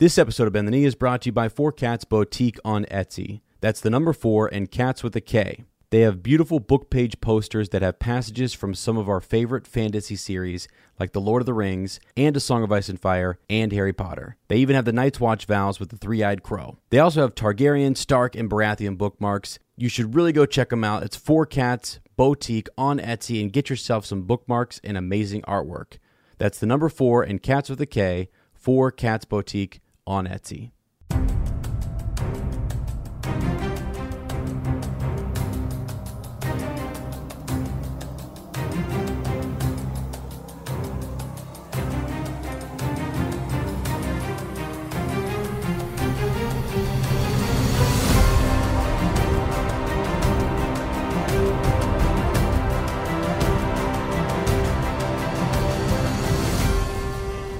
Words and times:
This 0.00 0.16
episode 0.16 0.46
of 0.46 0.52
Bend 0.52 0.68
the 0.68 0.70
Knee 0.70 0.84
is 0.84 0.94
brought 0.94 1.22
to 1.22 1.26
you 1.30 1.32
by 1.32 1.48
Four 1.48 1.72
Cats 1.72 2.04
Boutique 2.04 2.60
on 2.64 2.84
Etsy. 2.84 3.40
That's 3.60 3.80
the 3.80 3.90
number 3.90 4.12
four 4.12 4.46
and 4.46 4.70
cats 4.70 5.02
with 5.02 5.16
a 5.16 5.20
K. 5.20 5.64
They 5.90 6.02
have 6.02 6.22
beautiful 6.22 6.60
book 6.60 6.88
page 6.88 7.20
posters 7.20 7.70
that 7.70 7.82
have 7.82 7.98
passages 7.98 8.54
from 8.54 8.74
some 8.74 8.96
of 8.96 9.08
our 9.08 9.20
favorite 9.20 9.66
fantasy 9.66 10.14
series, 10.14 10.68
like 11.00 11.14
The 11.14 11.20
Lord 11.20 11.42
of 11.42 11.46
the 11.46 11.52
Rings, 11.52 11.98
and 12.16 12.36
A 12.36 12.40
Song 12.40 12.62
of 12.62 12.70
Ice 12.70 12.88
and 12.88 13.00
Fire, 13.00 13.40
and 13.50 13.72
Harry 13.72 13.92
Potter. 13.92 14.36
They 14.46 14.58
even 14.58 14.76
have 14.76 14.84
the 14.84 14.92
Night's 14.92 15.18
Watch 15.18 15.46
vows 15.46 15.80
with 15.80 15.88
the 15.88 15.96
three 15.96 16.22
eyed 16.22 16.44
crow. 16.44 16.78
They 16.90 17.00
also 17.00 17.22
have 17.22 17.34
Targaryen, 17.34 17.96
Stark, 17.96 18.36
and 18.36 18.48
Baratheon 18.48 18.96
bookmarks. 18.96 19.58
You 19.76 19.88
should 19.88 20.14
really 20.14 20.30
go 20.30 20.46
check 20.46 20.68
them 20.68 20.84
out. 20.84 21.02
It's 21.02 21.16
Four 21.16 21.44
Cats 21.44 21.98
Boutique 22.16 22.68
on 22.78 23.00
Etsy 23.00 23.42
and 23.42 23.52
get 23.52 23.68
yourself 23.68 24.06
some 24.06 24.22
bookmarks 24.22 24.80
and 24.84 24.96
amazing 24.96 25.42
artwork. 25.42 25.98
That's 26.38 26.60
the 26.60 26.66
number 26.66 26.88
four 26.88 27.24
and 27.24 27.42
cats 27.42 27.68
with 27.68 27.80
a 27.80 27.86
K, 27.86 28.28
Four 28.54 28.92
Cats 28.92 29.24
Boutique 29.24 29.80
on 30.08 30.26
Etsy. 30.26 30.72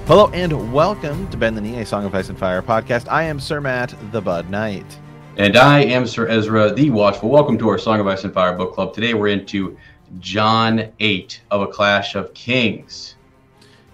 Hello 0.09 0.27
and 0.33 0.73
welcome 0.73 1.27
to 1.29 1.37
Bend 1.37 1.55
the 1.55 1.61
Knee, 1.61 1.81
a 1.81 1.85
Song 1.85 2.03
of 2.03 2.15
Ice 2.15 2.29
and 2.29 2.37
Fire 2.39 2.63
podcast. 2.63 3.07
I 3.09 3.21
am 3.25 3.39
Sir 3.39 3.61
Matt, 3.61 3.93
the 4.11 4.19
Bud 4.19 4.49
Knight. 4.49 4.97
And 5.37 5.55
I 5.55 5.81
am 5.81 6.07
Sir 6.07 6.27
Ezra, 6.27 6.73
the 6.73 6.89
Watchful. 6.89 7.29
Welcome 7.29 7.59
to 7.59 7.69
our 7.69 7.77
Song 7.77 7.99
of 7.99 8.07
Ice 8.07 8.23
and 8.23 8.33
Fire 8.33 8.53
book 8.57 8.73
club. 8.73 8.95
Today 8.95 9.13
we're 9.13 9.27
into 9.27 9.77
Jon 10.17 10.91
8 10.99 11.41
of 11.51 11.61
A 11.61 11.67
Clash 11.67 12.15
of 12.15 12.33
Kings. 12.33 13.17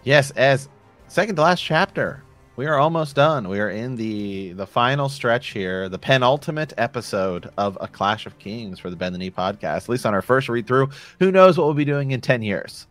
Yes, 0.06 0.32
as 0.32 0.70
second 1.10 1.36
to 1.36 1.42
last 1.42 1.62
chapter. 1.62 2.24
We 2.56 2.66
are 2.66 2.78
almost 2.80 3.18
done. 3.18 3.50
We 3.50 3.60
are 3.60 3.70
in 3.70 3.98
the 3.98 4.54
the 4.54 4.66
final 4.66 5.10
stretch 5.10 5.48
here, 5.50 5.90
the 5.90 6.00
penultimate 6.00 6.72
episode 6.78 7.50
of 7.58 7.78
A 7.82 7.90
Clash 7.90 8.26
of 8.26 8.40
Kings 8.40 8.80
for 8.80 8.90
the 8.90 8.96
Bend 8.96 9.14
the 9.14 9.20
Knee 9.20 9.32
podcast. 9.32 9.76
At 9.84 9.90
least 9.90 10.06
on 10.06 10.14
our 10.14 10.22
first 10.22 10.48
read 10.48 10.66
through. 10.66 10.92
Who 11.20 11.30
knows 11.34 11.58
what 11.58 11.66
we'll 11.66 11.74
be 11.74 11.84
doing 11.84 12.12
in 12.12 12.22
ten 12.22 12.42
years? 12.42 12.88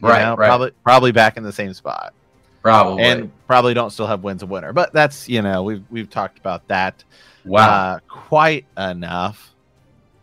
You 0.00 0.06
Right, 0.06 0.22
know, 0.22 0.36
right. 0.36 0.46
Probably 0.46 0.70
probably 0.84 1.10
back 1.10 1.36
in 1.36 1.42
the 1.42 1.52
same 1.52 1.74
spot. 1.74 2.14
Probably. 2.62 3.02
And 3.02 3.30
probably 3.46 3.74
don't 3.74 3.90
still 3.90 4.06
have 4.06 4.22
wins 4.22 4.42
a 4.42 4.46
winner. 4.46 4.72
But 4.72 4.92
that's 4.92 5.28
you 5.28 5.42
know, 5.42 5.62
we've 5.62 5.84
we've 5.90 6.08
talked 6.08 6.38
about 6.38 6.66
that 6.68 7.02
wow. 7.44 7.68
uh, 7.68 7.98
quite 8.08 8.64
enough 8.76 9.54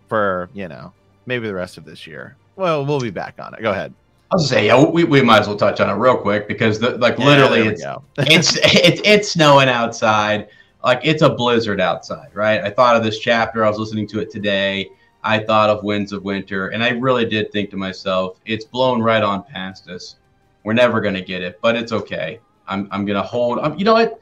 for 0.07 0.49
you 0.53 0.67
know 0.67 0.93
maybe 1.25 1.47
the 1.47 1.53
rest 1.53 1.77
of 1.77 1.85
this 1.85 2.07
year. 2.07 2.35
Well, 2.55 2.85
we'll 2.85 2.99
be 2.99 3.11
back 3.11 3.35
on 3.39 3.53
it. 3.53 3.61
Go 3.61 3.71
ahead. 3.71 3.93
I 4.31 4.35
was 4.35 4.49
gonna 4.49 4.61
say, 4.61 4.67
yeah, 4.67 4.83
we, 4.83 5.03
we 5.05 5.21
might 5.21 5.39
as 5.39 5.47
well 5.47 5.57
touch 5.57 5.79
on 5.79 5.89
it 5.89 5.93
real 5.93 6.17
quick 6.17 6.47
because 6.47 6.79
the, 6.79 6.97
like 6.97 7.17
Yeah, 7.17 7.25
literally 7.25 7.67
it's, 7.67 7.83
it's 8.17 8.55
it's 8.57 9.01
it's 9.03 9.31
snowing 9.31 9.69
outside. 9.69 10.47
Like 10.83 11.01
it's 11.03 11.21
a 11.21 11.29
blizzard 11.29 11.81
outside, 11.81 12.29
right? 12.33 12.61
I 12.63 12.69
thought 12.69 12.95
of 12.95 13.03
this 13.03 13.19
chapter. 13.19 13.65
I 13.65 13.69
was 13.69 13.77
listening 13.77 14.07
to 14.07 14.19
it 14.19 14.29
today. 14.29 14.89
I 15.23 15.39
thought 15.39 15.69
of 15.69 15.83
Winds 15.83 16.13
of 16.13 16.23
Winter, 16.23 16.69
and 16.69 16.81
I 16.81 16.91
really 16.91 17.25
did 17.25 17.51
think 17.51 17.69
to 17.71 17.77
myself, 17.77 18.39
it's 18.45 18.63
blown 18.63 19.01
right 19.01 19.21
on 19.21 19.43
past 19.43 19.89
us. 19.89 20.15
We're 20.63 20.73
never 20.73 21.01
gonna 21.01 21.21
get 21.21 21.41
it, 21.41 21.59
but 21.61 21.75
it's 21.75 21.91
okay. 21.91 22.39
I'm 22.67 22.87
I'm 22.91 23.05
gonna 23.05 23.23
hold. 23.23 23.59
Um, 23.59 23.77
you 23.77 23.85
know 23.85 23.93
what, 23.93 24.19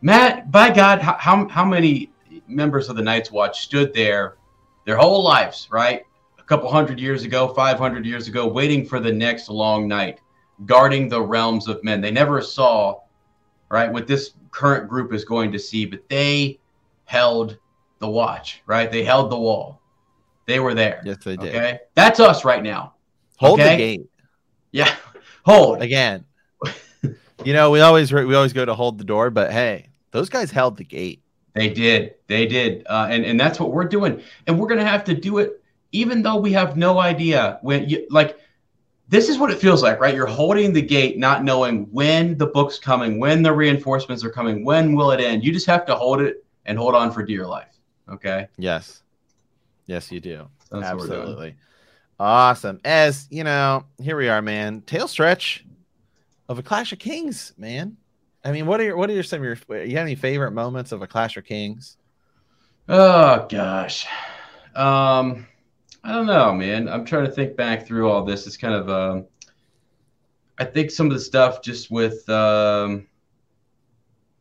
Matt? 0.00 0.50
By 0.50 0.70
God, 0.70 1.00
how, 1.00 1.16
how 1.18 1.48
how 1.48 1.64
many 1.64 2.10
members 2.46 2.88
of 2.88 2.96
the 2.96 3.02
Night's 3.02 3.30
Watch 3.30 3.62
stood 3.62 3.92
there 3.92 4.36
their 4.84 4.96
whole 4.96 5.22
lives, 5.22 5.68
right? 5.70 6.02
A 6.38 6.42
couple 6.42 6.70
hundred 6.70 7.00
years 7.00 7.24
ago, 7.24 7.48
five 7.48 7.78
hundred 7.78 8.06
years 8.06 8.28
ago, 8.28 8.46
waiting 8.46 8.86
for 8.86 9.00
the 9.00 9.12
next 9.12 9.48
long 9.48 9.88
night 9.88 10.20
guarding 10.64 11.08
the 11.08 11.20
realms 11.20 11.68
of 11.68 11.82
men. 11.84 12.00
They 12.00 12.10
never 12.10 12.40
saw, 12.40 13.00
right, 13.68 13.92
what 13.92 14.06
this 14.06 14.32
current 14.50 14.88
group 14.88 15.12
is 15.12 15.24
going 15.24 15.52
to 15.52 15.58
see, 15.58 15.84
but 15.84 16.08
they 16.08 16.58
held 17.04 17.58
the 17.98 18.08
watch, 18.08 18.62
right? 18.66 18.90
They 18.90 19.04
held 19.04 19.30
the 19.30 19.38
wall. 19.38 19.80
They 20.46 20.60
were 20.60 20.74
there. 20.74 21.02
Yes, 21.04 21.18
they 21.24 21.36
did. 21.36 21.54
Okay. 21.54 21.80
That's 21.94 22.20
us 22.20 22.44
right 22.44 22.62
now. 22.62 22.94
Hold 23.36 23.60
Okay? 23.60 23.70
the 23.70 23.76
gate 23.76 24.10
Yeah. 24.72 24.94
Hold. 25.46 25.80
again. 25.80 26.24
you 27.44 27.52
know, 27.52 27.70
we 27.70 27.80
always 27.80 28.12
we 28.12 28.34
always 28.34 28.52
go 28.52 28.64
to 28.64 28.74
hold 28.74 28.98
the 28.98 29.04
door, 29.04 29.30
but 29.30 29.50
hey, 29.50 29.88
those 30.10 30.28
guys 30.28 30.50
held 30.50 30.76
the 30.76 30.84
gate. 30.84 31.22
They 31.54 31.70
did. 31.70 32.16
They 32.26 32.46
did. 32.46 32.86
Uh, 32.86 33.08
and, 33.08 33.24
and 33.24 33.40
that's 33.40 33.58
what 33.58 33.72
we're 33.72 33.84
doing. 33.84 34.22
And 34.46 34.58
we're 34.58 34.68
going 34.68 34.80
to 34.80 34.86
have 34.86 35.04
to 35.04 35.14
do 35.14 35.38
it 35.38 35.62
even 35.92 36.22
though 36.22 36.36
we 36.36 36.52
have 36.52 36.76
no 36.76 36.98
idea 36.98 37.58
when 37.62 37.88
you 37.88 38.06
like 38.10 38.38
this 39.08 39.28
is 39.28 39.38
what 39.38 39.50
it 39.50 39.58
feels 39.58 39.82
like, 39.82 40.00
right? 40.00 40.14
You're 40.14 40.26
holding 40.26 40.72
the 40.72 40.82
gate, 40.82 41.16
not 41.16 41.44
knowing 41.44 41.84
when 41.92 42.36
the 42.36 42.46
book's 42.46 42.78
coming, 42.78 43.20
when 43.20 43.40
the 43.42 43.52
reinforcements 43.52 44.24
are 44.24 44.30
coming, 44.30 44.64
when 44.64 44.96
will 44.96 45.12
it 45.12 45.20
end. 45.20 45.44
You 45.44 45.52
just 45.52 45.66
have 45.66 45.86
to 45.86 45.94
hold 45.94 46.20
it 46.20 46.44
and 46.64 46.76
hold 46.76 46.94
on 46.96 47.12
for 47.12 47.22
dear 47.22 47.46
life. 47.46 47.72
Okay. 48.08 48.48
Yes, 48.58 49.02
yes, 49.86 50.10
you 50.10 50.20
do. 50.20 50.48
That's 50.70 50.86
what 50.90 50.96
we're 50.96 51.06
doing. 51.06 51.20
Absolutely. 51.20 51.54
Awesome. 52.18 52.80
As 52.84 53.26
you 53.30 53.44
know, 53.44 53.84
here 54.00 54.16
we 54.16 54.28
are, 54.28 54.40
man. 54.40 54.80
Tail 54.82 55.06
stretch 55.06 55.64
of 56.48 56.58
a 56.58 56.62
Clash 56.62 56.92
of 56.92 56.98
Kings, 56.98 57.52
man. 57.58 57.96
I 58.44 58.52
mean, 58.52 58.66
what 58.66 58.80
are 58.80 58.84
your 58.84 58.96
what 58.96 59.10
are 59.10 59.12
your 59.12 59.22
some 59.22 59.44
of 59.44 59.44
your 59.44 59.84
you 59.84 59.96
have 59.96 60.06
any 60.06 60.14
favorite 60.14 60.52
moments 60.52 60.92
of 60.92 61.02
a 61.02 61.06
Clash 61.06 61.36
of 61.36 61.44
Kings? 61.44 61.96
Oh 62.88 63.46
gosh. 63.50 64.06
Um 64.74 65.46
I 66.04 66.12
don't 66.12 66.26
know, 66.26 66.52
man. 66.54 66.88
I'm 66.88 67.04
trying 67.04 67.26
to 67.26 67.32
think 67.32 67.56
back 67.56 67.86
through 67.86 68.08
all 68.08 68.24
this. 68.24 68.46
It's 68.46 68.56
kind 68.56 68.74
of 68.74 68.88
um 68.88 69.26
I 70.58 70.64
think 70.64 70.90
some 70.90 71.08
of 71.08 71.12
the 71.12 71.20
stuff 71.20 71.60
just 71.60 71.90
with 71.90 72.26
um 72.30 73.08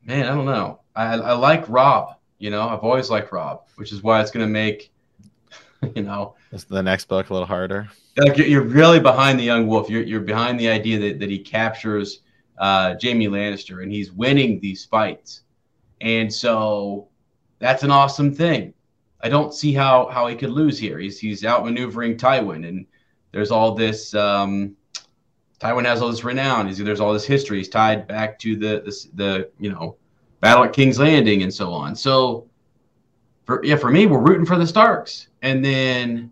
man, 0.03 0.27
I 0.27 0.35
don't 0.35 0.45
know. 0.45 0.79
I 0.95 1.15
I 1.15 1.33
like 1.33 1.67
Robb, 1.67 2.15
you 2.37 2.51
know. 2.51 2.69
I've 2.69 2.83
always 2.83 3.09
liked 3.09 3.33
Robb, 3.33 3.63
which 3.75 3.91
is 3.91 4.01
why 4.01 4.21
it's 4.21 4.31
going 4.31 4.45
to 4.45 4.51
make 4.51 4.93
you 5.95 6.03
know, 6.03 6.35
Is 6.51 6.65
the 6.65 6.81
next 6.83 7.05
book 7.07 7.29
a 7.29 7.33
little 7.33 7.47
harder? 7.47 7.87
like 8.17 8.37
you're, 8.37 8.47
you're 8.47 8.61
really 8.61 8.99
behind 8.99 9.39
the 9.39 9.43
young 9.43 9.67
wolf. 9.67 9.89
You're 9.89 10.03
you're 10.03 10.21
behind 10.21 10.59
the 10.59 10.69
idea 10.69 10.99
that 10.99 11.19
that 11.19 11.29
he 11.29 11.39
captures 11.39 12.21
uh 12.57 12.95
Jaime 13.01 13.27
Lannister 13.27 13.83
and 13.83 13.91
he's 13.91 14.11
winning 14.11 14.59
these 14.59 14.85
fights. 14.85 15.41
And 16.01 16.31
so 16.31 17.09
that's 17.59 17.83
an 17.83 17.91
awesome 17.91 18.33
thing. 18.33 18.73
I 19.21 19.29
don't 19.29 19.53
see 19.53 19.73
how 19.73 20.07
how 20.07 20.27
he 20.27 20.35
could 20.35 20.51
lose 20.51 20.77
here. 20.77 20.99
He's 20.99 21.19
he's 21.19 21.41
outmaneuvering 21.41 22.17
Tywin, 22.17 22.67
and 22.67 22.85
there's 23.31 23.51
all 23.51 23.73
this. 23.73 24.13
Um, 24.13 24.75
Tywin 25.59 25.85
has 25.85 26.01
all 26.01 26.09
this 26.09 26.23
renown. 26.23 26.67
He's, 26.67 26.77
there's 26.77 26.99
all 26.99 27.13
this 27.13 27.25
history. 27.25 27.57
He's 27.57 27.69
tied 27.69 28.07
back 28.07 28.37
to 28.39 28.55
the 28.55 28.81
the, 28.85 29.05
the 29.15 29.49
you 29.59 29.71
know 29.71 29.97
battle 30.41 30.63
at 30.63 30.73
King's 30.73 30.99
Landing 30.99 31.43
and 31.43 31.53
so 31.53 31.71
on. 31.71 31.95
So 31.95 32.47
for 33.45 33.63
yeah, 33.63 33.77
for 33.77 33.89
me, 33.89 34.05
we're 34.05 34.19
rooting 34.19 34.45
for 34.45 34.57
the 34.57 34.67
Starks, 34.67 35.29
and 35.45 35.63
then 35.63 36.31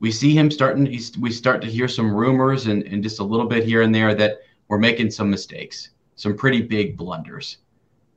we 0.00 0.10
see 0.10 0.34
him 0.34 0.50
starting. 0.50 0.86
He's, 0.86 1.16
we 1.18 1.30
start 1.30 1.60
to 1.62 1.68
hear 1.68 1.86
some 1.86 2.12
rumors 2.12 2.66
and 2.66 2.82
and 2.84 3.02
just 3.02 3.20
a 3.20 3.24
little 3.24 3.46
bit 3.46 3.64
here 3.64 3.82
and 3.82 3.94
there 3.94 4.14
that 4.14 4.40
we're 4.68 4.78
making 4.78 5.10
some 5.10 5.30
mistakes, 5.30 5.90
some 6.16 6.36
pretty 6.36 6.62
big 6.62 6.96
blunders, 6.96 7.58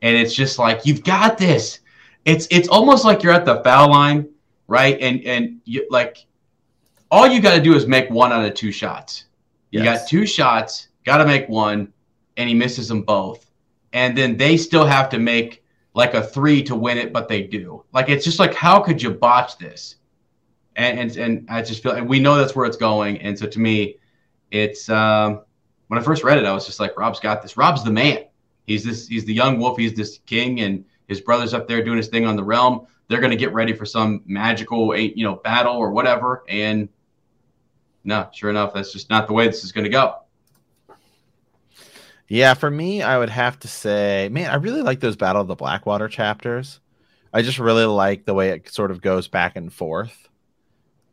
and 0.01 0.15
it's 0.17 0.33
just 0.33 0.57
like 0.59 0.85
you've 0.85 1.03
got 1.03 1.37
this 1.37 1.79
it's 2.25 2.47
it's 2.51 2.67
almost 2.67 3.05
like 3.05 3.23
you're 3.23 3.33
at 3.33 3.45
the 3.45 3.61
foul 3.63 3.89
line, 3.89 4.29
right? 4.67 4.97
And 4.99 5.21
and 5.25 5.59
you 5.65 5.85
like 5.89 6.25
all 7.11 7.27
you 7.27 7.41
got 7.41 7.55
to 7.55 7.61
do 7.61 7.75
is 7.75 7.85
make 7.85 8.09
one 8.09 8.31
out 8.31 8.45
of 8.45 8.53
two 8.53 8.71
shots. 8.71 9.25
You 9.71 9.83
Yes. 9.83 10.01
got 10.01 10.09
two 10.09 10.25
shots, 10.25 10.89
got 11.03 11.17
to 11.17 11.25
make 11.25 11.49
one, 11.49 11.91
and 12.37 12.47
he 12.47 12.55
misses 12.55 12.87
them 12.87 13.01
both. 13.03 13.49
And 13.91 14.17
then 14.17 14.37
they 14.37 14.57
still 14.57 14.85
have 14.85 15.09
to 15.09 15.19
make 15.19 15.62
like 15.93 16.13
a 16.13 16.23
three 16.23 16.63
to 16.63 16.75
win 16.75 16.97
it, 16.97 17.13
but 17.13 17.27
they 17.27 17.43
do. 17.43 17.83
Like 17.93 18.09
it's 18.09 18.25
just 18.25 18.39
like 18.39 18.53
how 18.53 18.79
could 18.79 19.01
you 19.01 19.11
botch 19.11 19.57
this? 19.57 19.95
And 20.75 20.99
and, 20.99 21.17
and 21.17 21.49
I 21.49 21.61
just 21.61 21.83
feel 21.83 21.93
and 21.93 22.07
we 22.07 22.19
know 22.19 22.35
that's 22.35 22.55
where 22.55 22.65
it's 22.65 22.77
going. 22.77 23.19
And 23.21 23.37
so 23.37 23.47
to 23.47 23.59
me, 23.59 23.97
it's 24.51 24.89
um, 24.89 25.41
when 25.87 25.99
I 25.99 26.03
first 26.03 26.23
read 26.23 26.37
it, 26.37 26.45
I 26.45 26.53
was 26.53 26.65
just 26.65 26.79
like, 26.79 26.97
Robb's 26.97 27.19
got 27.19 27.41
this. 27.41 27.57
Robb's 27.57 27.83
the 27.83 27.91
man. 27.91 28.25
He's 28.65 28.83
this. 28.83 29.07
He's 29.07 29.25
the 29.25 29.33
young 29.33 29.59
wolf. 29.59 29.77
He's 29.77 29.93
this 29.93 30.19
king, 30.25 30.61
and 30.61 30.85
his 31.07 31.21
brother's 31.21 31.53
up 31.53 31.67
there 31.67 31.83
doing 31.83 31.97
his 31.97 32.07
thing 32.07 32.25
on 32.25 32.35
the 32.35 32.43
realm. 32.43 32.87
They're 33.07 33.19
to 33.31 33.37
get 33.37 33.53
ready 33.53 33.73
for 33.73 33.85
some 33.85 34.23
magical, 34.25 34.97
you 34.97 35.23
know, 35.23 35.35
battle 35.35 35.75
or 35.75 35.91
whatever. 35.91 36.43
And 36.47 36.87
no, 38.03 38.29
sure 38.33 38.49
enough, 38.49 38.73
that's 38.73 38.93
just 38.93 39.09
not 39.09 39.27
the 39.27 39.33
way 39.33 39.47
this 39.47 39.63
is 39.63 39.71
to 39.83 39.89
go. 39.89 40.22
Yeah, 42.33 42.55
for 42.55 42.71
me, 42.71 43.03
I 43.03 43.19
would 43.19 43.29
have 43.29 43.59
to 43.59 43.67
say, 43.67 44.27
man, 44.31 44.49
I 44.49 44.55
really 44.55 44.81
like 44.81 44.99
those 44.99 45.15
Battle 45.15 45.43
of 45.43 45.47
the 45.47 45.53
Blackwater 45.53 46.07
chapters. 46.07 46.79
I 47.31 47.43
just 47.43 47.59
really 47.59 47.85
like 47.85 48.25
the 48.25 48.33
way 48.33 48.49
it 48.49 48.67
sort 48.69 48.89
of 48.89 49.03
goes 49.03 49.27
back 49.27 49.55
and 49.55 49.71
forth. 49.71 50.29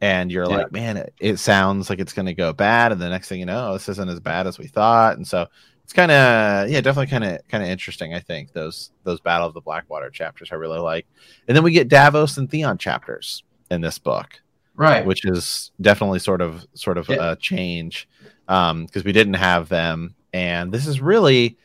And 0.01 0.33
you're 0.33 0.49
yeah. 0.49 0.57
like, 0.57 0.73
man, 0.73 0.97
it, 0.97 1.13
it, 1.21 1.37
sounds 1.37 1.91
like 1.91 1.99
it's 1.99 2.15
going 2.15 2.25
to 2.25 2.33
go 2.33 2.55
bad. 2.55 2.91
And 2.91 2.99
the 2.99 3.11
next 3.11 3.29
thing 3.29 3.39
you 3.39 3.45
know, 3.45 3.75
this 3.75 3.87
isn't 3.91 4.09
as 4.09 4.19
bad 4.19 4.47
as 4.47 4.59
we 4.59 4.67
thought. 4.67 5.19
And 5.19 5.29
so 5.29 5.47
it's 5.85 5.93
kind 5.93 6.11
of, 6.11 6.71
yeah, 6.71 6.81
definitely 6.81 7.11
kind 7.11 7.25
of, 7.25 7.47
kind 7.49 7.63
of 7.63 7.69
interesting. 7.69 8.15
I 8.15 8.21
think 8.21 8.55
those, 8.55 8.91
those 9.05 9.21
Battle 9.21 9.47
of 9.47 9.53
the 9.53 9.61
Blackwater 9.61 10.09
chapters 10.09 10.49
I 10.51 10.55
really 10.55 10.79
like. 10.79 11.07
And 11.47 11.55
then 11.55 11.63
we 11.63 11.73
get 11.73 11.89
Davos 11.89 12.39
and 12.39 12.51
Theon 12.51 12.79
chapters 12.79 13.45
in 13.71 13.83
this 13.83 13.99
book. 13.99 14.41
Right. 14.75 15.05
Which 15.05 15.27
is 15.27 15.71
definitely 15.83 16.21
sort 16.21 16.41
of, 16.41 16.65
sort 16.73 16.97
of 16.97 17.11
yeah. 17.11 17.33
a 17.33 17.37
change. 17.37 18.09
Um, 18.49 18.87
because 18.87 19.05
we 19.05 19.13
didn't 19.13 19.35
have 19.35 19.69
them 19.69 20.15
and 20.33 20.73
this 20.73 20.87
is 20.87 21.01
really, 21.01 21.59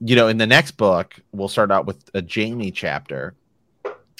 you 0.00 0.16
know, 0.16 0.28
in 0.28 0.38
the 0.38 0.46
next 0.46 0.72
book, 0.72 1.14
we'll 1.32 1.48
start 1.48 1.70
out 1.70 1.86
with 1.86 2.10
a 2.14 2.22
Jaime 2.22 2.70
chapter. 2.70 3.34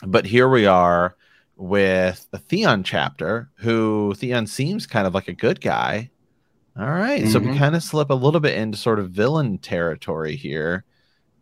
But 0.05 0.26
here 0.26 0.49
we 0.49 0.67
are 0.67 1.17
with 1.56 2.26
a 2.32 2.38
Theon 2.38 2.82
chapter, 2.82 3.49
who 3.56 4.14
Theon 4.17 4.47
seems 4.47 4.87
kind 4.87 5.06
of 5.06 5.14
like 5.14 5.29
a 5.29 5.32
good 5.32 5.61
guy. 5.61 6.11
All 6.79 6.87
right, 6.87 7.23
mm-hmm. 7.23 7.31
So 7.31 7.38
we 7.38 7.49
mm-hmm. 7.49 7.59
kind 7.59 7.76
of 7.76 7.82
slip 7.82 8.11
a 8.11 8.14
little 8.14 8.41
bit 8.41 8.56
into 8.56 8.79
sort 8.79 8.99
of 8.99 9.11
villain 9.11 9.59
territory 9.59 10.37
here 10.37 10.85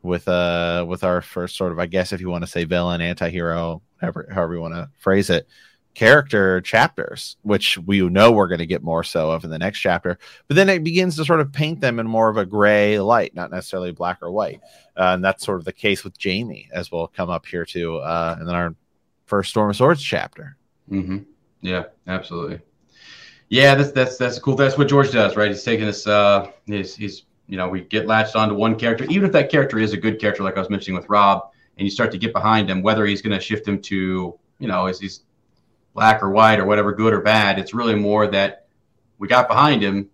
with 0.02 0.26
uh 0.28 0.84
with 0.88 1.04
our 1.04 1.20
first 1.20 1.56
sort 1.56 1.72
of 1.72 1.78
I 1.78 1.86
guess 1.86 2.12
if 2.12 2.20
you 2.20 2.28
want 2.30 2.42
to 2.42 2.50
say 2.50 2.64
villain, 2.64 3.00
anti-hero, 3.00 3.80
whatever 3.98 4.28
however 4.30 4.54
you 4.54 4.60
want 4.60 4.74
to 4.74 4.90
phrase 4.98 5.30
it 5.30 5.46
character 6.00 6.62
chapters, 6.62 7.36
which 7.42 7.76
we 7.76 8.00
know 8.00 8.32
we're 8.32 8.48
going 8.48 8.58
to 8.58 8.64
get 8.64 8.82
more 8.82 9.04
so 9.04 9.30
of 9.30 9.44
in 9.44 9.50
the 9.50 9.58
next 9.58 9.80
chapter. 9.80 10.18
But 10.48 10.56
then 10.56 10.70
it 10.70 10.82
begins 10.82 11.14
to 11.16 11.26
sort 11.26 11.40
of 11.40 11.52
paint 11.52 11.82
them 11.82 12.00
in 12.00 12.06
more 12.06 12.30
of 12.30 12.38
a 12.38 12.46
gray 12.46 12.98
light, 12.98 13.34
not 13.34 13.50
necessarily 13.50 13.92
black 13.92 14.22
or 14.22 14.32
white. 14.32 14.62
Uh, 14.96 15.12
and 15.12 15.22
that's 15.22 15.44
sort 15.44 15.58
of 15.58 15.66
the 15.66 15.74
case 15.74 16.02
with 16.02 16.14
Jaime, 16.18 16.70
as 16.72 16.90
we'll 16.90 17.08
come 17.08 17.28
up 17.28 17.44
here 17.44 17.66
to 17.66 17.98
uh, 17.98 18.38
in 18.40 18.48
our 18.48 18.74
first 19.26 19.50
Storm 19.50 19.68
of 19.68 19.76
Swords 19.76 20.02
chapter. 20.02 20.56
Mm-hmm. 20.90 21.18
Yeah, 21.60 21.84
absolutely. 22.06 22.60
Yeah, 23.50 23.74
that's 23.74 23.92
that's 23.92 24.16
that's 24.16 24.38
cool. 24.38 24.54
That's 24.54 24.78
what 24.78 24.88
George 24.88 25.10
does, 25.10 25.36
right? 25.36 25.48
He's 25.48 25.62
taking 25.62 25.86
us. 25.86 26.06
Uh, 26.06 26.50
he's 26.64 26.96
he's 26.96 27.24
you 27.46 27.58
know 27.58 27.68
we 27.68 27.82
get 27.82 28.06
latched 28.06 28.36
onto 28.36 28.54
one 28.54 28.78
character, 28.78 29.04
even 29.10 29.26
if 29.26 29.32
that 29.32 29.50
character 29.50 29.78
is 29.78 29.92
a 29.92 29.98
good 29.98 30.18
character, 30.18 30.44
like 30.44 30.56
I 30.56 30.60
was 30.60 30.70
mentioning 30.70 30.98
with 30.98 31.10
Robb, 31.10 31.50
and 31.76 31.86
you 31.86 31.90
start 31.90 32.10
to 32.12 32.18
get 32.18 32.32
behind 32.32 32.70
him, 32.70 32.80
whether 32.80 33.04
he's 33.04 33.20
going 33.20 33.38
to 33.38 33.44
shift 33.44 33.68
him 33.68 33.82
to 33.82 34.38
you 34.60 34.68
know 34.68 34.86
is 34.86 34.98
he's 34.98 35.24
black 35.94 36.22
or 36.22 36.30
white 36.30 36.58
or 36.58 36.64
whatever, 36.64 36.92
good 36.92 37.12
or 37.12 37.20
bad. 37.20 37.58
It's 37.58 37.74
really 37.74 37.94
more 37.94 38.26
that 38.28 38.66
we 39.18 39.28
got 39.28 39.48
behind 39.48 39.82
him, 39.82 40.08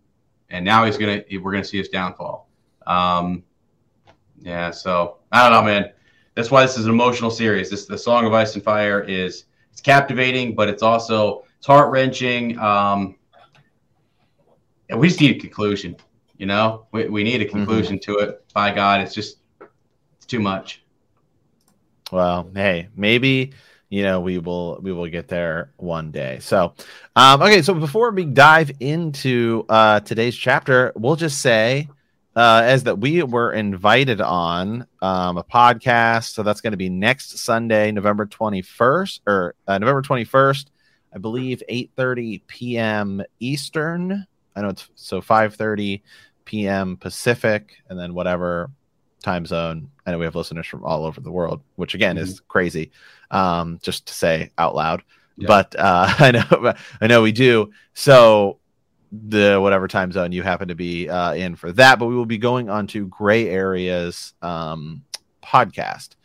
and 0.51 0.65
now 0.65 0.85
he's 0.85 0.97
gonna 0.97 1.23
we're 1.41 1.53
gonna 1.53 1.65
see 1.65 1.79
his 1.79 1.89
downfall. 1.89 2.49
Um, 2.87 3.43
yeah, 4.41 4.71
so 4.71 5.19
I 5.33 5.43
don't 5.43 5.53
know, 5.53 5.63
man. 5.63 5.91
That's 6.35 6.51
why 6.51 6.63
this 6.63 6.77
is 6.77 6.85
an 6.85 6.91
emotional 6.91 7.31
series. 7.31 7.71
This 7.71 7.87
the 7.87 7.99
Song 7.99 8.27
of 8.27 8.33
Ice 8.33 8.55
and 8.55 8.63
Fire 8.63 9.01
is 9.01 9.45
it's 9.73 9.81
captivating, 9.81 10.55
but 10.55 10.69
it's 10.69 10.83
also 10.83 11.45
it's 11.59 11.67
heart 11.67 11.91
wrenching. 11.91 12.59
Um, 12.59 13.17
and 14.89 14.99
we 14.99 15.09
just 15.09 15.21
need 15.21 15.37
a 15.37 15.39
conclusion. 15.39 15.97
You 16.37 16.47
know, 16.47 16.87
we, 16.93 17.09
we 17.09 17.25
need 17.25 17.41
a 17.41 17.47
conclusion 17.47 17.97
mm-hmm. 17.97 18.13
to 18.13 18.19
it. 18.19 18.53
By 18.53 18.73
God, 18.73 19.01
it's 19.01 19.15
just 19.15 19.39
it's 20.17 20.27
too 20.27 20.41
much. 20.41 20.83
Well, 22.13 22.49
hey, 22.55 22.89
maybe 22.95 23.53
you 23.89 24.03
know 24.03 24.21
we 24.21 24.39
will 24.39 24.79
we 24.83 24.93
will 24.93 25.07
get 25.07 25.29
there 25.29 25.73
one 25.77 26.11
day 26.11 26.39
so 26.41 26.75
um 27.15 27.41
okay 27.43 27.63
so 27.63 27.73
before 27.75 28.11
we 28.11 28.25
dive 28.25 28.71
into 28.81 29.65
uh 29.69 30.01
today's 30.01 30.37
chapter 30.37 30.93
we'll 30.97 31.17
just 31.17 31.41
say 31.41 31.89
uh 32.35 32.63
as 32.65 32.85
that 32.85 32.99
we 32.99 33.23
were 33.23 33.53
invited 33.53 34.21
on 34.21 34.87
um 35.03 35.39
a 35.39 35.45
podcast 35.45 36.33
so 36.33 36.43
that's 36.43 36.61
going 36.61 36.73
to 36.73 36.77
be 36.77 36.89
next 36.89 37.39
sunday 37.39 37.93
november 37.93 38.27
21st 38.27 39.21
or 39.27 39.55
uh, 39.69 39.79
november 39.79 40.03
21st 40.03 40.67
i 41.15 41.19
believe 41.19 41.63
8 41.69 41.93
30 41.97 42.43
p.m 42.47 43.23
eastern 43.39 44.27
i 44.57 44.63
know 44.63 44.69
it's 44.69 44.89
so 44.97 45.21
5 45.21 45.55
30 45.55 46.03
p.m 46.45 46.97
pacific 46.97 47.77
and 47.89 47.99
then 47.99 48.15
whatever 48.15 48.71
time 49.27 49.45
zone. 49.45 49.91
I 50.07 50.13
know 50.13 50.19
we 50.19 50.25
have 50.25 50.37
listeners 50.37 50.67
from 50.67 50.85
all 50.85 51.05
over 51.05 51.21
the 51.21 51.33
world, 51.33 51.61
which 51.75 51.95
again 51.95 52.15
mm-hmm. 52.15 52.25
is 52.25 52.41
crazy, 52.41 52.93
um, 53.31 53.79
just 53.83 54.07
to 54.07 54.15
say 54.15 54.51
out 54.59 54.75
loud. 54.75 55.03
Yeah. 55.37 55.47
But 55.49 55.77
uh, 55.79 56.15
I 56.19 56.31
know, 56.31 56.75
I 57.01 57.07
know 57.07 57.23
we 57.23 57.33
do. 57.33 57.71
So 57.95 58.59
the 59.13 59.59
whatever 59.61 59.89
time 59.89 60.13
zone 60.13 60.33
you 60.33 60.43
happen 60.43 60.69
to 60.69 60.75
be 60.75 61.09
uh, 61.09 61.35
in 61.35 61.57
for 61.57 61.73
that, 61.73 61.99
but 61.99 62.07
we 62.07 62.17
will 62.17 62.27
be 62.27 62.39
going 62.39 62.69
on 62.69 62.87
to 62.89 63.07
Gray 63.07 63.49
Areas 63.49 64.35
um, 64.43 65.05
podcast 65.43 66.17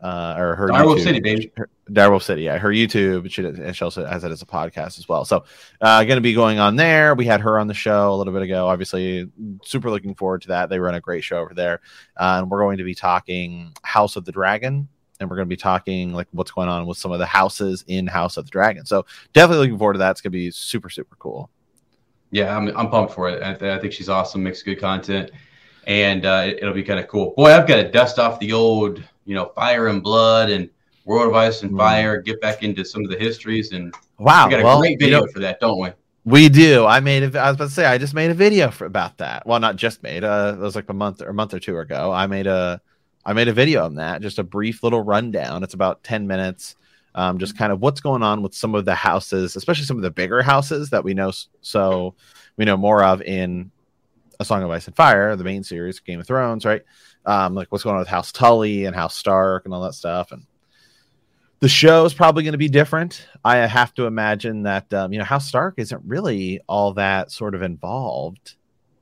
uh, 0.00 0.34
or 0.38 0.54
her 0.54 0.68
Direwolf 0.68 1.02
City, 1.02 1.20
baby. 1.20 1.52
Her, 1.56 1.68
Direwolf 1.90 2.22
City, 2.22 2.42
yeah, 2.42 2.58
her 2.58 2.68
YouTube. 2.68 3.30
She, 3.30 3.44
and 3.44 3.74
she 3.74 3.84
also 3.84 4.04
has 4.04 4.22
it 4.22 4.30
as 4.30 4.42
a 4.42 4.46
podcast 4.46 4.98
as 4.98 5.08
well. 5.08 5.24
So, 5.24 5.44
uh, 5.80 6.04
going 6.04 6.16
to 6.16 6.22
be 6.22 6.34
going 6.34 6.58
on 6.58 6.76
there. 6.76 7.14
We 7.14 7.24
had 7.24 7.40
her 7.40 7.58
on 7.58 7.66
the 7.66 7.74
show 7.74 8.14
a 8.14 8.16
little 8.16 8.32
bit 8.32 8.42
ago. 8.42 8.68
Obviously, 8.68 9.28
super 9.64 9.90
looking 9.90 10.14
forward 10.14 10.42
to 10.42 10.48
that. 10.48 10.68
They 10.68 10.78
run 10.78 10.94
a 10.94 11.00
great 11.00 11.24
show 11.24 11.38
over 11.38 11.52
there, 11.52 11.80
uh, 12.16 12.38
and 12.38 12.50
we're 12.50 12.60
going 12.60 12.78
to 12.78 12.84
be 12.84 12.94
talking 12.94 13.72
House 13.82 14.16
of 14.16 14.24
the 14.24 14.32
Dragon. 14.32 14.88
And 15.20 15.28
we're 15.28 15.36
going 15.36 15.46
to 15.46 15.50
be 15.50 15.56
talking 15.56 16.12
like 16.12 16.28
what's 16.32 16.50
going 16.50 16.68
on 16.68 16.86
with 16.86 16.98
some 16.98 17.12
of 17.12 17.18
the 17.18 17.26
houses 17.26 17.84
in 17.88 18.06
House 18.06 18.36
of 18.36 18.44
the 18.44 18.50
Dragon. 18.50 18.86
So 18.86 19.04
definitely 19.32 19.66
looking 19.66 19.78
forward 19.78 19.94
to 19.94 19.98
that. 20.00 20.12
It's 20.12 20.20
going 20.20 20.32
to 20.32 20.38
be 20.38 20.50
super 20.50 20.90
super 20.90 21.16
cool. 21.16 21.50
Yeah, 22.30 22.56
I'm 22.56 22.68
I'm 22.76 22.90
pumped 22.90 23.14
for 23.14 23.28
it. 23.28 23.42
I, 23.42 23.54
th- 23.54 23.76
I 23.76 23.80
think 23.80 23.92
she's 23.92 24.08
awesome. 24.08 24.42
Makes 24.42 24.62
good 24.62 24.78
content, 24.78 25.30
and 25.86 26.26
uh, 26.26 26.44
it, 26.46 26.62
will 26.62 26.74
be 26.74 26.82
kind 26.82 27.00
of 27.00 27.08
cool. 27.08 27.32
Boy, 27.36 27.52
I've 27.52 27.66
got 27.66 27.76
to 27.76 27.90
dust 27.90 28.18
off 28.18 28.38
the 28.38 28.52
old 28.52 29.02
you 29.28 29.34
know, 29.34 29.52
Fire 29.54 29.88
and 29.88 30.02
Blood 30.02 30.48
and 30.48 30.70
World 31.04 31.28
of 31.28 31.34
Ice 31.36 31.62
and 31.62 31.72
mm. 31.72 31.76
Fire, 31.76 32.20
get 32.20 32.40
back 32.40 32.62
into 32.62 32.84
some 32.84 33.04
of 33.04 33.10
the 33.10 33.18
histories. 33.18 33.72
And 33.72 33.94
wow, 34.18 34.46
we 34.46 34.52
got 34.52 34.60
a 34.60 34.64
well, 34.64 34.80
great 34.80 34.98
video 34.98 35.20
you 35.20 35.26
know, 35.26 35.32
for 35.32 35.40
that, 35.40 35.60
don't 35.60 35.78
we? 35.78 35.90
We 36.24 36.48
do. 36.48 36.86
I 36.86 37.00
made. 37.00 37.22
A, 37.22 37.38
I 37.38 37.48
was 37.48 37.56
about 37.56 37.68
to 37.68 37.70
say. 37.70 37.84
I 37.84 37.98
just 37.98 38.14
made 38.14 38.30
a 38.30 38.34
video 38.34 38.70
for, 38.70 38.86
about 38.86 39.18
that. 39.18 39.46
Well, 39.46 39.60
not 39.60 39.76
just 39.76 40.02
made. 40.02 40.24
Uh, 40.24 40.54
it 40.56 40.60
was 40.60 40.74
like 40.74 40.88
a 40.88 40.94
month 40.94 41.20
or 41.20 41.28
a 41.28 41.34
month 41.34 41.52
or 41.52 41.60
two 41.60 41.78
ago. 41.78 42.10
I 42.10 42.26
made 42.26 42.46
a. 42.46 42.80
I 43.24 43.32
made 43.32 43.48
a 43.48 43.52
video 43.52 43.84
on 43.84 43.96
that. 43.96 44.22
Just 44.22 44.38
a 44.38 44.44
brief 44.44 44.82
little 44.82 45.02
rundown. 45.02 45.62
It's 45.62 45.74
about 45.74 46.02
ten 46.02 46.26
minutes. 46.26 46.76
Um, 47.14 47.38
just 47.38 47.58
kind 47.58 47.72
of 47.72 47.80
what's 47.80 48.00
going 48.00 48.22
on 48.22 48.42
with 48.42 48.54
some 48.54 48.74
of 48.74 48.84
the 48.84 48.94
houses, 48.94 49.56
especially 49.56 49.84
some 49.84 49.96
of 49.96 50.02
the 50.02 50.10
bigger 50.10 50.42
houses 50.42 50.90
that 50.90 51.02
we 51.02 51.14
know 51.14 51.32
so 51.62 52.14
we 52.56 52.64
know 52.64 52.76
more 52.76 53.02
of 53.02 53.22
in 53.22 53.70
A 54.38 54.44
Song 54.44 54.62
of 54.62 54.70
Ice 54.70 54.86
and 54.86 54.94
Fire, 54.94 55.34
the 55.34 55.42
main 55.42 55.64
series, 55.64 55.98
Game 56.00 56.20
of 56.20 56.26
Thrones, 56.26 56.64
right? 56.64 56.82
um, 57.28 57.54
like 57.54 57.70
what's 57.70 57.84
going 57.84 57.94
on 57.94 58.00
with 58.00 58.08
House 58.08 58.32
Tully 58.32 58.86
and 58.86 58.96
House 58.96 59.14
Stark 59.14 59.66
and 59.66 59.74
all 59.74 59.82
that 59.82 59.92
stuff. 59.92 60.32
And 60.32 60.46
the 61.60 61.68
show 61.68 62.06
is 62.06 62.14
probably 62.14 62.42
going 62.42 62.52
to 62.52 62.58
be 62.58 62.68
different. 62.68 63.26
I 63.44 63.56
have 63.58 63.92
to 63.94 64.06
imagine 64.06 64.62
that 64.62 64.92
um, 64.94 65.12
you 65.12 65.18
know 65.18 65.26
House 65.26 65.46
Stark 65.46 65.74
isn't 65.76 66.02
really 66.06 66.60
all 66.66 66.94
that 66.94 67.30
sort 67.30 67.54
of 67.54 67.62
involved 67.62 68.54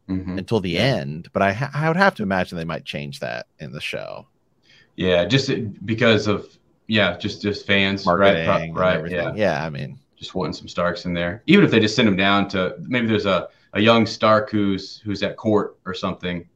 mm-hmm. 0.09 0.39
until 0.39 0.61
the 0.61 0.79
end, 0.79 1.29
but 1.33 1.43
I 1.43 1.53
ha- 1.53 1.71
I 1.75 1.89
would 1.89 1.97
have 1.97 2.15
to 2.17 2.23
imagine 2.23 2.59
they 2.59 2.65
might 2.65 2.85
change 2.85 3.21
that 3.21 3.47
in 3.59 3.73
the 3.73 3.81
show. 3.81 4.27
Yeah, 4.97 5.25
just 5.25 5.51
because 5.85 6.27
of 6.27 6.57
yeah, 6.87 7.17
just 7.17 7.43
just 7.43 7.67
fans, 7.67 8.07
Marketing 8.07 8.75
right? 8.75 9.03
Right. 9.03 9.11
Yeah. 9.11 9.33
Yeah. 9.35 9.65
I 9.65 9.71
mean, 9.71 9.99
just 10.17 10.35
wanting 10.35 10.55
some 10.55 10.69
Starks 10.69 11.05
in 11.05 11.15
there, 11.15 11.43
even 11.47 11.65
if 11.65 11.71
they 11.71 11.81
just 11.81 11.97
send 11.97 12.09
them 12.09 12.17
down 12.17 12.49
to 12.49 12.77
maybe 12.81 13.07
there's 13.07 13.27
a 13.27 13.49
a 13.75 13.81
young 13.81 14.07
Stark 14.07 14.51
who's 14.51 14.99
who's 14.99 15.23
at 15.23 15.37
court 15.37 15.77
or 15.85 15.95
something 15.95 16.49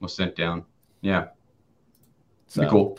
was 0.00 0.14
sent 0.14 0.34
down. 0.34 0.64
Yeah. 1.00 1.28
So, 2.46 2.62
Be 2.62 2.68
cool. 2.68 2.98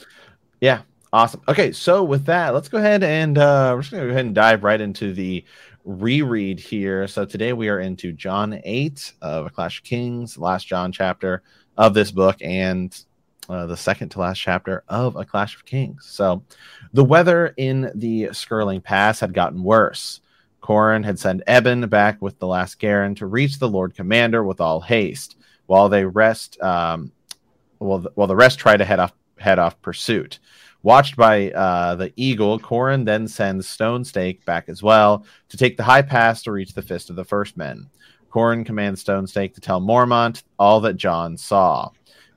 Yeah. 0.62 0.82
Awesome. 1.12 1.42
Okay, 1.48 1.72
so 1.72 2.04
with 2.04 2.26
that, 2.26 2.54
let's 2.54 2.70
go 2.70 2.78
ahead 2.78 3.04
and 3.04 3.36
uh, 3.36 3.72
we're 3.74 3.82
just 3.82 3.92
gonna 3.92 4.06
go 4.06 4.12
ahead 4.12 4.26
and 4.26 4.36
dive 4.36 4.64
right 4.64 4.80
into 4.80 5.12
the 5.12 5.44
reread 5.90 6.60
here. 6.60 7.08
So 7.08 7.26
today 7.26 7.52
we 7.52 7.68
are 7.68 7.80
into 7.80 8.12
Jon 8.12 8.62
8 8.64 9.14
of 9.24 9.48
A 9.48 9.50
Clash 9.50 9.80
of 9.80 9.84
Kings, 9.84 10.38
last 10.38 10.68
Jon 10.68 10.92
chapter 10.92 11.42
of 11.78 11.96
this 11.96 12.12
book, 12.12 12.38
and 12.42 12.96
uh, 13.50 13.66
the 13.66 13.76
second 13.76 14.10
to 14.10 14.20
last 14.20 14.38
chapter 14.38 14.84
of 14.88 15.16
A 15.16 15.26
Clash 15.26 15.56
of 15.56 15.66
Kings. 15.66 16.06
So 16.06 16.44
the 16.94 17.04
weather 17.04 17.56
in 17.58 17.92
the 17.96 18.30
Skirling 18.34 18.82
Pass 18.82 19.20
had 19.20 19.34
gotten 19.34 19.64
worse. 19.64 20.22
Qhorin 20.62 21.04
had 21.04 21.18
sent 21.18 21.42
Ebben 21.48 21.90
back 21.90 22.22
with 22.22 22.38
the 22.38 22.48
last 22.48 22.80
Garron 22.80 23.16
to 23.16 23.26
reach 23.26 23.58
the 23.58 23.70
Lord 23.70 23.96
Commander 23.96 24.44
with 24.44 24.62
all 24.62 24.82
haste. 24.82 25.38
While 25.66 25.90
they 25.90 26.06
rest, 26.06 26.62
um, 26.62 27.12
while 27.80 28.00
the, 28.00 28.12
while 28.14 28.28
the 28.28 28.36
rest 28.36 28.60
try 28.60 28.78
to 28.78 28.86
head 28.86 29.00
off 29.00 29.14
head 29.38 29.58
off 29.58 29.82
pursuit. 29.82 30.38
Watched 30.82 31.18
by 31.18 31.52
uh, 31.52 31.96
the 31.96 32.14
Eagle, 32.16 32.58
Qhorin 32.58 33.06
then 33.06 33.28
sends 33.28 33.68
Stone 33.68 34.06
Snake 34.06 34.46
back 34.46 34.70
as 34.70 34.82
well 34.82 35.26
to 35.50 35.58
take 35.58 35.76
the 35.76 35.84
high 35.84 36.02
pass 36.02 36.42
to 36.44 36.52
reach 36.52 36.74
the 36.74 36.82
Fist 36.82 37.10
of 37.10 37.18
the 37.18 37.26
First 37.26 37.58
Men. 37.58 37.90
Qhorin 38.32 38.66
commands 38.66 39.02
Stone 39.02 39.28
Snake 39.28 39.56
to 39.56 39.62
tell 39.62 39.82
Mormont 39.82 40.44
all 40.58 40.80
that 40.82 40.96
Jon 40.96 41.36
saw. 41.36 41.90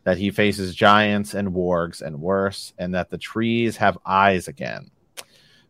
that 0.05 0.19
he 0.19 0.31
faces 0.31 0.75
giants 0.75 1.35
and 1.35 1.51
wargs 1.51 2.03
and 2.03 2.21
worse, 2.21 2.73
and 2.79 2.95
that 2.95 3.11
the 3.11 3.19
trees 3.19 3.77
have 3.77 3.97
eyes 4.05 4.49
again. 4.49 4.91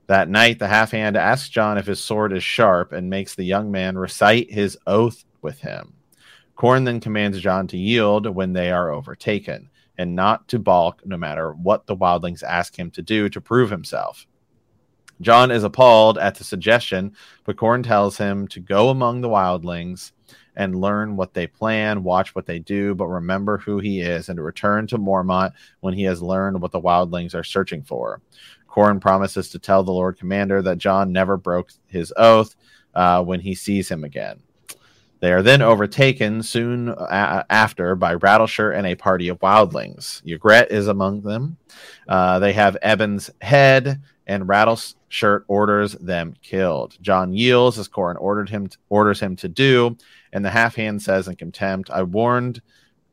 That 0.06 0.28
night, 0.28 0.58
the 0.58 0.68
half 0.68 0.90
hand 0.90 1.16
asks 1.16 1.48
Jon 1.48 1.78
if 1.78 1.86
his 1.86 2.00
sword 2.00 2.32
is 2.32 2.42
sharp 2.42 2.92
and 2.92 3.10
makes 3.10 3.34
the 3.34 3.44
young 3.44 3.70
man 3.70 3.98
recite 3.98 4.50
his 4.50 4.78
oath 4.86 5.24
with 5.42 5.60
him. 5.60 5.94
Qhorin 6.56 6.84
then 6.84 7.00
commands 7.00 7.40
Jon 7.40 7.66
to 7.68 7.76
yield 7.76 8.26
when 8.26 8.52
they 8.52 8.70
are 8.70 8.90
overtaken 8.90 9.68
and 9.98 10.14
not 10.14 10.48
to 10.48 10.58
balk 10.58 11.02
no 11.04 11.16
matter 11.16 11.52
what 11.52 11.86
the 11.86 11.96
wildlings 11.96 12.42
ask 12.42 12.78
him 12.78 12.90
to 12.92 13.02
do 13.02 13.28
to 13.28 13.40
prove 13.40 13.70
himself. 13.70 14.26
Jon 15.20 15.50
is 15.50 15.62
appalled 15.62 16.18
at 16.18 16.34
the 16.34 16.44
suggestion, 16.44 17.14
but 17.44 17.56
Qhorin 17.56 17.84
tells 17.84 18.18
him 18.18 18.48
to 18.48 18.60
go 18.60 18.88
among 18.88 19.20
the 19.20 19.28
wildlings 19.28 20.12
and 20.56 20.80
learn 20.80 21.16
what 21.16 21.32
they 21.32 21.46
plan, 21.46 22.02
watch 22.02 22.34
what 22.34 22.46
they 22.46 22.58
do, 22.58 22.94
but 22.94 23.06
remember 23.06 23.58
who 23.58 23.78
he 23.78 24.00
is, 24.00 24.28
and 24.28 24.36
to 24.36 24.42
return 24.42 24.86
to 24.88 24.98
Mormont 24.98 25.52
when 25.80 25.94
he 25.94 26.02
has 26.02 26.20
learned 26.20 26.60
what 26.60 26.72
the 26.72 26.80
wildlings 26.80 27.34
are 27.34 27.44
searching 27.44 27.82
for. 27.82 28.20
Qhorin 28.68 29.00
promises 29.00 29.50
to 29.50 29.58
tell 29.58 29.82
the 29.82 29.92
Lord 29.92 30.18
Commander 30.18 30.60
that 30.62 30.78
Jon 30.78 31.12
never 31.12 31.36
broke 31.36 31.70
his 31.86 32.12
oath 32.16 32.56
uh, 32.94 33.22
when 33.22 33.40
he 33.40 33.54
sees 33.54 33.90
him 33.90 34.04
again. 34.04 34.42
They 35.22 35.32
are 35.32 35.40
then 35.40 35.62
overtaken 35.62 36.42
soon 36.42 36.88
a- 36.88 37.46
after 37.48 37.94
by 37.94 38.16
Rattleshirt 38.16 38.76
and 38.76 38.88
a 38.88 38.96
party 38.96 39.28
of 39.28 39.38
wildlings. 39.38 40.20
Ygritte 40.26 40.72
is 40.72 40.88
among 40.88 41.20
them. 41.20 41.58
Uh, 42.08 42.40
they 42.40 42.52
have 42.52 42.76
Ebben's 42.82 43.30
head, 43.40 44.02
and 44.26 44.48
Rattleshirt 44.48 45.44
orders 45.46 45.92
them 45.92 46.34
killed. 46.42 46.98
Jon 47.00 47.32
yields 47.32 47.78
as 47.78 47.88
Qhorin 47.88 48.16
ordered 48.18 48.48
him 48.48 48.68
orders 48.88 49.20
him 49.20 49.36
to 49.36 49.48
do, 49.48 49.96
and 50.32 50.44
the 50.44 50.50
half 50.50 50.74
hand 50.74 51.00
says 51.00 51.28
in 51.28 51.36
contempt, 51.36 51.88
"I 51.88 52.02
warned." 52.02 52.60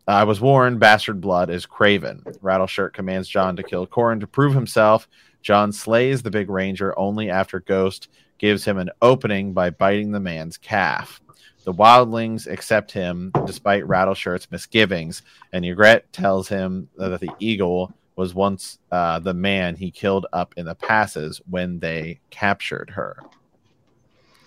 I 0.08 0.24
was 0.24 0.42
warned, 0.42 0.80
bastard 0.80 1.22
blood 1.22 1.52
is 1.52 1.68
craven. 1.68 2.24
Rattleshirt 2.42 2.94
commands 2.94 3.30
Jon 3.30 3.56
to 3.56 3.62
kill 3.62 3.86
Qhorin 3.86 4.20
to 4.22 4.26
prove 4.26 4.56
himself. 4.56 5.08
Jon 5.44 5.72
slays 5.72 6.24
the 6.24 6.32
big 6.32 6.50
ranger 6.50 6.98
only 6.98 7.30
after 7.30 7.60
Ghost 7.60 8.10
gives 8.40 8.66
him 8.66 8.80
an 8.80 8.90
opening 9.04 9.54
by 9.54 9.70
biting 9.70 10.12
the 10.12 10.20
man's 10.20 10.58
calf. 10.58 11.22
The 11.70 11.76
wildlings 11.76 12.48
accept 12.48 12.92
him 12.92 13.32
despite 13.46 13.84
Rattleshirt's 13.84 14.50
misgivings, 14.50 15.22
and 15.54 15.64
Ygritte 15.64 16.02
tells 16.12 16.50
him 16.50 16.90
that 16.98 17.20
the 17.20 17.30
eagle 17.38 17.94
was 18.16 18.34
once 18.34 18.80
uh, 18.92 19.20
the 19.20 19.36
man 19.36 19.76
he 19.76 19.92
killed 19.92 20.26
up 20.34 20.56
in 20.58 20.66
the 20.66 20.74
passes 20.74 21.40
when 21.48 21.78
they 21.78 22.22
captured 22.32 22.90
her. 22.90 23.18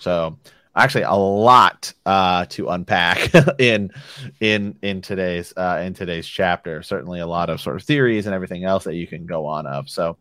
So, 0.00 0.36
actually, 0.74 1.04
a 1.04 1.14
lot 1.14 1.92
uh, 2.04 2.46
to 2.46 2.70
unpack 2.70 3.32
in 3.60 3.92
in 4.40 4.76
in 4.82 5.00
today's 5.00 5.54
uh, 5.56 5.80
in 5.86 5.94
today's 5.94 6.26
chapter. 6.26 6.82
Certainly, 6.82 7.20
a 7.20 7.26
lot 7.28 7.50
of 7.50 7.60
sort 7.60 7.76
of 7.76 7.84
theories 7.84 8.26
and 8.26 8.34
everything 8.34 8.64
else 8.64 8.82
that 8.82 8.96
you 8.96 9.06
can 9.06 9.26
go 9.26 9.46
on 9.46 9.68
of. 9.68 9.88
So, 9.88 10.16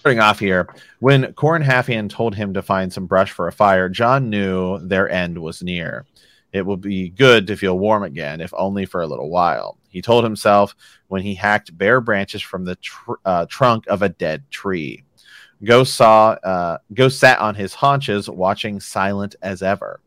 starting 0.00 0.18
off 0.18 0.38
here, 0.38 0.66
when 1.00 1.24
Qhorin 1.34 1.62
Halfhand 1.62 2.08
told 2.08 2.34
him 2.34 2.54
to 2.54 2.62
find 2.62 2.90
some 2.90 3.06
brush 3.06 3.30
for 3.30 3.48
a 3.48 3.52
fire, 3.52 3.90
Jon 3.90 4.30
knew 4.30 4.78
their 4.78 5.10
end 5.10 5.36
was 5.38 5.62
near. 5.62 6.06
It 6.54 6.64
would 6.64 6.80
be 6.80 7.10
good 7.10 7.46
to 7.46 7.56
feel 7.56 7.78
warm 7.78 8.02
again, 8.02 8.40
if 8.40 8.52
only 8.56 8.86
for 8.86 9.02
a 9.02 9.06
little 9.06 9.28
while. 9.28 9.76
He 9.90 10.00
told 10.00 10.24
himself 10.24 10.74
when 11.08 11.22
he 11.22 11.34
hacked 11.34 11.76
bare 11.76 12.00
branches 12.00 12.40
from 12.40 12.64
the 12.64 12.76
tr- 12.76 13.12
uh, 13.26 13.44
trunk 13.50 13.86
of 13.88 14.00
a 14.00 14.08
dead 14.08 14.42
tree. 14.50 15.04
Ghost 15.62 15.94
saw, 15.94 16.30
uh, 16.30 16.78
Ghost 16.94 17.20
sat 17.20 17.38
on 17.38 17.54
his 17.54 17.74
haunches, 17.74 18.28
watching 18.28 18.80
silent 18.80 19.36
as 19.42 19.62
ever. 19.62 20.00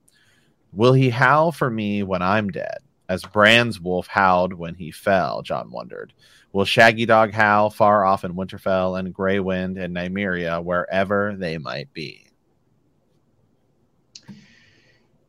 Will 0.72 0.94
he 0.94 1.12
howl 1.12 1.52
for 1.52 1.70
me 1.70 2.02
when 2.02 2.24
I'm 2.24 2.50
dead, 2.50 2.80
as 3.10 3.22
Bran's 3.24 3.80
wolf 3.80 4.08
howled 4.08 4.54
when 4.54 4.74
he 4.74 4.90
fell? 4.90 5.44
Jon 5.44 5.70
wondered. 5.70 6.14
Will 6.53 6.65
Shaggy 6.65 7.07
Dog 7.07 7.33
howl 7.33 7.72
far 7.72 8.05
off 8.05 8.24
in 8.24 8.36
Winterfell 8.36 9.00
and 9.00 9.12
Grey 9.12 9.39
Wind 9.39 9.79
and 9.79 9.95
Nymeria, 9.95 10.63
wherever 10.63 11.36
they 11.36 11.57
might 11.57 11.91
be? 11.93 12.27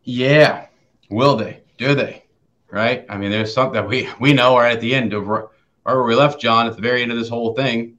Yeah. 0.05 0.67
Will 1.11 1.35
they? 1.37 1.63
Do 1.79 1.95
they? 1.95 2.25
Right? 2.71 3.07
I 3.09 3.17
mean, 3.17 3.31
there's 3.31 3.55
something 3.55 3.73
that 3.73 3.89
we 3.89 4.09
we 4.21 4.35
know 4.35 4.55
are 4.57 4.67
at 4.67 4.81
the 4.81 4.95
end 4.95 5.15
of 5.15 5.27
where 5.27 6.03
we 6.03 6.15
left 6.15 6.41
Jon 6.41 6.67
at 6.67 6.77
the 6.77 6.83
very 6.83 7.03
end 7.03 7.11
of 7.11 7.19
this 7.19 7.31
whole 7.31 7.55
thing. 7.55 7.97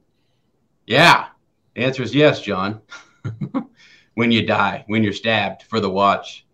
Yeah. 0.86 1.26
The 1.74 1.82
answer 1.82 2.04
is 2.04 2.14
yes, 2.14 2.40
Jon. 2.40 2.80
when 4.14 4.30
you 4.30 4.46
die, 4.46 4.84
when 4.86 5.02
you're 5.02 5.12
stabbed 5.12 5.64
for 5.64 5.80
the 5.80 5.90
watch, 5.90 6.46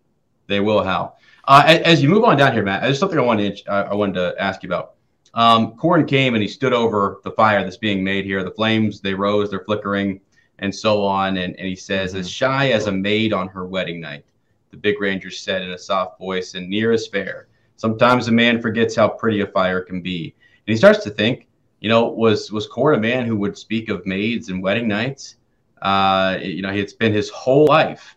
they 0.47 0.59
will 0.59 0.83
howl. 0.83 1.19
Uh, 1.45 1.79
as 1.85 2.01
you 2.01 2.09
move 2.09 2.23
on 2.23 2.37
down 2.37 2.53
here, 2.53 2.63
Matt, 2.63 2.81
there's 2.81 2.97
something 2.97 3.19
I 3.19 3.21
wanted 3.21 3.57
to, 3.57 3.71
I 3.71 3.93
wanted 3.93 4.15
to 4.15 4.35
ask 4.41 4.63
you 4.63 4.69
about. 4.69 4.95
Um, 5.33 5.75
Qhorin 5.77 6.07
came 6.07 6.35
and 6.35 6.41
he 6.41 6.47
stood 6.47 6.73
over 6.73 7.19
the 7.23 7.31
fire 7.31 7.63
that's 7.63 7.77
being 7.77 8.03
made 8.03 8.25
here. 8.25 8.43
The 8.43 8.51
flames, 8.51 9.01
they 9.01 9.13
rose, 9.13 9.49
they're 9.49 9.63
flickering, 9.63 10.21
and 10.59 10.73
so 10.73 11.03
on. 11.03 11.37
And, 11.37 11.55
and 11.57 11.67
he 11.67 11.75
says, 11.75 12.11
mm-hmm. 12.11 12.19
as 12.19 12.29
shy 12.29 12.71
as 12.71 12.87
a 12.87 12.91
maid 12.91 13.33
on 13.33 13.47
her 13.47 13.65
wedding 13.65 13.99
night, 13.99 14.25
the 14.71 14.77
big 14.77 15.01
ranger 15.01 15.31
said 15.31 15.61
in 15.61 15.71
a 15.71 15.77
soft 15.77 16.19
voice, 16.19 16.53
and 16.53 16.69
near 16.69 16.91
as 16.91 17.07
fair. 17.07 17.47
Sometimes 17.77 18.27
a 18.27 18.31
man 18.31 18.61
forgets 18.61 18.95
how 18.95 19.07
pretty 19.07 19.41
a 19.41 19.47
fire 19.47 19.81
can 19.81 20.01
be. 20.01 20.35
And 20.65 20.73
he 20.73 20.77
starts 20.77 21.03
to 21.03 21.09
think, 21.09 21.47
you 21.79 21.89
know, 21.89 22.05
was 22.05 22.51
was 22.51 22.67
Qhorin 22.69 22.97
a 22.97 23.01
man 23.01 23.25
who 23.25 23.35
would 23.37 23.57
speak 23.57 23.89
of 23.89 24.05
maids 24.05 24.49
and 24.49 24.63
wedding 24.63 24.87
nights? 24.87 25.35
Uh, 25.81 26.37
you 26.41 26.61
know, 26.61 26.71
he 26.71 26.79
had 26.79 26.89
spent 26.89 27.13
his 27.13 27.29
whole 27.29 27.65
life, 27.65 28.15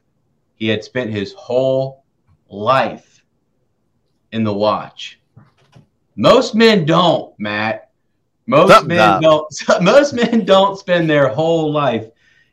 he 0.54 0.68
had 0.68 0.84
spent 0.84 1.10
his 1.10 1.32
whole 1.32 2.04
life 2.48 3.24
in 4.30 4.44
the 4.44 4.54
watch 4.54 5.18
most 6.16 6.54
men 6.54 6.84
don't, 6.84 7.38
Matt. 7.38 7.90
Most 8.46 8.86
men 8.86 9.20
don't. 9.20 9.46
Most 9.82 10.14
men 10.14 10.44
don't 10.44 10.78
spend 10.78 11.10
their 11.10 11.28
whole 11.28 11.72
life 11.72 12.08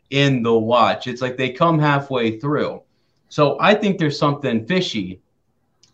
in 0.10 0.44
the 0.44 0.54
watch. 0.54 1.08
It's 1.08 1.22
like 1.22 1.38
they 1.38 1.52
come 1.52 1.78
halfway 1.78 2.40
through. 2.40 2.82
So 3.30 3.58
I 3.60 3.74
think 3.76 3.98
there's 3.98 4.18
something 4.18 4.66
fishy 4.66 5.22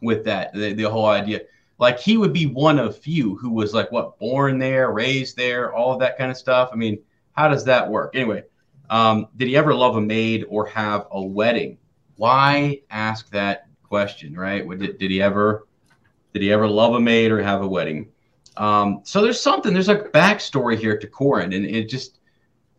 with 0.02 0.24
that. 0.26 0.54
The, 0.54 0.74
the 0.74 0.84
whole 0.84 1.06
idea, 1.06 1.42
like 1.80 2.00
he 2.00 2.18
would 2.18 2.34
be 2.34 2.46
one 2.46 2.80
of 2.80 2.98
few 2.98 3.36
who 3.36 3.52
was 3.52 3.74
like 3.74 3.92
what 3.92 4.18
born 4.20 4.58
there, 4.58 4.92
raised 4.92 5.38
there, 5.38 5.74
all 5.74 5.94
of 5.94 6.00
that 6.00 6.18
kind 6.18 6.32
of 6.32 6.38
stuff. 6.38 6.70
I 6.72 6.76
mean, 6.76 7.00
how 7.34 7.48
does 7.48 7.66
that 7.66 7.90
work? 7.90 8.16
Anyway, 8.16 8.44
um, 8.90 9.28
did 9.38 9.48
he 9.48 9.56
ever 9.56 9.74
love 9.74 9.96
a 9.96 10.02
maid 10.02 10.46
or 10.50 10.66
have 10.68 11.08
a 11.12 11.22
wedding? 11.22 11.78
Why 12.16 12.82
ask 12.90 13.30
that 13.32 13.68
question, 13.84 14.34
right? 14.34 14.68
Did, 14.68 14.98
did 14.98 15.12
he 15.12 15.22
ever 15.22 15.68
did 16.34 16.42
he 16.42 16.52
ever 16.52 16.68
love 16.68 16.94
a 16.94 17.00
maid 17.00 17.32
or 17.32 17.42
have 17.42 17.62
a 17.62 17.68
wedding? 17.68 18.12
Um, 18.58 19.02
so 19.04 19.22
there's 19.22 19.40
something, 19.40 19.74
there's 19.74 19.90
a 19.90 20.00
backstory 20.00 20.78
here 20.78 20.98
to 20.98 21.08
Qhorin, 21.08 21.56
and 21.56 21.66
it 21.66 21.90
just 21.90 22.20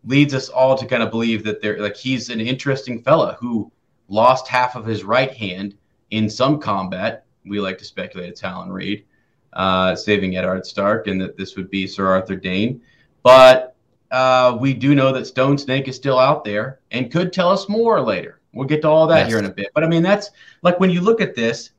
leads 0.04 0.34
us 0.34 0.48
all 0.48 0.76
to 0.76 0.86
kind 0.86 1.02
of 1.02 1.10
believe 1.10 1.44
that 1.44 1.60
they're 1.60 1.78
like 1.80 1.96
he's 1.96 2.30
an 2.30 2.40
interesting 2.40 3.02
fella 3.02 3.36
who 3.40 3.70
lost 4.08 4.48
half 4.48 4.76
of 4.76 4.86
his 4.86 5.04
right 5.04 5.32
hand 5.32 5.76
in 6.10 6.28
some 6.28 6.58
combat. 6.58 7.24
We 7.44 7.60
like 7.60 7.78
to 7.78 7.84
speculate 7.84 8.30
it's 8.30 8.40
Howland 8.40 8.72
Reed, 8.72 9.04
uh, 9.52 9.94
saving 9.94 10.36
Eddard 10.36 10.66
Stark, 10.66 11.06
and 11.06 11.20
that 11.20 11.36
this 11.36 11.56
would 11.56 11.70
be 11.70 11.86
Sir 11.86 12.06
Arthur 12.06 12.36
Dayne. 12.36 12.80
But 13.22 13.76
uh, 14.10 14.56
we 14.60 14.74
do 14.74 14.94
know 14.94 15.12
that 15.12 15.26
Stone 15.26 15.58
Snake 15.58 15.88
is 15.88 15.96
still 15.96 16.18
out 16.18 16.44
there 16.44 16.80
and 16.90 17.12
could 17.12 17.32
tell 17.32 17.48
us 17.48 17.68
more 17.68 18.00
later. 18.00 18.40
We'll 18.52 18.66
get 18.66 18.82
to 18.82 18.88
all 18.88 19.06
that 19.06 19.20
yes. 19.20 19.28
here 19.28 19.38
in 19.38 19.44
a 19.44 19.50
bit. 19.50 19.68
But 19.74 19.84
I 19.84 19.86
mean, 19.86 20.02
that's 20.02 20.30
like 20.62 20.80
when 20.80 20.90
you 20.90 21.00
look 21.00 21.20
at 21.20 21.34
this, 21.34 21.70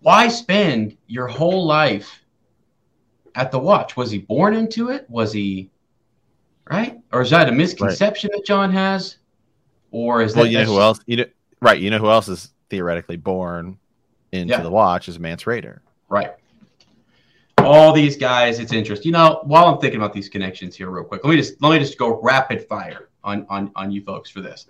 why 0.00 0.28
spend 0.28 0.96
your 1.06 1.26
whole 1.26 1.66
life 1.66 2.22
at 3.34 3.50
the 3.50 3.58
watch? 3.58 3.96
Was 3.96 4.10
he 4.10 4.18
born 4.18 4.54
into 4.54 4.90
it? 4.90 5.08
Was 5.08 5.32
he 5.32 5.70
right? 6.70 7.00
Or 7.12 7.22
is 7.22 7.30
that 7.30 7.48
a 7.48 7.52
misconception 7.52 8.30
right. 8.32 8.38
that 8.38 8.46
Jon 8.46 8.72
has? 8.72 9.18
Or 9.90 10.22
is 10.22 10.34
well, 10.34 10.44
that 10.44 10.50
you 10.50 10.58
know 10.58 10.64
who 10.64 10.80
else? 10.80 11.00
You 11.06 11.16
know, 11.18 11.24
right? 11.60 11.80
You 11.80 11.90
know 11.90 11.98
who 11.98 12.10
else 12.10 12.28
is 12.28 12.50
theoretically 12.70 13.16
born 13.16 13.78
into 14.32 14.54
yeah. 14.54 14.60
the 14.60 14.70
watch 14.70 15.08
is 15.08 15.18
Mance 15.18 15.44
Rayder. 15.44 15.80
Right. 16.08 16.34
All 17.58 17.92
these 17.92 18.16
guys, 18.16 18.58
it's 18.58 18.72
interesting. 18.72 19.08
You 19.08 19.12
know, 19.12 19.40
while 19.44 19.66
I'm 19.66 19.78
thinking 19.78 20.00
about 20.00 20.12
these 20.12 20.28
connections 20.28 20.76
here, 20.76 20.90
real 20.90 21.04
quick, 21.04 21.24
let 21.24 21.30
me 21.30 21.36
just 21.36 21.60
let 21.62 21.70
me 21.70 21.78
just 21.78 21.98
go 21.98 22.20
rapid 22.20 22.66
fire 22.68 23.08
on 23.24 23.46
on 23.48 23.72
on 23.74 23.90
you 23.90 24.02
folks 24.04 24.30
for 24.30 24.40
this, 24.40 24.66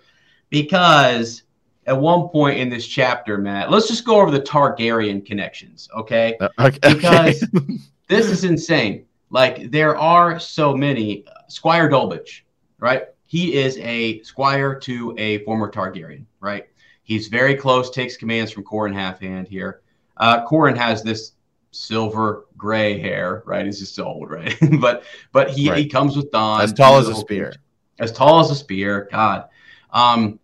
because 0.51 1.43
at 1.87 1.99
one 1.99 2.29
point 2.29 2.59
in 2.59 2.69
this 2.69 2.87
chapter, 2.87 3.39
Matt. 3.39 3.71
Let's 3.71 3.89
just 3.89 4.05
go 4.05 4.21
over 4.21 4.31
the 4.31 4.41
Targaryen 4.41 5.25
connections, 5.25 5.89
okay? 5.97 6.37
Uh, 6.41 6.49
okay. 6.59 6.95
Because 6.95 7.41
this 8.09 8.27
is 8.27 8.45
insane. 8.45 9.07
Like 9.31 9.71
there 9.71 9.97
are 9.97 10.39
so 10.39 10.75
many. 10.75 11.25
Squire 11.49 11.89
Dalbridge, 11.89 12.43
right? 12.81 13.05
He 13.27 13.55
is 13.55 13.79
a 13.79 14.21
squire 14.23 14.75
to 14.81 15.15
a 15.17 15.39
former 15.45 15.71
Targaryen, 15.71 16.25
right? 16.41 16.67
He's 17.05 17.29
very 17.29 17.55
close, 17.55 17.91
takes 17.91 18.17
commands 18.17 18.51
from 18.51 18.65
Qhorin 18.65 18.93
Halfhand 18.93 19.47
here. 19.47 19.83
Uh, 20.17 20.45
Qhorin 20.47 20.77
has 20.77 21.05
this 21.05 21.33
silver 21.71 22.47
gray 22.57 22.99
hair, 22.99 23.45
right? 23.47 23.65
He's 23.65 23.79
just 23.79 23.99
old, 24.01 24.29
right? 24.29 24.57
but 24.81 25.05
but 25.31 25.51
he, 25.51 25.71
right. 25.71 25.79
he 25.79 25.89
comes 25.89 26.17
with 26.17 26.33
Don. 26.33 26.61
As 26.61 26.73
tall 26.73 26.99
as 26.99 27.09
a 27.09 27.15
spear. 27.15 27.53
As 28.01 28.11
tall 28.11 28.41
as 28.41 28.51
a 28.51 28.57
spear. 28.57 29.09
God. 29.13 29.49
Um, 29.93 30.41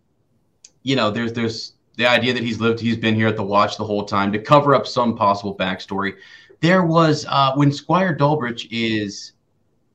you 0.82 0.96
know, 0.96 1.10
there's 1.10 1.32
there's 1.32 1.74
the 1.96 2.06
idea 2.06 2.32
that 2.32 2.42
he's 2.42 2.60
lived, 2.60 2.80
he's 2.80 2.96
been 2.96 3.14
here 3.14 3.28
at 3.28 3.36
the 3.36 3.42
watch 3.42 3.76
the 3.76 3.84
whole 3.84 4.04
time 4.04 4.32
to 4.32 4.38
cover 4.38 4.74
up 4.74 4.86
some 4.86 5.16
possible 5.16 5.54
backstory 5.54 6.14
there 6.62 6.84
was 6.84 7.26
uh, 7.28 7.52
when 7.56 7.70
Squire 7.72 8.16
Dalbridge 8.16 8.68
is 8.70 9.32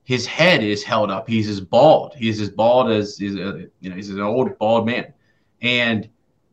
his 0.04 0.26
head 0.28 0.62
is 0.64 0.84
held 0.84 1.10
up. 1.10 1.28
He's 1.28 1.50
as 1.50 1.60
bald. 1.60 2.14
He's 2.16 2.40
as 2.40 2.50
bald 2.50 2.92
as 2.92 3.18
he's 3.18 3.36
a, 3.36 3.68
you 3.80 3.90
know 3.90 3.96
he's 3.96 4.10
an 4.10 4.20
old 4.20 4.56
bald 4.60 4.86
man, 4.86 5.14
and 5.62 6.08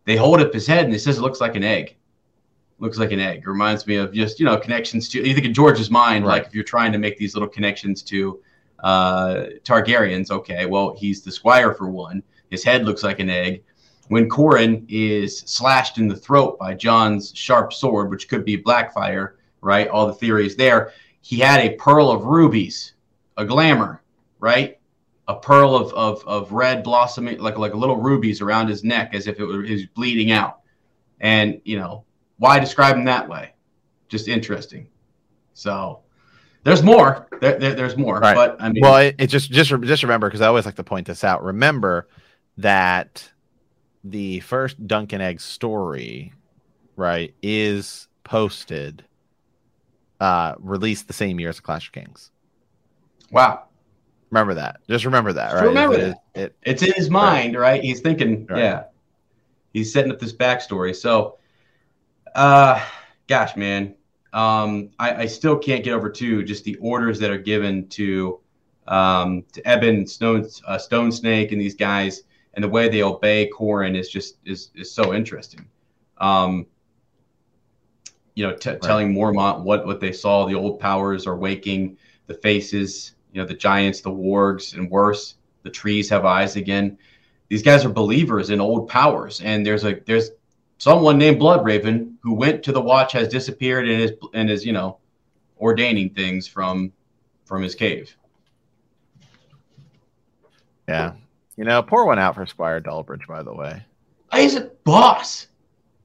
they 0.06 0.16
hold 0.16 0.40
up 0.40 0.52
his 0.54 0.66
head 0.66 0.84
and 0.86 0.94
it 0.94 1.00
says 1.00 1.18
it 1.18 1.20
looks 1.22 1.40
like 1.40 1.56
an 1.56 1.64
egg. 1.64 1.96
Looks 2.78 2.98
like 2.98 3.10
an 3.12 3.20
egg. 3.20 3.46
Reminds 3.46 3.86
me 3.86 3.96
of 3.96 4.12
just 4.12 4.38
you 4.38 4.46
know 4.46 4.56
connections 4.56 5.08
to 5.10 5.18
you 5.18 5.34
think 5.34 5.46
in 5.46 5.52
George's 5.54 5.90
mind, 5.90 6.24
Right. 6.24 6.38
like 6.38 6.46
if 6.46 6.54
you're 6.54 6.64
trying 6.64 6.92
to 6.92 6.98
make 6.98 7.18
these 7.18 7.34
little 7.34 7.48
connections 7.48 8.00
to 8.02 8.40
uh, 8.84 9.46
Targaryens. 9.64 10.30
Okay, 10.30 10.64
well 10.64 10.94
he's 10.96 11.22
the 11.22 11.32
Squire 11.32 11.74
for 11.74 11.88
one. 11.88 12.22
His 12.50 12.62
head 12.62 12.84
looks 12.84 13.02
like 13.02 13.18
an 13.18 13.30
egg. 13.30 13.64
When 14.08 14.28
Qhorin 14.28 14.84
is 14.88 15.38
slashed 15.40 15.98
in 15.98 16.08
the 16.08 16.16
throat 16.16 16.58
by 16.58 16.74
Jon's 16.74 17.32
sharp 17.34 17.72
sword, 17.72 18.10
which 18.10 18.28
could 18.28 18.44
be 18.44 18.56
Blackfyre, 18.58 19.32
right? 19.62 19.88
All 19.88 20.06
the 20.06 20.12
theories 20.14 20.56
there. 20.56 20.92
He 21.22 21.38
had 21.38 21.60
a 21.60 21.74
pearl 21.76 22.10
of 22.10 22.24
rubies, 22.24 22.92
a 23.38 23.44
glamour, 23.46 24.02
right? 24.40 24.78
A 25.26 25.34
pearl 25.34 25.74
of, 25.74 25.90
of, 25.94 26.22
of 26.26 26.52
red 26.52 26.82
blossoming, 26.82 27.38
like 27.38 27.56
like 27.56 27.74
little 27.74 27.96
rubies 27.96 28.42
around 28.42 28.68
his 28.68 28.84
neck, 28.84 29.14
as 29.14 29.26
if 29.26 29.40
it 29.40 29.44
was, 29.46 29.66
he 29.66 29.72
was 29.72 29.86
bleeding 29.86 30.32
out. 30.32 30.60
And 31.20 31.62
you 31.64 31.78
know, 31.78 32.04
why 32.36 32.58
describe 32.58 32.96
him 32.96 33.04
that 33.06 33.26
way? 33.26 33.54
Just 34.08 34.28
interesting. 34.28 34.86
So 35.54 36.00
there's 36.62 36.82
more. 36.82 37.26
There, 37.40 37.58
there- 37.58 37.74
there's 37.74 37.96
more. 37.96 38.18
Right. 38.20 38.34
But 38.34 38.56
I 38.60 38.68
mean, 38.70 38.82
Well, 38.82 38.98
it, 38.98 39.14
it 39.18 39.26
just 39.28 39.50
just 39.50 39.70
just 39.82 40.02
remember 40.02 40.28
because 40.28 40.42
I 40.42 40.46
always 40.48 40.66
like 40.66 40.74
to 40.76 40.84
point 40.84 41.06
this 41.06 41.24
out. 41.24 41.42
Remember 41.42 42.06
that 42.58 43.30
the 44.04 44.40
first 44.40 44.86
Dunk 44.86 45.12
and 45.12 45.22
Egg 45.22 45.40
story, 45.40 46.32
right, 46.96 47.34
is 47.42 48.06
posted, 48.22 49.04
uh, 50.20 50.54
released 50.58 51.06
the 51.06 51.12
same 51.14 51.40
year 51.40 51.48
as 51.48 51.60
Clash 51.60 51.86
of 51.88 51.92
Kings. 51.92 52.30
wow. 53.30 53.64
Remember 54.30 54.54
that. 54.54 54.80
Just 54.88 55.04
remember 55.04 55.32
that. 55.32 55.50
Just 55.50 55.60
Right. 55.62 55.68
remember 55.68 55.94
It- 55.96 56.16
that. 56.34 56.40
It, 56.42 56.56
It's 56.62 56.82
in 56.82 56.92
his 56.92 57.08
mind, 57.08 57.56
right? 57.56 57.80
He's 57.82 58.00
thinking, 58.00 58.46
Right. 58.46 58.58
yeah. 58.58 58.84
He's 59.72 59.92
setting 59.92 60.10
up 60.10 60.18
this 60.18 60.32
backstory. 60.32 60.94
So, 60.96 61.38
uh, 62.34 62.80
gosh, 63.28 63.54
man, 63.56 63.94
um, 64.32 64.90
I, 64.98 65.14
I 65.22 65.26
still 65.26 65.56
can't 65.56 65.84
get 65.84 65.92
over 65.92 66.10
too 66.10 66.42
just 66.42 66.64
the 66.64 66.74
orders 66.76 67.20
that 67.20 67.30
are 67.30 67.38
given 67.38 67.86
to 67.90 68.40
um, 68.88 69.44
to 69.52 69.62
Ebben 69.62 70.06
Stone 70.08 70.46
uh, 70.66 70.78
Stone 70.78 71.12
Snake 71.12 71.52
and 71.52 71.60
these 71.60 71.74
guys, 71.76 72.22
and 72.54 72.64
the 72.64 72.68
way 72.68 72.88
they 72.88 73.02
obey 73.02 73.50
Qhorin 73.52 73.96
is 73.96 74.08
just 74.08 74.36
is 74.44 74.70
is 74.74 74.92
so 74.92 75.14
interesting. 75.14 75.66
Um, 76.18 76.66
you 78.34 78.46
know, 78.46 78.54
t- 78.56 78.76
telling 78.82 79.12
Mormont 79.12 79.62
what 79.62 79.86
what 79.86 80.00
they 80.00 80.12
saw, 80.12 80.46
the 80.46 80.54
old 80.54 80.80
powers 80.80 81.26
are 81.26 81.36
waking, 81.36 81.96
the 82.26 82.34
faces, 82.34 83.14
you 83.32 83.40
know, 83.40 83.46
the 83.46 83.54
giants, 83.54 84.00
the 84.00 84.10
wargs, 84.10 84.74
and 84.74 84.90
worse, 84.90 85.36
the 85.62 85.70
trees 85.70 86.08
have 86.10 86.24
eyes 86.24 86.56
again. 86.56 86.98
These 87.48 87.62
guys 87.62 87.84
are 87.84 87.90
believers 87.90 88.50
in 88.50 88.60
old 88.60 88.88
powers, 88.88 89.40
and 89.40 89.64
there's 89.66 89.84
a 89.84 90.00
there's 90.06 90.30
someone 90.78 91.18
named 91.18 91.40
Bloodraven 91.40 92.14
who 92.22 92.34
went 92.34 92.62
to 92.64 92.72
the 92.72 92.80
Watch 92.80 93.12
has 93.12 93.28
disappeared 93.28 93.88
and 93.88 94.00
is 94.00 94.12
and 94.32 94.50
is 94.50 94.64
you 94.64 94.72
know 94.72 94.98
ordaining 95.60 96.10
things 96.10 96.46
from 96.46 96.92
from 97.44 97.62
his 97.62 97.74
cave. 97.74 98.16
yeah. 100.88 101.12
You 101.56 101.64
know, 101.64 101.82
pour 101.82 102.06
one 102.06 102.18
out 102.18 102.34
for 102.34 102.46
Squire 102.46 102.80
Dalbridge, 102.80 103.26
by 103.26 103.42
the 103.42 103.54
way. 103.54 103.84
He's 104.32 104.56
a 104.56 104.70
boss. 104.84 105.46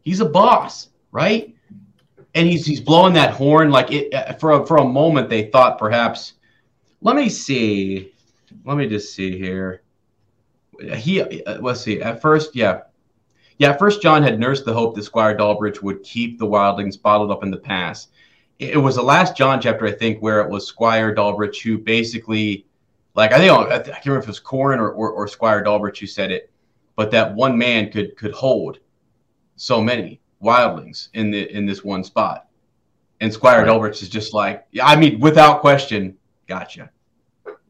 He's 0.02 0.20
a 0.20 0.26
boss, 0.26 0.90
right? 1.12 1.56
And 2.36 2.48
he's 2.48 2.66
he's 2.66 2.80
blowing 2.82 3.14
that 3.14 3.34
horn 3.34 3.72
like 3.72 3.92
it 3.92 4.14
uh, 4.14 4.34
for 4.34 4.52
a, 4.52 4.66
for 4.66 4.78
a 4.78 4.86
moment. 4.86 5.30
They 5.30 5.48
thought 5.48 5.80
perhaps. 5.80 6.34
Let 7.02 7.16
me 7.16 7.30
see. 7.30 8.12
Let 8.66 8.78
me 8.78 8.88
just 8.88 9.16
see 9.16 9.38
here. 9.38 9.82
He 10.96 11.22
uh, 11.22 11.60
let's 11.62 11.82
see. 11.82 12.02
At 12.02 12.22
first, 12.22 12.56
yeah, 12.56 12.82
yeah. 13.58 13.72
At 13.72 13.80
first, 13.80 14.02
Jon 14.02 14.22
had 14.22 14.40
nursed 14.40 14.66
the 14.66 14.74
hope 14.74 14.96
that 14.96 15.04
Squire 15.04 15.36
Dalbridge 15.36 15.82
would 15.82 16.04
keep 16.04 16.38
the 16.38 16.48
wildlings 16.48 17.02
bottled 17.02 17.32
up 17.32 17.44
in 17.44 17.52
the 17.52 17.58
past. 17.58 18.12
It, 18.60 18.72
it 18.72 18.78
was 18.78 18.96
the 18.96 19.02
last 19.02 19.36
Jon 19.36 19.60
chapter, 19.60 19.88
I 19.88 19.92
think, 19.92 20.22
where 20.22 20.42
it 20.42 20.50
was 20.50 20.68
Squire 20.68 21.14
Dalbridge 21.14 21.62
who 21.64 21.80
basically, 21.80 22.68
like 23.20 23.34
I 23.34 23.38
think 23.38 23.52
I 23.52 23.80
can't 23.80 24.06
remember 24.06 24.20
if 24.20 24.26
it 24.26 24.28
was 24.28 24.40
Qhorin 24.40 24.80
or, 24.80 24.92
or, 24.92 25.12
or 25.12 25.28
Squire 25.28 25.64
Dalbridge 25.64 26.00
who 26.00 26.08
said 26.08 26.32
it 26.32 26.52
but 26.96 27.12
that 27.12 27.34
one 27.34 27.58
man 27.58 27.90
could 27.92 28.18
could 28.18 28.34
hold 28.34 28.80
so 29.56 29.82
many 29.82 30.20
wildlings 30.44 31.10
in 31.14 31.32
the 31.32 31.50
in 31.56 31.66
this 31.66 31.84
one 31.84 32.04
spot. 32.04 32.48
And 33.22 33.32
Squire 33.32 33.66
Right. 33.66 33.92
Is 33.92 34.10
just 34.10 34.34
like, 34.34 34.66
yeah, 34.72 34.86
I 34.86 34.98
mean, 34.98 35.20
without 35.20 35.62
question, 35.62 36.18
gotcha. 36.48 36.90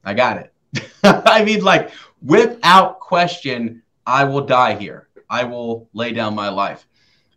I 0.03 0.13
got 0.15 0.37
it. 0.37 0.53
I 1.03 1.43
mean, 1.43 1.63
like, 1.63 1.91
without 2.23 2.99
question, 2.99 3.81
I 4.05 4.23
will 4.23 4.41
die 4.41 4.75
here. 4.75 5.09
I 5.29 5.43
will 5.43 5.89
lay 5.93 6.11
down 6.11 6.35
my 6.35 6.49
life. 6.49 6.87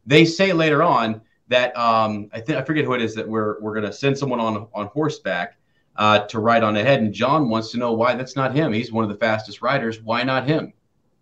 They 0.07 0.25
say 0.25 0.53
later 0.53 0.83
on 0.83 1.21
that 1.49 1.77
um, 1.77 2.31
I 2.33 2.41
think 2.41 2.59
I 2.59 2.63
forget 2.63 2.85
who 2.87 2.95
it 2.95 3.03
is 3.03 3.15
that 3.15 3.29
we're 3.29 3.61
we're 3.61 3.75
gonna 3.75 3.93
send 3.93 4.17
someone 4.17 4.41
on 4.41 4.67
on 4.73 4.87
horseback 4.87 5.57
uh, 5.97 6.21
to 6.27 6.39
ride 6.39 6.63
on 6.63 6.77
ahead, 6.77 7.01
and 7.01 7.13
Jon 7.13 7.49
wants 7.49 7.71
to 7.73 7.79
know 7.79 7.93
why 7.93 8.15
that's 8.15 8.37
not 8.37 8.55
him. 8.55 8.73
He's 8.73 8.93
one 8.93 9.05
of 9.05 9.11
the 9.11 9.17
fastest 9.17 9.63
riders. 9.63 10.01
Why 10.01 10.23
not 10.23 10.47
him? 10.47 10.73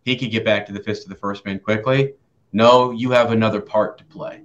He 0.04 0.16
could 0.16 0.30
get 0.30 0.44
back 0.44 0.66
to 0.66 0.72
the 0.72 0.82
fist 0.82 1.04
of 1.04 1.10
the 1.10 1.16
first 1.16 1.44
man 1.44 1.58
quickly. 1.58 2.14
No, 2.52 2.90
you 2.90 3.10
have 3.10 3.32
another 3.32 3.60
part 3.60 3.98
to 3.98 4.04
play. 4.04 4.42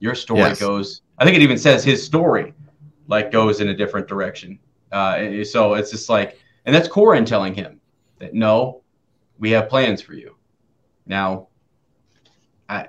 Your 0.00 0.14
story 0.14 0.40
Yes. 0.40 0.60
goes. 0.60 1.02
I 1.18 1.24
think 1.24 1.36
it 1.36 1.42
even 1.42 1.58
says 1.58 1.84
his 1.84 2.04
story, 2.04 2.54
like 3.06 3.30
goes 3.30 3.60
in 3.60 3.68
a 3.68 3.74
different 3.76 4.08
direction. 4.08 4.58
Uh, 4.90 5.44
so 5.44 5.74
it's 5.74 5.90
just 5.90 6.08
like, 6.08 6.38
and 6.66 6.74
that's 6.74 6.88
Qhorin 6.88 7.24
telling 7.24 7.54
him 7.54 7.80
that 8.18 8.34
no, 8.34 8.82
we 9.38 9.50
have 9.52 9.68
plans 9.68 10.02
for 10.02 10.14
you. 10.14 10.36
Now, 11.06 11.48
I 12.68 12.88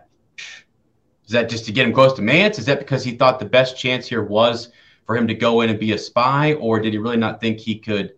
is 1.25 1.31
that 1.31 1.49
just 1.49 1.65
to 1.65 1.71
get 1.71 1.88
him 1.88 1.93
close 1.93 2.13
to 2.13 2.21
Mance? 2.21 2.59
Is 2.59 2.65
that 2.65 2.79
because 2.79 3.03
he 3.03 3.15
thought 3.15 3.39
the 3.39 3.45
best 3.45 3.77
chance 3.77 4.07
here 4.07 4.23
was 4.23 4.69
for 5.05 5.17
him 5.17 5.27
to 5.27 5.33
go 5.33 5.61
in 5.61 5.69
and 5.69 5.79
be 5.79 5.93
a 5.93 5.97
spy, 5.97 6.53
or 6.53 6.79
did 6.79 6.93
he 6.93 6.99
really 6.99 7.17
not 7.17 7.39
think 7.41 7.59
he 7.59 7.77
could 7.77 8.13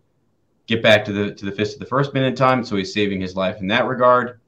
get 0.68 0.82
back 0.84 1.06
to 1.06 1.12
the 1.14 1.34
to 1.34 1.46
the 1.46 1.52
fist 1.52 1.74
of 1.74 1.80
the 1.80 1.86
first 1.86 2.14
man 2.14 2.24
in 2.24 2.36
time? 2.36 2.64
So 2.64 2.76
he's 2.76 2.94
saving 2.94 3.22
his 3.22 3.36
life 3.36 3.60
in 3.60 3.68
that 3.68 3.86
regard. 3.88 4.40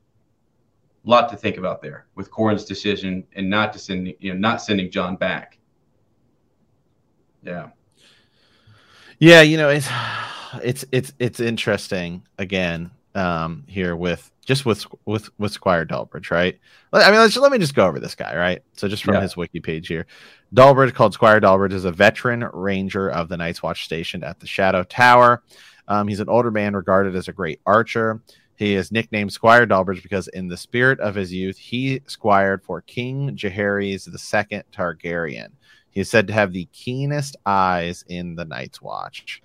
A 1.06 1.10
lot 1.10 1.30
to 1.30 1.38
think 1.38 1.58
about 1.58 1.82
there 1.82 2.08
with 2.16 2.30
Qhorin's 2.32 2.66
decision 2.66 3.24
and 3.36 3.50
not 3.50 3.74
to 3.74 3.80
send 3.80 4.14
you 4.20 4.34
know 4.34 4.40
not 4.40 4.62
sending 4.62 4.92
Jon 4.92 5.16
back. 5.16 5.58
Yeah. 7.44 7.70
Yeah, 9.20 9.42
you 9.42 9.58
know, 9.58 9.70
it's 9.70 9.88
it's 10.64 10.86
it's 10.92 11.14
it's 11.18 11.40
interesting 11.40 12.24
again 12.38 12.92
um 13.16 13.64
here 13.68 13.96
with 13.96 14.32
just 14.46 14.66
with 14.66 14.86
with 15.06 15.30
with 15.40 15.52
Squire 15.52 15.86
Dalbridge, 15.86 16.30
right? 16.30 16.60
I 16.94 17.10
mean, 17.12 17.20
let's 17.20 17.36
let 17.38 17.52
me 17.52 17.58
just 17.58 17.74
go 17.76 17.88
over 17.88 18.00
this 18.00 18.16
guy, 18.16 18.36
right? 18.36 18.62
So 18.74 18.88
just 18.88 19.04
from 19.04 19.16
Yeah. 19.16 19.22
his 19.22 19.36
wiki 19.36 19.60
page 19.60 19.88
here. 19.88 20.06
Dalbridge 20.54 20.94
called 20.94 21.14
Squire 21.14 21.42
Dalbridge 21.42 21.74
is 21.74 21.86
a 21.86 21.92
veteran 21.92 22.48
ranger 22.54 23.10
of 23.10 23.28
the 23.28 23.38
Night's 23.38 23.62
Watch 23.62 23.84
stationed 23.84 24.24
at 24.24 24.40
the 24.40 24.48
Shadow 24.48 24.84
Tower. 24.84 25.44
Um, 25.88 26.08
he's 26.08 26.22
an 26.22 26.30
older 26.30 26.52
man 26.52 26.76
regarded 26.76 27.16
as 27.16 27.28
a 27.28 27.34
great 27.34 27.60
archer. 27.66 28.22
He 28.56 28.74
is 28.74 28.92
nicknamed 28.92 29.34
Squire 29.34 29.68
Dalbridge 29.68 30.02
because, 30.02 30.28
in 30.30 30.48
the 30.48 30.58
spirit 30.58 31.00
of 31.00 31.16
his 31.16 31.34
youth, 31.34 31.58
he 31.58 32.02
squired 32.08 32.64
for 32.64 32.82
King 32.82 33.36
Jaehaerys 33.36 34.08
II 34.08 34.62
Targaryen. 34.72 35.52
He 35.92 36.00
is 36.00 36.10
said 36.10 36.28
to 36.28 36.34
have 36.34 36.54
the 36.54 36.68
keenest 36.72 37.36
eyes 37.46 38.04
in 38.08 38.36
the 38.36 38.46
Night's 38.46 38.82
Watch. 38.82 39.44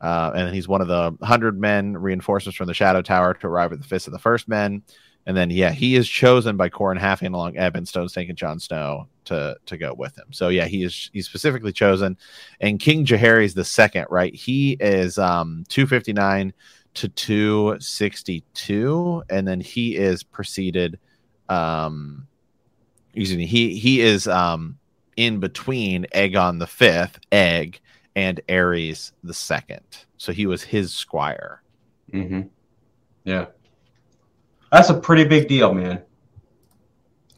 Uh, 0.00 0.32
and 0.34 0.54
he's 0.54 0.68
one 0.68 0.82
of 0.82 0.88
the 0.88 1.16
hundred 1.22 1.58
men 1.58 1.96
reinforcements 1.96 2.56
from 2.56 2.66
the 2.66 2.74
Shadow 2.74 3.00
Tower 3.00 3.34
to 3.34 3.46
arrive 3.46 3.72
at 3.72 3.80
the 3.80 3.88
Fist 3.88 4.06
of 4.06 4.12
the 4.12 4.18
First 4.18 4.46
Men. 4.46 4.82
And 5.26 5.36
then, 5.36 5.50
yeah, 5.50 5.70
he 5.70 5.96
is 5.96 6.08
chosen 6.08 6.56
by 6.56 6.68
Qhorin 6.68 7.00
Halfhand 7.00 7.34
along 7.34 7.56
Evan, 7.56 7.86
Stone 7.86 8.10
Snake, 8.10 8.28
and 8.28 8.36
Jon 8.36 8.60
Snow 8.60 9.08
to 9.24 9.56
to 9.66 9.78
go 9.78 9.94
with 9.94 10.18
him. 10.18 10.26
So 10.32 10.48
yeah, 10.48 10.66
he 10.66 10.82
is 10.84 11.10
he's 11.12 11.26
specifically 11.26 11.72
chosen. 11.72 12.16
And 12.60 12.78
King 12.78 13.04
Jaehaerys 13.06 13.54
the 13.54 13.64
second, 13.64 14.06
right? 14.10 14.32
He 14.34 14.76
is 14.80 15.18
um 15.18 15.64
259 15.68 16.52
to 16.94 17.08
262, 17.08 19.22
and 19.30 19.48
then 19.48 19.60
he 19.60 19.96
is 19.96 20.22
preceded. 20.22 20.98
Um, 21.48 22.28
excuse 23.14 23.36
me, 23.36 23.46
he 23.46 23.78
he 23.78 24.00
is 24.00 24.28
um 24.28 24.78
in 25.16 25.40
between 25.40 26.06
Aegon 26.14 26.58
the 26.58 26.66
fifth, 26.66 27.18
Egg, 27.32 27.80
and 28.14 28.40
Aerys 28.48 29.12
the 29.22 29.34
second. 29.34 29.84
So 30.16 30.32
he 30.32 30.46
was 30.46 30.62
his 30.62 30.94
squire. 30.94 31.62
Mm-hmm. 32.12 32.42
Yeah. 33.24 33.46
That's 34.74 34.90
a 34.90 34.94
pretty 34.94 35.22
big 35.22 35.46
deal, 35.46 35.72
man. 35.72 36.02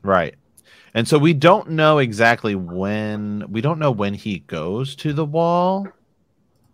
Right. 0.03 0.37
And 0.95 1.07
so 1.07 1.19
we 1.19 1.35
don't 1.35 1.69
know 1.69 1.99
exactly 1.99 2.55
when 2.55 3.45
we 3.51 3.61
don't 3.61 3.79
know 3.79 3.91
when 3.91 4.15
he 4.15 4.39
goes 4.39 4.97
to 4.97 5.13
the 5.13 5.27
wall. 5.27 5.87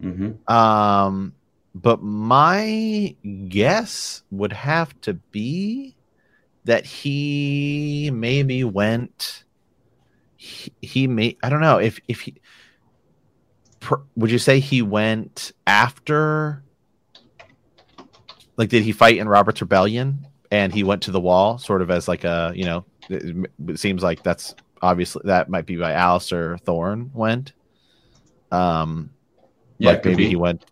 Mm-hmm. 0.00 0.52
Um 0.52 1.34
but 1.74 2.00
my 2.00 3.16
guess 3.48 4.22
would 4.30 4.52
have 4.52 5.00
to 5.00 5.14
be 5.14 5.96
that 6.64 6.86
he 6.86 8.12
maybe 8.14 8.62
went 8.62 9.42
he, 10.36 10.72
he 10.80 11.08
may 11.08 11.36
I 11.42 11.48
don't 11.48 11.60
know 11.60 11.78
if 11.78 11.98
if 12.06 12.20
he 12.20 12.40
pr- 13.80 14.04
would 14.14 14.30
you 14.30 14.38
say 14.38 14.60
he 14.60 14.80
went 14.80 15.50
after? 15.66 16.62
Like, 18.56 18.68
did 18.68 18.84
he 18.84 18.92
fight 18.92 19.16
in 19.16 19.28
Robert's 19.28 19.60
Rebellion 19.60 20.28
and 20.52 20.72
he 20.72 20.84
went 20.84 21.02
to 21.02 21.10
the 21.10 21.20
wall, 21.20 21.58
sort 21.58 21.82
of 21.82 21.90
as 21.90 22.06
like 22.06 22.22
a 22.22 22.52
you 22.54 22.64
know? 22.66 22.84
It, 23.08 23.48
it 23.66 23.80
seems 23.80 24.04
like 24.04 24.22
that's 24.22 24.54
obviously 24.80 25.22
that 25.24 25.48
might 25.48 25.66
be 25.66 25.76
why 25.76 25.90
Alliser 25.92 26.60
Thorne 26.60 27.10
went. 27.12 27.52
Um, 28.52 29.10
Yeah, 29.78 29.92
like 29.92 30.04
maybe 30.04 30.24
be. 30.24 30.28
he 30.28 30.36
went, 30.36 30.64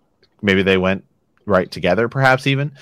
maybe 0.42 0.62
they 0.62 0.76
went 0.76 1.04
right 1.46 1.68
together, 1.68 2.08
perhaps 2.08 2.46
even. 2.46 2.72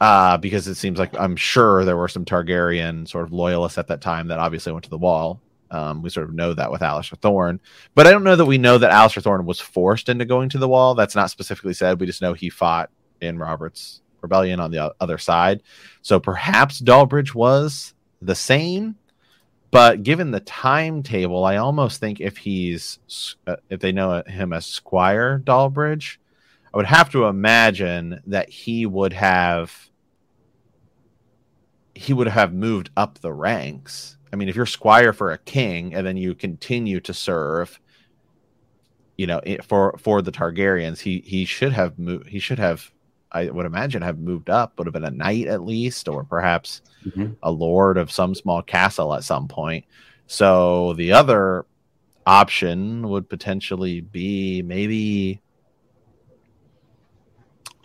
Uh, 0.00 0.36
because 0.36 0.68
it 0.68 0.76
seems 0.76 0.98
like 0.98 1.18
I'm 1.18 1.36
sure 1.36 1.84
there 1.84 1.96
were 1.96 2.08
some 2.08 2.24
Targaryen 2.24 3.08
sort 3.08 3.24
of 3.24 3.32
loyalists 3.32 3.78
at 3.78 3.88
that 3.88 4.00
time 4.00 4.28
that 4.28 4.38
obviously 4.38 4.72
went 4.72 4.84
to 4.84 4.90
the 4.90 4.98
wall. 4.98 5.40
Um, 5.70 6.00
we 6.02 6.10
sort 6.10 6.28
of 6.28 6.34
know 6.34 6.54
that 6.54 6.70
with 6.70 6.80
Alliser 6.82 7.18
Thorne, 7.18 7.60
but 7.94 8.06
I 8.06 8.12
don't 8.12 8.22
know 8.22 8.36
that 8.36 8.44
we 8.44 8.56
know 8.56 8.78
that 8.78 8.92
Alliser 8.92 9.22
Thorne 9.22 9.44
was 9.46 9.60
forced 9.60 10.08
into 10.08 10.24
going 10.24 10.48
to 10.50 10.58
the 10.58 10.68
wall. 10.68 10.94
That's 10.94 11.16
not 11.16 11.30
specifically 11.30 11.74
said. 11.74 11.98
We 11.98 12.06
just 12.06 12.22
know 12.22 12.34
he 12.34 12.50
fought 12.50 12.90
in 13.20 13.38
Robert's 13.38 14.00
rebellion 14.20 14.60
on 14.60 14.70
the 14.70 14.94
other 15.00 15.18
side. 15.18 15.62
So 16.02 16.18
perhaps 16.20 16.80
Dalbridge 16.80 17.34
was 17.34 17.94
the 18.22 18.34
same, 18.34 18.96
but 19.70 20.02
given 20.02 20.30
the 20.30 20.40
timetable, 20.40 21.44
I 21.44 21.56
almost 21.56 22.00
think 22.00 22.20
if 22.20 22.36
he's 22.38 22.98
uh, 23.46 23.56
if 23.68 23.80
they 23.80 23.92
know 23.92 24.22
him 24.26 24.52
as 24.52 24.66
Squire 24.66 25.38
Dalbridge, 25.44 26.18
I 26.72 26.76
would 26.76 26.86
have 26.86 27.10
to 27.12 27.24
imagine 27.24 28.20
that 28.26 28.48
he 28.48 28.86
would 28.86 29.12
have 29.12 29.90
he 31.94 32.12
would 32.12 32.28
have 32.28 32.52
moved 32.52 32.90
up 32.96 33.18
the 33.18 33.32
ranks. 33.32 34.18
I 34.32 34.36
mean, 34.36 34.48
if 34.48 34.56
you're 34.56 34.66
squire 34.66 35.12
for 35.14 35.32
a 35.32 35.38
king 35.38 35.94
and 35.94 36.06
then 36.06 36.18
you 36.18 36.34
continue 36.34 37.00
to 37.00 37.14
serve, 37.14 37.80
you 39.16 39.26
know, 39.26 39.40
for 39.66 39.96
for 39.98 40.20
the 40.20 40.32
Targaryens, 40.32 41.00
he 41.00 41.22
he 41.24 41.44
should 41.46 41.72
have 41.72 41.98
moved. 41.98 42.28
He 42.28 42.38
should 42.38 42.58
have, 42.58 42.92
I 43.36 43.50
would 43.50 43.66
imagine, 43.66 44.02
have 44.02 44.18
moved 44.18 44.48
up. 44.50 44.78
Would 44.78 44.86
have 44.86 44.94
been 44.94 45.04
a 45.04 45.10
knight 45.10 45.46
at 45.46 45.62
least, 45.62 46.08
or 46.08 46.24
perhaps 46.24 46.80
Mhm. 47.06 47.36
a 47.42 47.50
lord 47.50 47.98
of 47.98 48.10
some 48.10 48.34
small 48.34 48.62
castle 48.62 49.14
at 49.14 49.24
some 49.24 49.46
point. 49.48 49.84
So 50.26 50.94
the 50.94 51.12
other 51.12 51.66
option 52.26 53.08
would 53.08 53.28
potentially 53.28 54.00
be 54.00 54.62
maybe 54.62 55.40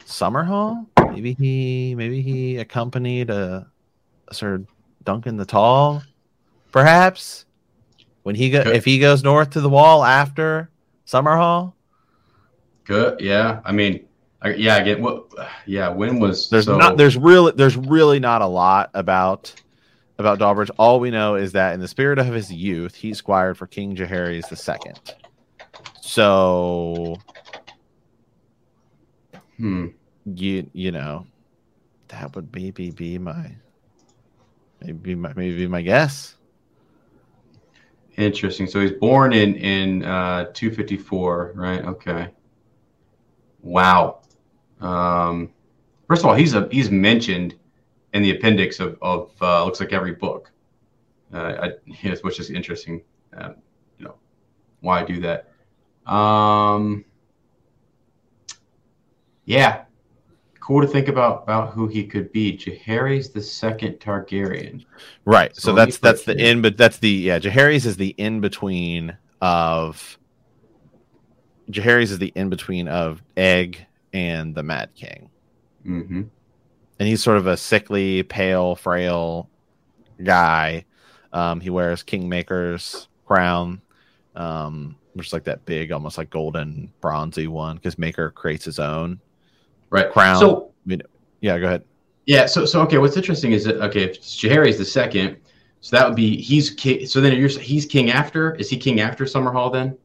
Summerhall. 0.06 0.88
Maybe 1.12 1.34
he 1.34 1.96
maybe 1.96 2.22
he 2.22 2.58
accompanied 2.58 3.30
a, 3.30 3.68
a 4.28 4.34
Sir 4.34 4.64
Duncan 5.04 5.38
the 5.38 5.46
Tall, 5.46 6.04
perhaps 6.72 7.46
when 8.24 8.36
he 8.36 8.50
go 8.50 8.64
Good. 8.64 8.76
if 8.76 8.86
he 8.86 9.00
goes 9.00 9.24
north 9.24 9.52
to 9.52 9.62
the 9.62 9.70
wall 9.70 10.04
after 10.04 10.70
Summerhall. 11.06 11.74
Good. 12.84 13.22
Yeah. 13.22 13.62
I 13.64 13.72
mean, 13.72 14.06
I, 14.42 14.54
yeah. 14.54 14.78
Again, 14.78 15.02
what? 15.02 15.28
Yeah. 15.66 15.90
When 15.90 16.20
was 16.20 16.50
There's 16.50 16.66
so, 16.66 16.78
not 16.78 16.98
there's 16.98 17.18
really 17.18 17.52
there's 17.52 17.78
really 17.78 18.20
not 18.20 18.42
a 18.42 18.48
lot 18.48 18.90
about 18.94 19.54
about 20.18 20.40
Dalbridge. 20.40 20.72
All 20.78 21.00
we 21.00 21.12
know 21.12 21.36
is 21.36 21.52
that 21.52 21.74
in 21.74 21.80
the 21.80 21.88
spirit 21.88 22.20
of 22.20 22.28
his 22.28 22.52
youth, 22.52 22.96
he 22.96 23.14
squired 23.14 23.58
for 23.58 23.68
King 23.68 23.96
Jaehaerys 23.96 24.50
the 24.50 24.56
second. 24.56 25.00
So 26.02 27.18
Hmm. 29.58 29.88
you 30.26 30.68
you 30.74 30.92
know 30.92 31.28
that 32.08 32.36
would 32.36 32.54
maybe 32.56 32.90
be 32.90 33.20
my 33.20 33.52
maybe 34.84 35.14
my 35.14 35.34
maybe 35.36 35.68
my 35.68 35.82
guess. 35.84 36.36
Interesting. 38.18 38.68
So 38.68 38.80
he's 38.80 38.92
born 38.92 39.34
in 39.34 39.56
in 39.56 40.04
uh, 40.04 40.46
254, 40.54 41.54
right? 41.56 41.86
Okay. 41.86 42.30
Wow. 43.62 44.21
Um, 44.82 45.50
first 46.08 46.24
of 46.24 46.30
all, 46.30 46.36
he's 46.36 46.54
a 46.54 46.68
he's 46.72 46.92
mentioned 46.92 47.56
in 48.14 48.24
the 48.24 48.32
appendix 48.32 48.80
of 48.80 48.98
of 49.02 49.32
uh, 49.42 49.64
looks 49.64 49.80
like 49.80 49.94
every 49.94 50.14
book, 50.14 50.52
uh, 51.34 51.70
I, 51.86 52.10
which 52.22 52.40
is 52.40 52.50
interesting. 52.50 53.02
Uh, 53.36 53.54
you 53.98 54.06
know, 54.06 54.16
why 54.82 55.02
I 55.02 55.06
do 55.06 55.22
that? 55.22 55.52
Um, 56.12 57.06
yeah, 59.46 59.84
cool 60.60 60.82
to 60.82 60.88
think 60.88 61.08
about 61.08 61.44
about 61.44 61.74
who 61.74 61.88
he 61.88 62.06
could 62.06 62.32
be. 62.32 62.58
Jaehaerys 62.58 63.32
the 63.32 63.42
second 63.42 64.00
Targaryen. 64.00 64.86
Right. 65.26 65.56
So, 65.56 65.70
So 65.70 65.76
that's 65.76 65.98
that's 65.98 66.24
the 66.24 66.38
in 66.38 66.62
but 66.62 66.78
that's 66.78 66.98
the 66.98 67.10
yeah, 67.10 67.40
Jaehaerys 67.40 67.86
is 67.86 67.98
the 67.98 68.10
in 68.18 68.42
between 68.42 69.18
of 69.42 70.18
Jaehaerys 71.70 72.12
is 72.12 72.20
the 72.20 72.32
in 72.36 72.50
between 72.50 72.88
of 72.88 73.22
Egg 73.38 73.86
and 74.14 74.54
the 74.56 74.64
Mad 74.64 74.90
King. 74.96 75.30
Mm-hmm. 75.86 76.22
and 77.00 77.08
he's 77.08 77.24
sort 77.24 77.38
of 77.38 77.48
a 77.48 77.58
sickly, 77.58 78.22
pale, 78.24 78.76
frail 78.76 79.50
guy. 80.24 80.86
Um, 81.34 81.60
he 81.60 81.72
wears 81.72 82.04
Kingmaker's 82.04 83.08
crown, 83.26 83.82
um, 84.36 84.96
which 85.14 85.28
is 85.28 85.34
like 85.34 85.46
that 85.46 85.66
big, 85.66 85.92
almost 85.92 86.18
like 86.20 86.30
golden, 86.30 86.92
bronzy 87.02 87.48
one, 87.48 87.78
because 87.78 87.98
Maker 87.98 88.30
creates 88.30 88.66
his 88.66 88.78
own 88.78 89.20
Right. 89.90 90.12
crown. 90.12 90.40
So 90.40 90.72
yeah, 90.86 91.58
go 91.58 91.66
ahead. 91.66 91.84
Yeah. 92.28 92.46
So 92.46 92.66
so 92.66 92.82
okay. 92.82 93.00
What's 93.00 93.18
interesting 93.18 93.52
is 93.54 93.64
that 93.64 93.78
okay, 93.82 94.04
if 94.04 94.22
Jaehaerys 94.22 94.78
the 94.78 94.86
second, 94.86 95.38
so 95.80 95.96
that 95.98 96.06
would 96.08 96.16
be 96.16 96.40
he's 96.40 96.70
king. 96.70 97.08
So 97.08 97.20
then 97.20 97.36
you're 97.36 97.50
he's 97.50 97.86
king 97.88 98.12
after. 98.12 98.54
Is 98.56 98.70
he 98.70 98.78
king 98.78 99.00
after 99.02 99.26
Summerhall 99.26 99.74
then? 99.74 99.98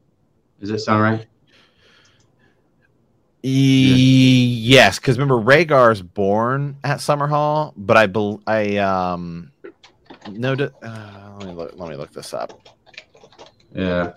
Does 0.59 0.69
that 0.69 0.79
sound 0.79 1.03
right? 1.03 1.25
E- 3.43 4.59
Yes, 4.61 4.99
because 4.99 5.17
remember 5.17 5.35
Rhaegar's 5.39 6.01
born 6.01 6.77
at 6.83 6.97
Summerhall, 6.99 7.73
but 7.77 7.95
I 7.97 8.07
bel 8.07 8.41
I 8.47 8.77
um 8.77 9.51
no. 10.27 10.53
Uh, 10.53 11.33
let 11.37 11.47
me 11.47 11.53
look. 11.53 11.73
Let 11.75 11.89
me 11.89 11.95
look 11.95 12.11
this 12.11 12.33
up. 12.33 12.51
Yeah, 13.73 14.13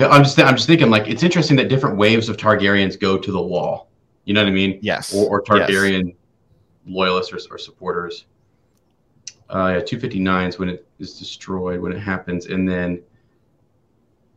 I'm 0.00 0.24
just 0.24 0.40
I'm 0.40 0.56
just 0.56 0.66
thinking 0.66 0.90
like 0.90 1.06
it's 1.08 1.22
interesting 1.22 1.56
that 1.58 1.68
different 1.68 1.96
waves 1.96 2.28
of 2.28 2.36
Targaryens 2.36 2.98
go 2.98 3.18
to 3.18 3.30
the 3.32 3.40
wall. 3.40 3.88
You 4.24 4.34
know 4.34 4.42
what 4.42 4.48
I 4.48 4.52
mean? 4.52 4.78
Yes, 4.82 5.14
Or, 5.14 5.26
or 5.38 5.58
Yes. 5.58 5.70
Targaryen 5.70 6.14
loyalists 6.86 7.32
or, 7.32 7.54
or 7.54 7.58
supporters. 7.58 8.26
Uh, 9.50 9.74
yeah, 9.76 9.80
259 9.84 10.48
is 10.48 10.58
when 10.58 10.70
it 10.70 10.86
is 10.98 11.18
destroyed 11.18 11.78
when 11.80 11.92
it 11.92 12.00
happens, 12.00 12.46
and 12.46 12.66
then 12.68 13.02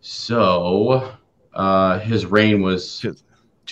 so 0.02 1.14
uh, 1.54 2.00
his 2.00 2.26
reign 2.26 2.62
was 2.62 3.06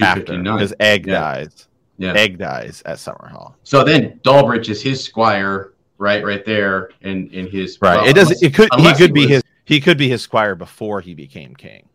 After, 0.03 0.37
because 0.41 0.73
Egg 0.79 1.07
Yeah. 1.07 1.13
dies. 1.19 1.67
Yeah. 1.97 2.13
Egg 2.13 2.37
dies 2.37 2.81
at 2.85 2.97
Summerhall. 2.97 3.55
So 3.63 3.83
then 3.83 4.19
Dalbridge 4.23 4.67
is 4.69 4.81
his 4.81 5.01
squire, 5.03 5.73
right, 5.97 6.23
right 6.25 6.43
there, 6.45 6.89
in 7.01 7.29
in 7.31 7.47
his 7.47 7.77
Right. 7.81 7.97
well, 7.97 8.05
it 8.09 8.13
does. 8.13 8.41
It 8.41 8.53
could. 8.53 8.69
He 8.77 8.93
could 8.93 9.13
be 9.13 9.21
was- 9.21 9.29
his. 9.29 9.43
He 9.63 9.79
could 9.81 9.97
be 9.97 10.09
his 10.09 10.21
squire 10.21 10.53
before 10.55 11.01
he 11.01 11.13
became 11.15 11.55
king. 11.55 11.87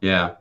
Yeah, 0.00 0.36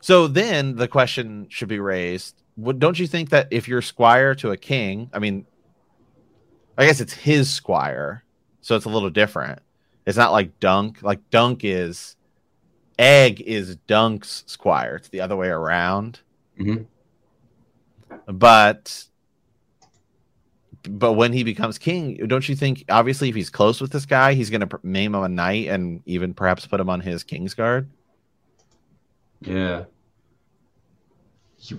So 0.00 0.26
then 0.28 0.76
the 0.76 0.86
question 0.88 1.46
should 1.48 1.68
be 1.68 1.78
raised: 1.78 2.42
Would 2.58 2.78
don't 2.78 2.98
you 2.98 3.06
think 3.06 3.30
that 3.30 3.48
if 3.50 3.66
you're 3.68 3.80
squire 3.80 4.34
to 4.34 4.50
a 4.50 4.56
king, 4.58 5.08
I 5.14 5.18
mean, 5.18 5.46
I 6.76 6.84
guess 6.84 7.00
it's 7.00 7.14
his 7.14 7.48
squire, 7.48 8.24
so 8.60 8.76
it's 8.76 8.84
a 8.84 8.90
little 8.90 9.08
different. 9.08 9.60
It's 10.04 10.18
not 10.18 10.32
like 10.32 10.60
Dunk. 10.60 11.02
Like 11.02 11.20
Dunk 11.30 11.60
is, 11.64 12.16
Egg 12.98 13.40
is 13.40 13.76
Dunk's 13.86 14.44
squire. 14.46 14.96
It's 14.96 15.08
the 15.08 15.22
other 15.22 15.36
way 15.36 15.48
around. 15.48 16.20
Mhm. 16.58 16.86
But 18.26 19.04
but 20.88 21.14
when 21.14 21.32
he 21.32 21.44
becomes 21.44 21.78
king, 21.78 22.16
don't 22.26 22.46
you 22.48 22.54
think? 22.54 22.84
Obviously, 22.90 23.28
if 23.30 23.34
he's 23.34 23.50
close 23.50 23.80
with 23.80 23.90
this 23.90 24.04
guy, 24.06 24.34
he's 24.34 24.50
going 24.50 24.60
to 24.66 24.80
name 24.82 25.14
him 25.14 25.22
a 25.22 25.28
knight 25.28 25.68
and 25.68 26.02
even 26.04 26.34
perhaps 26.34 26.66
put 26.66 26.78
him 26.80 26.90
on 26.90 27.00
his 27.00 27.22
king's 27.24 27.54
guard. 27.54 27.88
yeah. 29.40 29.84
You- 31.58 31.76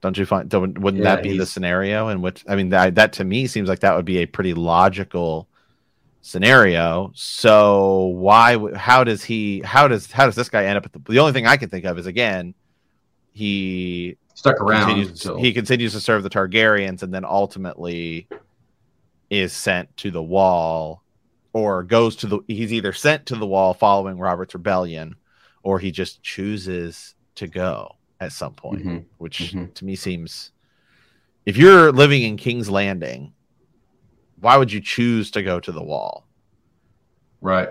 Don't 0.00 0.18
you 0.18 0.26
find? 0.26 0.48
Don't, 0.50 0.76
wouldn't 0.78 1.04
Yeah, 1.04 1.14
that 1.14 1.22
be 1.22 1.38
the 1.38 1.46
scenario 1.46 2.08
in 2.08 2.20
which? 2.20 2.44
I 2.48 2.56
mean, 2.56 2.70
that 2.70 2.96
that 2.96 3.12
to 3.14 3.24
me 3.24 3.46
seems 3.46 3.68
like 3.68 3.78
that 3.80 3.94
would 3.94 4.04
be 4.04 4.18
a 4.18 4.26
pretty 4.26 4.54
logical 4.54 5.48
scenario. 6.22 7.12
So 7.14 8.06
why? 8.06 8.74
How 8.74 9.04
does 9.04 9.22
he? 9.22 9.60
How 9.64 9.86
does 9.86 10.10
how 10.10 10.26
does 10.26 10.34
this 10.34 10.48
guy 10.48 10.64
end 10.64 10.76
up? 10.78 10.86
At 10.86 10.92
the, 10.92 10.98
the 11.12 11.20
only 11.20 11.32
thing 11.32 11.46
I 11.46 11.56
can 11.56 11.68
think 11.68 11.84
of 11.84 11.96
is 11.96 12.06
again, 12.06 12.54
he 13.32 14.16
Stuck 14.34 14.60
around. 14.60 14.86
continues. 14.88 15.22
He 15.40 15.52
continues 15.52 15.92
to 15.92 16.00
serve 16.00 16.22
the 16.22 16.30
Targaryens, 16.30 17.02
and 17.02 17.12
then 17.12 17.24
ultimately 17.24 18.28
is 19.30 19.52
sent 19.52 19.94
to 19.98 20.10
the 20.10 20.22
wall, 20.22 21.02
or 21.52 21.82
goes 21.82 22.16
to 22.16 22.26
the. 22.26 22.40
He's 22.48 22.72
either 22.72 22.92
sent 22.92 23.26
to 23.26 23.36
the 23.36 23.46
wall 23.46 23.74
following 23.74 24.18
Robert's 24.18 24.54
rebellion, 24.54 25.16
or 25.62 25.78
he 25.78 25.90
just 25.90 26.22
chooses 26.22 27.14
to 27.36 27.46
go 27.46 27.96
at 28.20 28.32
some 28.32 28.54
point 28.54 28.84
Mhm, 28.84 29.04
which 29.18 29.38
Mhm. 29.52 29.72
to 29.74 29.84
me 29.84 29.96
seems 29.96 30.52
if 31.46 31.56
you're 31.56 31.90
living 31.90 32.22
in 32.22 32.36
King's 32.36 32.70
Landing, 32.70 33.32
why 34.40 34.56
would 34.56 34.70
you 34.72 34.80
choose 34.80 35.30
to 35.32 35.42
go 35.42 35.58
to 35.60 35.72
the 35.72 35.82
wall? 35.82 36.26
Right. 37.40 37.70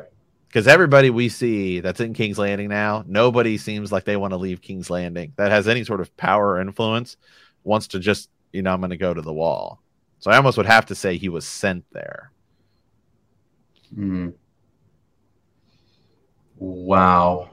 Because 0.51 0.67
everybody 0.67 1.09
we 1.09 1.29
see 1.29 1.79
that's 1.79 2.01
in 2.01 2.13
King's 2.13 2.37
Landing 2.37 2.67
now, 2.67 3.05
nobody 3.07 3.57
seems 3.57 3.89
like 3.89 4.03
they 4.03 4.17
want 4.17 4.31
to 4.31 4.37
leave 4.37 4.61
King's 4.61 4.89
Landing 4.89 5.31
that 5.37 5.49
has 5.49 5.65
any 5.65 5.85
sort 5.85 6.01
of 6.01 6.15
power 6.17 6.49
or 6.49 6.59
influence 6.59 7.15
wants 7.63 7.87
to 7.87 7.99
just, 7.99 8.29
you 8.51 8.61
know, 8.61 8.73
I'm 8.73 8.81
going 8.81 8.89
to 8.89 8.97
go 8.97 9.13
to 9.13 9.21
the 9.21 9.31
wall. 9.31 9.79
So 10.19 10.29
I 10.29 10.35
almost 10.35 10.57
would 10.57 10.65
have 10.65 10.87
to 10.87 10.95
say 10.95 11.15
he 11.15 11.29
was 11.29 11.47
sent 11.47 11.85
there. 11.93 12.33
Mm. 13.97 14.33
Wow. 16.57 17.49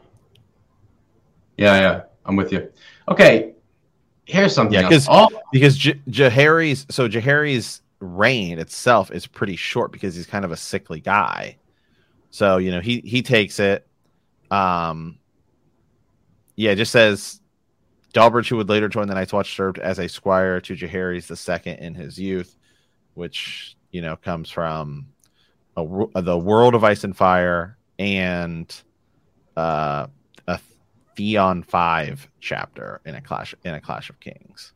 Yeah, 1.56 1.80
yeah, 1.80 2.02
I'm 2.26 2.34
with 2.34 2.50
you. 2.50 2.68
Okay, 3.08 3.54
here's 4.24 4.52
something. 4.52 4.74
Yeah, 4.74 4.88
else. 4.90 5.32
because 5.52 5.76
J- 5.76 6.00
Jaehaerys 6.08 6.90
so 6.92 7.08
Jaehaerys' 7.08 7.80
reign 8.00 8.58
itself 8.58 9.12
is 9.12 9.26
pretty 9.28 9.54
short 9.54 9.92
because 9.92 10.16
he's 10.16 10.26
kind 10.26 10.44
of 10.44 10.50
a 10.50 10.56
sickly 10.56 11.00
guy. 11.00 11.58
So 12.30 12.58
you 12.58 12.70
know 12.70 12.80
he 12.80 13.00
he 13.00 13.22
takes 13.22 13.58
it. 13.58 13.86
Um. 14.50 15.18
Yeah, 16.56 16.72
it 16.72 16.76
just 16.76 16.90
says 16.90 17.40
Dalbridge, 18.12 18.48
who 18.48 18.56
would 18.56 18.68
later 18.68 18.88
join 18.88 19.06
the 19.06 19.14
Night's 19.14 19.32
Watch, 19.32 19.54
served 19.54 19.78
as 19.78 19.98
a 19.98 20.08
squire 20.08 20.60
to 20.62 20.74
Jaehaerys 20.74 21.28
the 21.28 21.36
second 21.36 21.76
in 21.78 21.94
his 21.94 22.18
youth, 22.18 22.56
which 23.14 23.76
you 23.92 24.02
know 24.02 24.16
comes 24.16 24.50
from 24.50 25.06
a, 25.76 26.22
the 26.22 26.36
World 26.36 26.74
of 26.74 26.82
Ice 26.84 27.04
and 27.04 27.16
Fire 27.16 27.78
and 27.98 28.82
uh, 29.56 30.06
a 30.46 30.60
Theon 31.16 31.62
Five 31.62 32.28
chapter 32.40 33.00
in 33.04 33.14
a 33.14 33.20
Clash 33.20 33.54
in 33.64 33.74
a 33.74 33.80
Clash 33.80 34.10
of 34.10 34.18
Kings. 34.20 34.72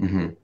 Mhm. 0.00 0.36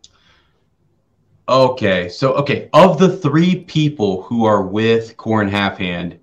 Okay, 1.46 2.08
so 2.08 2.32
okay, 2.34 2.70
of 2.72 2.98
the 2.98 3.14
three 3.14 3.64
people 3.64 4.22
who 4.22 4.46
are 4.46 4.62
with 4.62 5.16
Qhorin 5.18 5.50
Halfhand, 5.50 6.18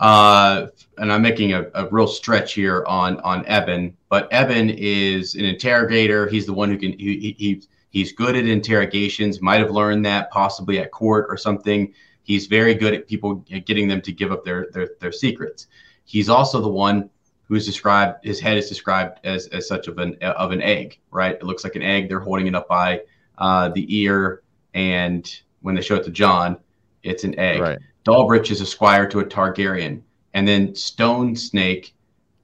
uh, 0.00 0.66
and 0.98 1.12
I'm 1.12 1.22
making 1.22 1.52
a, 1.52 1.66
a 1.74 1.88
real 1.88 2.06
stretch 2.06 2.54
here 2.54 2.84
on 2.86 3.18
on 3.20 3.44
Ebben, 3.46 3.96
but 4.08 4.28
Ebben 4.32 4.70
is 4.76 5.34
an 5.34 5.44
interrogator. 5.44 6.28
He's 6.28 6.46
the 6.46 6.52
one 6.52 6.70
who 6.70 6.78
can 6.78 6.92
he, 6.98 7.18
he- 7.18 7.36
he 7.38 7.62
he's 7.90 8.12
good 8.12 8.36
at 8.36 8.46
interrogations. 8.46 9.40
Might 9.40 9.60
have 9.60 9.70
learned 9.70 10.04
that 10.06 10.30
possibly 10.30 10.78
at 10.78 10.90
court 10.92 11.26
or 11.28 11.36
something. 11.36 11.92
He's 12.22 12.46
very 12.46 12.74
good 12.74 12.94
at 12.94 13.08
people 13.08 13.36
getting 13.66 13.88
them 13.88 14.00
to 14.02 14.12
give 14.12 14.30
up 14.32 14.44
their 14.44 14.68
their, 14.72 14.90
their 15.00 15.12
secrets. 15.12 15.66
He's 16.04 16.28
also 16.28 16.60
the 16.60 16.68
one 16.68 17.10
who's 17.44 17.66
described. 17.66 18.24
His 18.24 18.38
head 18.40 18.56
is 18.56 18.68
described 18.68 19.18
as 19.24 19.48
as 19.48 19.66
such 19.66 19.88
of 19.88 19.98
an 19.98 20.16
of 20.22 20.52
an 20.52 20.62
egg, 20.62 20.98
right? 21.10 21.34
It 21.34 21.42
looks 21.42 21.64
like 21.64 21.74
an 21.74 21.82
egg. 21.82 22.08
They're 22.08 22.20
holding 22.20 22.46
it 22.46 22.54
up 22.54 22.68
by 22.68 23.02
uh, 23.38 23.70
the 23.70 23.86
ear, 23.96 24.42
and 24.74 25.40
when 25.62 25.74
they 25.74 25.80
show 25.82 25.96
it 25.96 26.04
to 26.04 26.10
Jon, 26.10 26.58
it's 27.02 27.24
an 27.24 27.38
egg. 27.38 27.60
Right. 27.60 27.78
Dalbridge 28.08 28.50
is 28.50 28.62
a 28.62 28.66
squire 28.66 29.06
to 29.08 29.20
a 29.20 29.24
Targaryen, 29.24 30.00
and 30.32 30.48
then 30.48 30.74
Stone 30.74 31.36
Snake, 31.36 31.94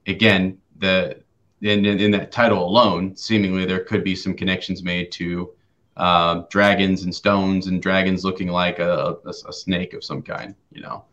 again, 0.05 0.59
the 0.77 1.23
in, 1.61 1.85
in, 1.85 1.99
in 1.99 2.11
that 2.11 2.31
title 2.31 2.63
alone, 2.63 3.15
seemingly 3.15 3.65
there 3.65 3.83
could 3.83 4.03
be 4.03 4.15
some 4.15 4.35
connections 4.35 4.83
made 4.83 5.11
to 5.13 5.51
uh, 5.97 6.43
dragons 6.51 7.03
and 7.03 7.15
stones, 7.15 7.65
and 7.65 7.81
dragons 7.81 8.23
looking 8.23 8.49
like 8.49 8.77
a, 8.77 9.17
a, 9.25 9.29
a 9.29 9.53
snake 9.53 9.93
of 9.93 10.03
some 10.03 10.21
kind, 10.21 10.53
you 10.71 10.81
know. 10.81 11.03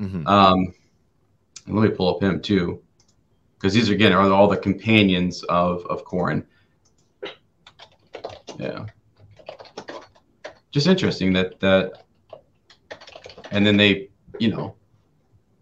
Mhm. 0.00 0.26
Um, 0.26 0.74
let 1.68 1.88
me 1.88 1.96
pull 1.96 2.16
up 2.16 2.22
him 2.22 2.40
too, 2.40 2.82
because 3.54 3.72
these 3.72 3.88
again 3.88 4.12
are 4.12 4.28
all 4.32 4.48
the 4.48 4.56
companions 4.56 5.44
of 5.44 5.86
of 5.86 6.04
Qhorin. 6.04 6.44
Yeah, 8.58 8.86
just 10.72 10.88
interesting 10.88 11.32
that 11.34 11.60
that, 11.60 12.05
and 13.50 13.66
then 13.66 13.76
they, 13.76 14.10
you 14.38 14.48
know, 14.48 14.74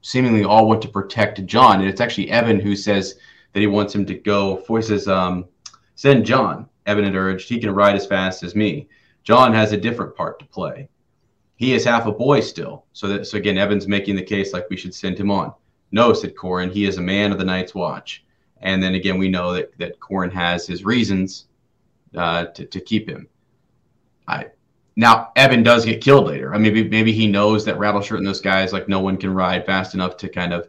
seemingly 0.03 0.45
all 0.45 0.69
want 0.69 0.83
to 0.83 0.89
protect 0.89 1.45
Jon, 1.47 1.81
and 1.81 1.89
it's 1.89 2.01
actually 2.01 2.31
Evan 2.31 2.61
who 2.61 2.77
says 2.77 3.17
that 3.53 3.61
he 3.61 3.67
wants 3.67 3.95
him 3.95 4.05
to 4.07 4.15
go. 4.15 4.63
Says, 4.81 5.09
um, 5.09 5.47
"Send 5.95 6.27
Jon." 6.27 6.69
Evan 6.87 7.05
had 7.05 7.15
urged, 7.15 7.49
"He 7.49 7.59
can 7.59 7.71
ride 7.71 7.97
as 7.97 8.07
fast 8.07 8.43
as 8.43 8.55
me." 8.55 8.89
Jon 9.23 9.55
has 9.55 9.73
a 9.73 9.77
different 9.79 10.15
part 10.15 10.39
to 10.39 10.45
play. 10.45 10.89
He 11.57 11.73
is 11.73 11.85
half 11.85 12.07
a 12.07 12.13
boy 12.13 12.41
still, 12.41 12.85
so 12.93 13.09
that 13.09 13.27
so 13.27 13.39
again, 13.39 13.57
Evan's 13.57 13.89
making 13.89 14.17
the 14.17 14.23
case 14.23 14.53
like 14.53 14.69
we 14.69 14.77
should 14.77 14.95
send 14.95 15.19
him 15.19 15.31
on. 15.31 15.53
No, 15.93 16.13
said 16.13 16.35
Qhorin, 16.35 16.73
he 16.73 16.85
is 16.85 16.99
a 16.99 17.03
man 17.03 17.33
of 17.33 17.39
the 17.39 17.45
Night's 17.45 17.75
Watch. 17.75 18.25
And 18.61 18.83
then 18.83 18.95
again, 18.95 19.19
we 19.19 19.29
know 19.29 19.53
that 19.53 19.77
that 19.79 20.01
Qhorin 20.01 20.33
has 20.33 20.67
his 20.67 20.85
reasons 20.85 21.47
uh, 22.17 22.47
to 22.47 22.67
to 22.67 22.81
keep 22.81 23.09
him. 23.09 23.29
I 24.27 24.47
now 24.97 25.33
Evan 25.37 25.63
does 25.63 25.85
get 25.85 26.01
killed 26.01 26.27
later. 26.27 26.55
I 26.55 26.59
mean, 26.59 26.73
maybe 26.75 26.89
maybe 26.89 27.13
he 27.13 27.27
knows 27.27 27.65
that 27.65 27.77
Rattleshirt 27.77 28.19
and 28.19 28.27
those 28.27 28.41
guys 28.41 28.73
like 28.73 28.89
no 28.89 29.01
one 29.01 29.17
can 29.17 29.35
ride 29.35 29.67
fast 29.67 29.95
enough 29.95 30.17
to 30.19 30.29
kind 30.29 30.53
of 30.53 30.69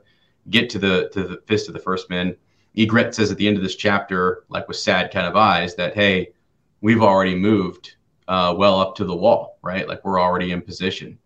get 0.49 0.69
to 0.71 0.79
the 0.79 1.09
to 1.13 1.23
the 1.23 1.41
fist 1.45 1.67
of 1.67 1.73
the 1.73 1.79
first 1.79 2.09
man. 2.09 2.35
Ygritte 2.75 3.13
says 3.13 3.31
at 3.31 3.37
the 3.37 3.47
end 3.47 3.55
of 3.57 3.63
this 3.63 3.75
chapter, 3.75 4.43
like 4.49 4.67
with 4.67 4.77
sad 4.77 5.11
kind 5.11 5.27
of 5.27 5.35
eyes, 5.35 5.75
that 5.75 5.93
hey, 5.93 6.33
we've 6.81 7.01
already 7.01 7.35
moved 7.35 7.95
uh, 8.27 8.53
well 8.57 8.79
up 8.79 8.95
to 8.95 9.05
the 9.05 9.15
wall, 9.15 9.59
right? 9.61 9.87
Like 9.87 10.03
we're 10.03 10.19
already 10.19 10.51
in 10.51 10.61
position, 10.61 11.17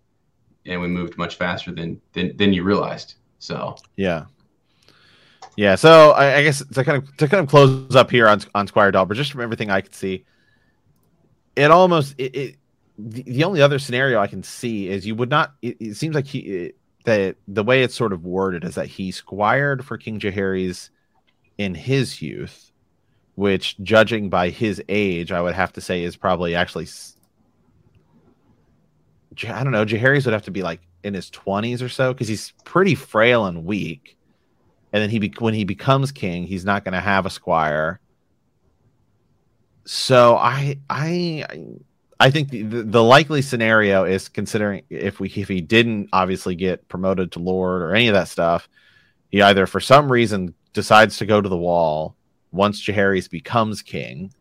and 0.65 0.81
we 0.81 0.87
moved 0.87 1.17
much 1.17 1.35
faster 1.35 1.71
than 1.71 2.01
than 2.13 2.35
than 2.37 2.53
you 2.53 2.63
realized. 2.63 3.15
So 3.39 3.75
Yeah. 3.95 4.25
Yeah, 5.55 5.75
so 5.75 6.11
I, 6.11 6.37
I 6.37 6.43
guess 6.43 6.63
to 6.63 6.83
kind 6.85 7.03
of 7.03 7.17
to 7.17 7.27
kind 7.27 7.43
of 7.43 7.49
close 7.49 7.95
up 7.95 8.11
here 8.11 8.27
on 8.27 8.41
on 8.55 8.67
Squire 8.67 8.91
Dalbridge, 8.91 9.15
just 9.15 9.31
from 9.31 9.41
everything 9.41 9.69
I 9.69 9.81
could 9.81 9.95
see, 9.95 10.25
it 11.55 11.71
almost 11.71 12.15
it, 12.17 12.35
it 12.35 12.55
the, 12.99 13.23
the 13.23 13.43
only 13.43 13.61
other 13.61 13.79
scenario 13.79 14.19
I 14.19 14.27
can 14.27 14.43
see 14.43 14.89
is 14.89 15.05
you 15.05 15.15
would 15.15 15.29
not. 15.29 15.53
It, 15.61 15.77
it 15.79 15.95
seems 15.95 16.15
like 16.15 16.25
he 16.25 16.39
it, 16.39 16.75
that 17.05 17.37
the 17.47 17.63
way 17.63 17.83
it's 17.83 17.95
sort 17.95 18.11
of 18.11 18.25
worded 18.25 18.65
is 18.65 18.75
that 18.75 18.87
he 18.87 19.11
squired 19.11 19.85
for 19.85 19.97
King 19.97 20.19
Jaehaerys 20.19 20.89
in 21.57 21.75
his 21.75 22.21
youth, 22.21 22.71
which, 23.35 23.77
judging 23.81 24.29
by 24.29 24.49
his 24.49 24.81
age, 24.89 25.31
I 25.31 25.41
would 25.41 25.55
have 25.55 25.73
to 25.73 25.81
say 25.81 26.03
is 26.03 26.17
probably 26.17 26.55
actually. 26.55 26.87
I 29.47 29.63
don't 29.63 29.71
know. 29.71 29.85
Jaehaerys 29.85 30.25
would 30.25 30.33
have 30.33 30.43
to 30.43 30.51
be 30.51 30.63
like 30.63 30.81
in 31.03 31.13
his 31.13 31.29
twenties 31.29 31.81
or 31.81 31.87
so 31.87 32.13
because 32.13 32.27
he's 32.27 32.53
pretty 32.65 32.95
frail 32.95 33.45
and 33.45 33.63
weak. 33.63 34.17
And 34.91 35.01
then 35.01 35.09
he 35.09 35.19
be- 35.19 35.33
when 35.39 35.53
he 35.53 35.63
becomes 35.63 36.11
king, 36.11 36.45
he's 36.45 36.65
not 36.65 36.83
going 36.83 36.93
to 36.93 36.99
have 36.99 37.25
a 37.25 37.29
squire. 37.29 38.01
So 39.85 40.35
I 40.35 40.79
I 40.89 41.45
I 42.19 42.29
think 42.31 42.49
the, 42.49 42.63
the, 42.63 43.03
likely 43.03 43.41
scenario 43.41 44.03
is 44.03 44.27
considering 44.27 44.83
if 44.89 45.21
we 45.21 45.29
if 45.29 45.47
he 45.47 45.61
didn't 45.61 46.09
obviously 46.11 46.53
get 46.53 46.87
promoted 46.89 47.31
to 47.33 47.39
lord 47.39 47.81
or 47.81 47.95
any 47.95 48.09
of 48.09 48.13
that 48.13 48.27
stuff, 48.27 48.67
he 49.29 49.41
either 49.41 49.65
for 49.65 49.79
some 49.79 50.11
reason 50.11 50.53
decides 50.73 51.17
to 51.17 51.25
go 51.25 51.39
to 51.39 51.47
the 51.47 51.57
wall 51.57 52.15
once 52.51 52.83
Jaehaerys 52.83 53.29
becomes 53.29 53.81
king, 53.81 54.33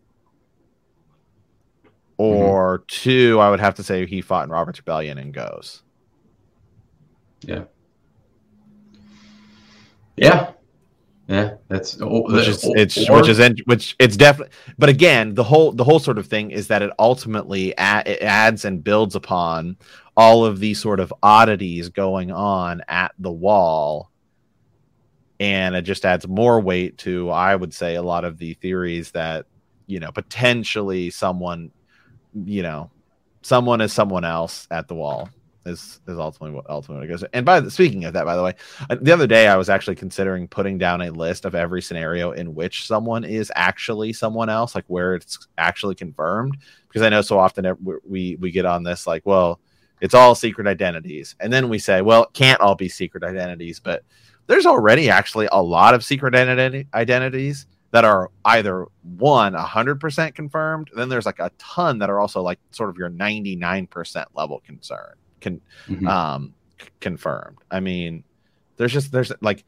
mm-hmm. 2.19 2.43
or 2.43 2.85
two, 2.89 3.39
I 3.41 3.51
would 3.51 3.61
have 3.61 3.77
to 3.77 3.83
say 3.83 4.07
he 4.07 4.23
fought 4.23 4.45
in 4.45 4.51
Robert's 4.51 4.79
Rebellion 4.81 5.19
and 5.19 5.33
goes. 5.33 5.83
yeah, 7.43 7.65
yeah, 10.17 10.51
yeah. 11.29 11.55
That's 11.69 11.97
which 12.01 12.49
is 12.49 12.65
it's 12.75 13.09
or- 13.09 13.17
which 13.21 13.29
is 13.29 13.39
which 13.67 13.95
it's 13.99 14.17
definitely 14.17 14.55
but 14.79 14.89
again 14.89 15.35
the 15.35 15.45
whole 15.45 15.73
the 15.73 15.85
whole 15.85 15.99
sort 15.99 16.17
of 16.19 16.27
thing 16.27 16.51
is 16.51 16.69
that 16.69 16.81
it 16.81 16.91
ultimately 16.99 17.75
a- 17.77 18.03
it 18.07 18.23
adds 18.23 18.65
and 18.65 18.83
builds 18.83 19.15
upon 19.15 19.77
all 20.17 20.45
of 20.45 20.59
these 20.59 20.81
sort 20.81 21.01
of 21.01 21.13
oddities 21.23 21.91
going 21.91 22.33
on 22.33 22.83
at 22.89 23.13
the 23.19 23.31
wall 23.31 24.11
and 25.39 25.77
it 25.77 25.83
just 25.83 26.05
adds 26.07 26.27
more 26.27 26.61
weight 26.61 26.97
to 26.99 27.31
i 27.31 27.55
would 27.55 27.73
say 27.75 27.95
a 27.95 28.03
lot 28.03 28.25
of 28.25 28.39
the 28.39 28.55
theories 28.55 29.11
that 29.13 29.45
you 29.87 30.01
know 30.01 30.11
potentially 30.11 31.11
someone 31.11 31.71
you 32.45 32.63
know 32.63 32.91
someone 33.43 33.81
is 33.81 33.93
someone 33.93 34.25
else 34.25 34.67
at 34.71 34.89
the 34.89 34.95
wall 34.95 35.29
is 35.69 36.01
is 36.09 36.19
ultimately 36.19 36.55
what 36.55 36.69
ultimately 36.69 37.07
what 37.07 37.11
it 37.11 37.21
goes. 37.21 37.29
And 37.33 37.47
by 37.47 37.61
the, 37.61 37.71
speaking 37.71 38.05
of 38.05 38.13
that, 38.15 38.25
by 38.25 38.35
the 38.35 38.43
way, 38.43 38.55
uh, 38.91 38.97
the 39.01 39.13
other 39.13 39.27
day 39.27 39.47
I 39.49 39.57
was 39.57 39.69
actually 39.69 39.97
considering 39.97 40.49
putting 40.49 40.79
down 40.79 41.03
a 41.03 41.11
list 41.11 41.45
of 41.45 41.55
every 41.55 41.83
scenario 41.83 42.33
in 42.33 42.55
which 42.55 42.87
someone 42.87 43.25
is 43.25 43.53
actually 43.55 44.13
someone 44.13 44.49
else, 44.49 44.75
like 44.75 44.85
where 44.89 45.15
it's 45.15 45.47
actually 45.59 45.95
confirmed, 45.95 46.57
because 46.89 47.03
I 47.03 47.09
know 47.09 47.23
so 47.23 47.39
often 47.39 47.67
we, 48.05 48.37
we 48.41 48.51
get 48.51 48.65
on 48.65 48.83
this 48.83 49.07
like, 49.07 49.25
well, 49.25 49.61
it's 50.01 50.15
all 50.15 50.35
secret 50.35 50.67
identities, 50.67 51.37
and 51.41 51.53
then 51.53 51.69
we 51.69 51.79
say, 51.79 52.03
well, 52.03 52.25
it 52.25 52.33
can't 52.33 52.61
all 52.61 52.75
be 52.75 52.89
secret 52.89 53.25
identities, 53.25 53.81
but 53.81 54.03
there's 54.47 54.67
already 54.67 55.11
actually 55.11 55.49
a 55.53 55.63
lot 55.63 55.95
of 55.95 56.05
secret 56.05 56.35
identity 56.35 56.89
identities 56.95 57.67
that 57.91 58.05
are 58.05 58.31
either 58.45 58.87
one 59.03 59.55
100% 59.55 60.35
confirmed 60.35 60.91
then 60.95 61.09
there's 61.09 61.27
like 61.27 61.39
a 61.39 61.51
ton 61.59 61.99
that 61.99 62.11
are 62.11 62.21
also 62.21 62.43
like 62.43 62.59
sort 62.71 62.91
of 62.91 62.97
your 62.97 63.11
99% 63.11 64.25
level 64.35 64.61
concern 64.67 65.15
can 65.41 65.61
Mhm. 65.89 66.09
um 66.09 66.55
c- 66.81 66.89
confirmed 67.01 67.59
i 67.71 67.81
mean 67.81 68.25
there's 68.77 68.93
just 68.93 69.11
there's 69.13 69.33
like 69.41 69.65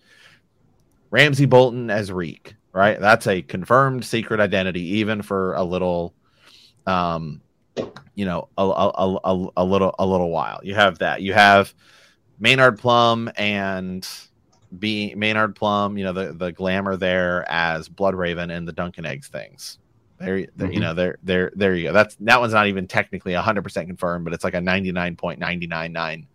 ramsay 1.11 1.47
bolton 1.47 1.91
as 1.91 2.11
reek 2.13 2.55
right 2.73 3.01
that's 3.01 3.27
a 3.27 3.43
confirmed 3.43 4.05
secret 4.05 4.41
identity 4.41 4.83
even 4.99 5.23
for 5.23 5.55
a 5.55 5.63
little 5.65 6.15
um 6.87 7.41
you 8.15 8.25
know 8.25 8.49
a, 8.59 8.63
a, 8.63 8.91
a, 8.95 9.19
a- 9.25 9.51
a 9.57 9.65
little 9.65 9.95
a 9.99 10.07
little 10.07 10.31
while 10.31 10.61
you 10.63 10.75
have 10.75 10.99
that 10.99 11.23
you 11.23 11.33
have 11.33 11.75
Maynard 12.43 12.79
Plumm 12.79 13.31
and 13.37 14.09
being 14.79 15.19
Maynard 15.19 15.55
Plumm, 15.57 15.99
you 15.99 16.05
know, 16.05 16.15
the 16.15 16.33
the 16.33 16.53
glamour 16.53 16.97
there 16.97 17.45
as 17.51 17.87
Blood 17.87 18.15
Raven 18.15 18.51
and 18.51 18.67
the 18.67 18.73
Duncan 18.73 19.05
Eggs 19.05 19.29
things. 19.29 19.79
There, 20.21 20.47
there 20.55 20.69
Mhm. 20.69 20.75
you 20.75 20.81
know, 20.81 20.93
there, 20.95 21.17
there, 21.23 21.51
there 21.57 21.75
you 21.75 21.85
go. 21.89 21.93
That's 21.95 22.15
that 22.17 22.39
one's 22.41 22.53
not 22.53 22.67
even 22.67 22.87
technically 22.87 23.33
hundred 23.33 23.63
percent 23.63 23.89
confirmed, 23.89 24.25
but 24.25 24.35
it's 24.35 24.45
like 24.45 24.53
a 24.55 24.61
ninety 24.61 24.93
nine 24.93 25.17
point 25.17 25.41
ninety 25.41 25.67
nine 25.67 25.93
nine, 25.93 26.27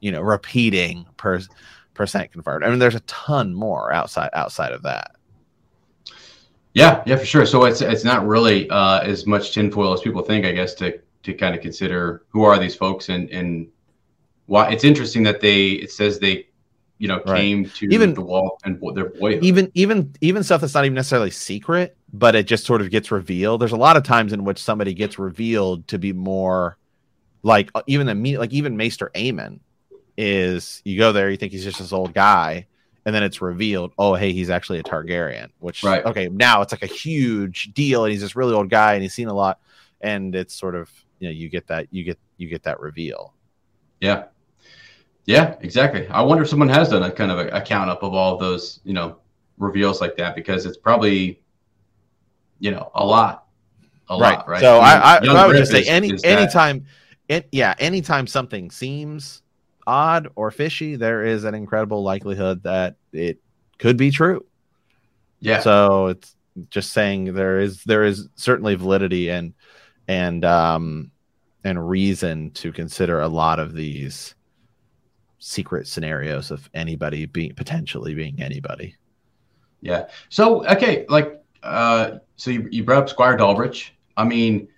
you 0.00 0.10
know, 0.10 0.22
repeating 0.22 1.04
per 1.18 1.38
percent 1.92 2.32
confirmed. 2.32 2.64
I 2.64 2.70
mean, 2.70 2.78
there's 2.78 2.94
a 2.94 3.00
ton 3.00 3.52
more 3.54 3.92
outside 3.92 4.30
outside 4.32 4.72
of 4.72 4.82
that. 4.84 5.12
Yeah, 6.72 7.02
yeah, 7.04 7.16
for 7.16 7.26
sure. 7.26 7.44
So 7.46 7.64
it's 7.64 7.82
it's 7.82 8.04
not 8.04 8.26
really 8.26 8.70
uh, 8.70 9.00
as 9.00 9.26
much 9.26 9.52
tinfoil 9.52 9.92
as 9.92 10.00
people 10.00 10.22
think, 10.22 10.46
I 10.46 10.52
guess, 10.52 10.72
to 10.76 10.98
to 11.24 11.34
kind 11.34 11.54
of 11.54 11.60
consider 11.60 12.22
who 12.30 12.44
are 12.44 12.58
these 12.58 12.74
folks 12.74 13.10
and 13.10 13.28
and 13.30 13.68
why. 14.46 14.70
It's 14.70 14.84
interesting 14.84 15.22
that 15.24 15.40
they 15.42 15.72
it 15.72 15.90
says 15.92 16.18
they, 16.20 16.46
you 16.98 17.08
know, 17.08 17.20
Right. 17.26 17.40
came 17.40 17.64
to 17.66 17.86
Even- 17.92 18.14
the 18.14 18.22
wall 18.22 18.58
and 18.64 18.80
their 18.94 19.10
boyhood. 19.10 19.44
even 19.44 19.70
even 19.74 20.14
even 20.22 20.42
stuff 20.42 20.60
that's 20.62 20.72
not 20.74 20.86
even 20.86 20.94
necessarily 20.94 21.30
secret 21.30 21.96
but 22.12 22.34
it 22.34 22.46
just 22.46 22.64
sort 22.64 22.80
of 22.80 22.90
gets 22.90 23.10
revealed 23.10 23.60
there's 23.60 23.72
a 23.72 23.76
lot 23.76 23.96
of 23.96 24.02
times 24.02 24.32
in 24.32 24.44
which 24.44 24.58
somebody 24.62 24.92
gets 24.94 25.18
revealed 25.18 25.86
to 25.88 25.98
be 25.98 26.12
more 26.12 26.76
like 27.42 27.70
uh, 27.74 27.82
even 27.86 28.06
the 28.06 28.14
me 28.14 28.36
like 28.38 28.52
even 28.52 28.76
maester 28.76 29.10
Aemon 29.14 29.60
is 30.16 30.82
you 30.84 30.98
go 30.98 31.12
there 31.12 31.30
you 31.30 31.36
think 31.36 31.52
he's 31.52 31.64
just 31.64 31.78
this 31.78 31.92
old 31.92 32.12
guy 32.12 32.66
and 33.06 33.14
then 33.14 33.22
it's 33.22 33.40
revealed 33.40 33.92
oh 33.98 34.14
hey 34.14 34.32
he's 34.32 34.50
actually 34.50 34.78
a 34.78 34.82
targaryen 34.82 35.48
which 35.60 35.82
Right. 35.82 36.04
okay 36.04 36.28
now 36.28 36.62
it's 36.62 36.72
like 36.72 36.82
a 36.82 36.86
huge 36.86 37.72
deal 37.74 38.04
and 38.04 38.12
he's 38.12 38.20
this 38.20 38.36
really 38.36 38.54
old 38.54 38.70
guy 38.70 38.94
and 38.94 39.02
he's 39.02 39.14
seen 39.14 39.28
a 39.28 39.34
lot 39.34 39.60
and 40.00 40.34
it's 40.34 40.54
sort 40.54 40.74
of 40.74 40.90
you 41.20 41.28
know 41.28 41.32
you 41.32 41.48
get 41.48 41.66
that 41.68 41.86
you 41.90 42.04
get 42.04 42.18
you 42.38 42.48
get 42.48 42.62
that 42.64 42.80
reveal 42.80 43.34
Yeah. 44.00 44.24
Yeah, 45.26 45.54
exactly. 45.60 46.08
I 46.08 46.22
wonder 46.22 46.42
if 46.42 46.48
someone 46.48 46.70
has 46.70 46.88
done 46.88 47.04
a 47.04 47.10
kind 47.10 47.30
of 47.30 47.38
a, 47.38 47.48
a 47.50 47.60
count 47.60 47.88
up 47.88 48.02
of 48.02 48.14
all 48.14 48.34
of 48.34 48.40
those, 48.40 48.80
you 48.82 48.94
know, 48.94 49.18
reveals 49.58 50.00
like 50.00 50.16
that 50.16 50.34
because 50.34 50.66
it's 50.66 50.78
probably, 50.78 51.40
you 52.60 52.70
know, 52.70 52.90
a 52.94 53.04
lot. 53.04 53.46
A 54.08 54.16
lot, 54.16 54.48
right? 54.48 54.60
So 54.60 54.78
I, 54.78 55.18
I, 55.18 55.26
I 55.26 55.46
would 55.46 55.56
just 55.56 55.70
say 55.70 55.84
any 55.84 56.12
anytime, 56.24 56.86
it, 57.28 57.48
yeah, 57.52 57.74
anytime 57.78 58.26
something 58.26 58.70
seems 58.70 59.42
odd 59.86 60.28
or 60.34 60.50
fishy, 60.50 60.96
there 60.96 61.24
is 61.24 61.44
an 61.44 61.54
incredible 61.54 62.02
likelihood 62.02 62.62
that 62.64 62.96
it 63.12 63.38
could 63.78 63.96
be 63.96 64.10
true. 64.10 64.44
Yeah. 65.40 65.60
So 65.60 66.08
it's 66.08 66.36
just 66.70 66.92
saying 66.92 67.34
there 67.34 67.60
is 67.60 67.84
there 67.84 68.04
is 68.04 68.28
certainly 68.34 68.74
validity 68.74 69.30
and 69.30 69.54
and 70.08 70.44
um 70.44 71.10
and 71.64 71.88
reason 71.88 72.50
to 72.52 72.72
consider 72.72 73.20
a 73.20 73.28
lot 73.28 73.58
of 73.58 73.74
these 73.74 74.34
secret 75.38 75.86
scenarios 75.86 76.50
of 76.50 76.68
anybody 76.74 77.26
being 77.26 77.54
potentially 77.54 78.14
being 78.14 78.42
anybody. 78.42 78.96
Yeah. 79.80 80.08
So 80.28 80.66
okay, 80.66 81.06
like 81.08 81.39
uh 81.62 82.18
so 82.36 82.50
you, 82.50 82.68
you 82.70 82.84
brought 82.84 83.02
up 83.02 83.08
Squire 83.08 83.36
Dalbridge. 83.36 83.90
I 84.16 84.24
mean, 84.24 84.68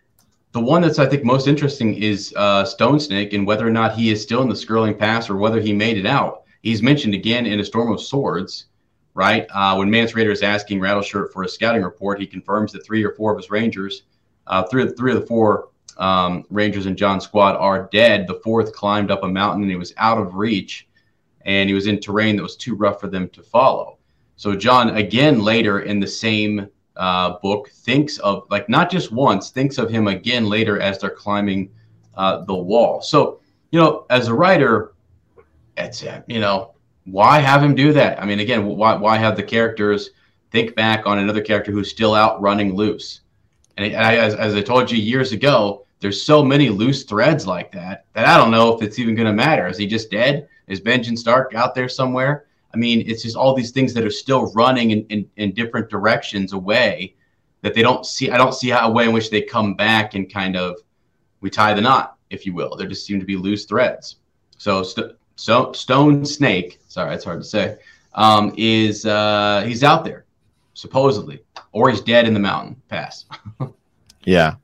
the 0.53 0.61
one 0.61 0.83
that's 0.83 0.99
I 0.99 1.07
think 1.07 1.25
most 1.25 1.47
interesting 1.47 1.95
is 1.95 2.33
uh 2.37 2.65
Stone 2.65 3.01
Snake 3.01 3.33
and 3.33 3.47
whether 3.47 3.67
or 3.67 3.71
not 3.71 3.95
he 3.95 4.11
is 4.11 4.23
still 4.23 4.43
in 4.43 4.49
the 4.49 4.57
Skirling 4.57 4.97
Pass 4.97 5.31
or 5.31 5.37
whether 5.37 5.61
he 5.61 5.73
made 5.73 5.97
it 5.97 6.07
out. 6.07 6.43
He's 6.63 6.83
mentioned 6.83 7.15
again 7.15 7.47
in 7.47 7.61
a 7.61 7.65
Storm 7.65 7.93
of 7.93 8.01
Swords, 8.01 8.67
right? 9.15 9.47
Uh 9.53 9.77
when 9.77 9.91
Mance 9.91 10.13
Rayder 10.13 10.33
is 10.33 10.43
asking 10.43 10.81
Rattleshirt 10.81 11.33
for 11.33 11.45
a 11.45 11.49
scouting 11.49 11.83
report, 11.83 12.21
he 12.21 12.27
confirms 12.27 12.73
that 12.73 12.85
three 12.85 13.05
or 13.05 13.15
four 13.15 13.33
of 13.33 13.39
his 13.39 13.51
rangers, 13.51 14.03
uh 14.47 14.63
three 14.65 14.89
three 14.91 15.13
of 15.13 15.21
the 15.21 15.27
four 15.27 15.69
um 15.99 16.45
rangers 16.51 16.87
in 16.87 16.97
Jon's 16.97 17.25
squad 17.25 17.57
are 17.57 17.89
dead. 17.93 18.27
The 18.27 18.41
fourth 18.43 18.73
climbed 18.73 19.11
up 19.11 19.23
a 19.23 19.29
mountain 19.29 19.63
and 19.63 19.71
he 19.71 19.77
was 19.77 19.95
out 19.97 20.19
of 20.19 20.35
reach 20.35 20.89
and 21.45 21.69
he 21.69 21.75
was 21.75 21.87
in 21.87 22.01
terrain 22.01 22.37
that 22.37 22.43
was 22.43 22.57
too 22.57 22.75
rough 22.75 23.01
for 23.01 23.09
them 23.09 23.29
to 23.31 23.43
follow. 23.43 23.99
So 24.43 24.57
Jon 24.57 24.97
again 24.97 25.39
later 25.39 25.83
in 25.83 26.01
the 26.01 26.07
same 26.09 26.67
uh, 26.97 27.39
book 27.45 27.71
thinks 27.71 28.19
of 28.19 28.43
like 28.51 28.69
not 28.69 28.91
just 28.91 29.13
once 29.13 29.51
thinks 29.51 29.79
of 29.79 29.89
him 29.89 30.09
again 30.09 30.47
later 30.47 30.81
as 30.81 30.99
they're 30.99 31.11
climbing 31.11 31.71
uh, 32.17 32.45
the 32.47 32.55
wall. 32.57 33.01
So 33.03 33.39
you 33.71 33.79
know, 33.79 34.05
as 34.11 34.27
a 34.27 34.35
writer, 34.35 34.95
it's 35.77 36.03
you 36.27 36.41
know 36.41 36.75
why 37.05 37.39
have 37.39 37.63
him 37.63 37.77
do 37.77 37.93
that? 37.93 38.21
I 38.21 38.27
mean, 38.27 38.41
again, 38.41 38.67
why 38.67 38.97
why 38.97 39.17
have 39.17 39.37
the 39.37 39.45
characters 39.45 40.11
think 40.51 40.75
back 40.75 41.07
on 41.07 41.21
another 41.21 41.41
character 41.41 41.71
who's 41.71 41.91
still 41.91 42.13
out 42.13 42.43
running 42.43 42.75
loose? 42.75 43.21
And 43.77 43.95
I, 43.95 44.17
as, 44.17 44.35
as 44.35 44.57
I 44.57 44.61
told 44.61 44.91
you 44.91 44.99
years 44.99 45.31
ago, 45.31 45.87
there's 46.01 46.21
so 46.21 46.45
many 46.45 46.69
loose 46.69 47.05
threads 47.05 47.47
like 47.47 47.71
that 47.71 48.07
that 48.15 48.27
I 48.27 48.39
don't 48.39 48.51
know 48.51 48.75
if 48.75 48.83
it's 48.83 48.99
even 48.99 49.15
going 49.15 49.29
to 49.29 49.33
matter. 49.33 49.69
Is 49.69 49.79
he 49.79 49.87
just 49.87 50.11
dead? 50.11 50.49
Is 50.67 50.81
Benjen 50.81 51.17
Stark 51.17 51.55
out 51.55 51.77
there 51.77 51.89
somewhere? 51.89 52.47
I 52.75 52.77
mean, 52.77 53.05
it's 53.07 53.23
just 53.23 53.37
all 53.37 53.55
these 53.55 53.71
things 53.71 53.93
that 53.95 54.05
are 54.05 54.11
still 54.11 54.53
running 54.53 54.93
in, 54.93 55.07
in, 55.07 55.29
in 55.37 55.53
different 55.53 55.91
directions 55.91 56.53
away 56.53 57.15
that 57.61 57.75
they 57.75 57.83
don't 57.83 58.07
see. 58.07 58.31
I 58.31 58.39
don't 58.39 58.55
see 58.55 58.71
how, 58.71 58.89
a 58.89 58.91
way 58.91 59.05
in 59.05 59.13
which 59.13 59.31
they 59.31 59.43
come 59.43 59.75
back 59.75 60.15
and 60.15 60.33
kind 60.33 60.57
of 60.57 60.77
we 61.41 61.51
tie 61.51 61.75
the 61.75 61.81
knot, 61.81 62.17
if 62.31 62.47
you 62.47 62.55
will. 62.55 62.77
There 62.77 62.87
just 62.87 63.07
seem 63.07 63.21
to 63.21 63.27
be 63.27 63.37
loose 63.37 63.67
threads. 63.67 64.17
So, 64.59 64.83
st- 64.83 65.17
so 65.37 65.73
Stone 65.73 66.25
Snake, 66.25 66.81
sorry, 66.89 67.15
it's 67.15 67.25
hard 67.25 67.41
to 67.41 67.47
say, 67.47 67.77
um, 68.15 68.55
is 68.57 69.07
uh, 69.07 69.65
he's 69.67 69.85
out 69.85 70.05
there 70.05 70.25
supposedly, 70.75 71.41
or 71.73 71.91
he's 71.91 72.01
dead 72.01 72.27
in 72.27 72.35
the 72.35 72.41
mountain 72.41 72.81
pass. 72.89 73.27
Yeah. 74.25 74.55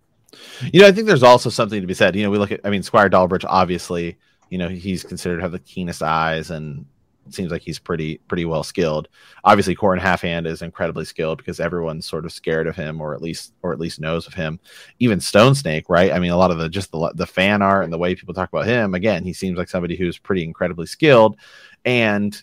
You 0.73 0.81
know, 0.81 0.87
I 0.87 0.93
think 0.93 1.07
there's 1.07 1.23
also 1.23 1.51
something 1.51 1.81
to 1.81 1.87
be 1.87 1.95
said. 1.95 2.17
You 2.17 2.23
know, 2.23 2.31
we 2.31 2.39
look 2.39 2.53
at, 2.53 2.61
I 2.65 2.71
mean, 2.71 2.83
Squire 2.83 3.09
Dalbridge, 3.09 3.45
obviously, 3.47 4.17
you 4.51 4.59
know, 4.59 4.69
he's 4.69 5.03
considered 5.03 5.37
to 5.37 5.43
have 5.43 5.53
the 5.53 5.59
keenest 5.59 6.03
eyes 6.03 6.51
and 6.51 6.87
seems 7.35 7.51
like 7.51 7.63
he's 7.63 7.79
pretty, 7.79 8.19
pretty 8.29 8.45
well 8.45 8.63
skilled. 8.63 9.09
Obviously, 9.45 9.75
Qhorin 9.77 10.01
Halfhand 10.01 10.47
is 10.47 10.63
incredibly 10.63 11.05
skilled 11.05 11.39
because 11.39 11.61
everyone's 11.61 12.09
sort 12.09 12.25
of 12.25 12.33
scared 12.33 12.67
of 12.67 12.77
him 12.77 13.01
or 13.01 13.15
at 13.15 13.23
least, 13.23 13.55
or 13.63 13.73
at 13.73 13.81
least 13.81 14.01
knows 14.01 14.27
of 14.27 14.35
him. 14.35 14.61
Even 14.99 15.21
Stone 15.21 15.55
Snake, 15.55 15.85
right? 15.89 16.13
I 16.13 16.19
mean, 16.19 16.31
a 16.31 16.37
lot 16.37 16.51
of 16.51 16.59
the, 16.59 16.69
just 16.69 16.93
the, 16.93 17.13
the 17.15 17.27
fan 17.27 17.63
art 17.63 17.85
and 17.85 17.93
the 17.93 17.99
way 17.99 18.15
people 18.15 18.35
talk 18.35 18.49
about 18.49 18.67
him, 18.67 18.95
again, 18.95 19.25
he 19.25 19.33
seems 19.33 19.59
like 19.59 19.69
somebody 19.69 19.97
who's 19.97 20.19
pretty 20.19 20.45
incredibly 20.45 20.87
skilled. 20.87 21.37
And 21.85 22.41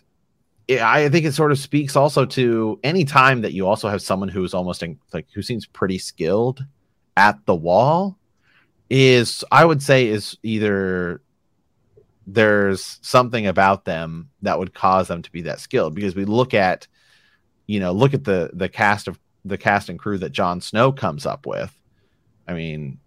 it, 0.68 0.82
I 0.82 1.10
think 1.10 1.26
it 1.26 1.34
sort 1.34 1.52
of 1.52 1.60
speaks 1.60 1.96
also 1.96 2.26
to 2.26 2.80
any 2.84 3.06
time 3.06 3.42
that 3.42 3.54
you 3.54 3.68
also 3.68 3.90
have 3.90 4.02
someone 4.02 4.30
who 4.30 4.44
is 4.44 4.54
almost 4.54 4.84
in, 4.84 5.00
like, 5.14 5.28
who 5.34 5.42
seems 5.42 5.66
pretty 5.66 5.98
skilled 5.98 6.66
at 7.18 7.46
the 7.46 7.56
wall 7.56 8.18
is 8.90 9.44
I 9.52 9.66
would 9.66 9.82
say 9.82 10.08
is 10.08 10.38
either 10.44 11.22
there's 12.28 13.00
something 13.02 13.48
about 13.48 13.86
them 13.86 14.30
that 14.42 14.58
would 14.58 14.74
cause 14.74 15.08
them 15.08 15.22
to 15.22 15.32
be 15.32 15.42
that 15.42 15.60
skilled. 15.60 15.96
Because 15.96 16.16
we 16.16 16.26
look 16.26 16.54
at 16.54 16.88
you 17.68 17.80
know 17.80 17.92
look 17.92 18.14
at 18.14 18.24
the 18.24 18.52
the 18.54 18.70
cast 18.70 19.08
of 19.08 19.20
the 19.44 19.58
cast 19.58 19.90
and 19.90 20.00
crew 20.00 20.18
that 20.18 20.32
Jon 20.32 20.62
Snow 20.62 20.92
comes 20.92 21.26
up 21.26 21.46
with. 21.46 21.74
I 22.48 22.54
mean 22.54 23.00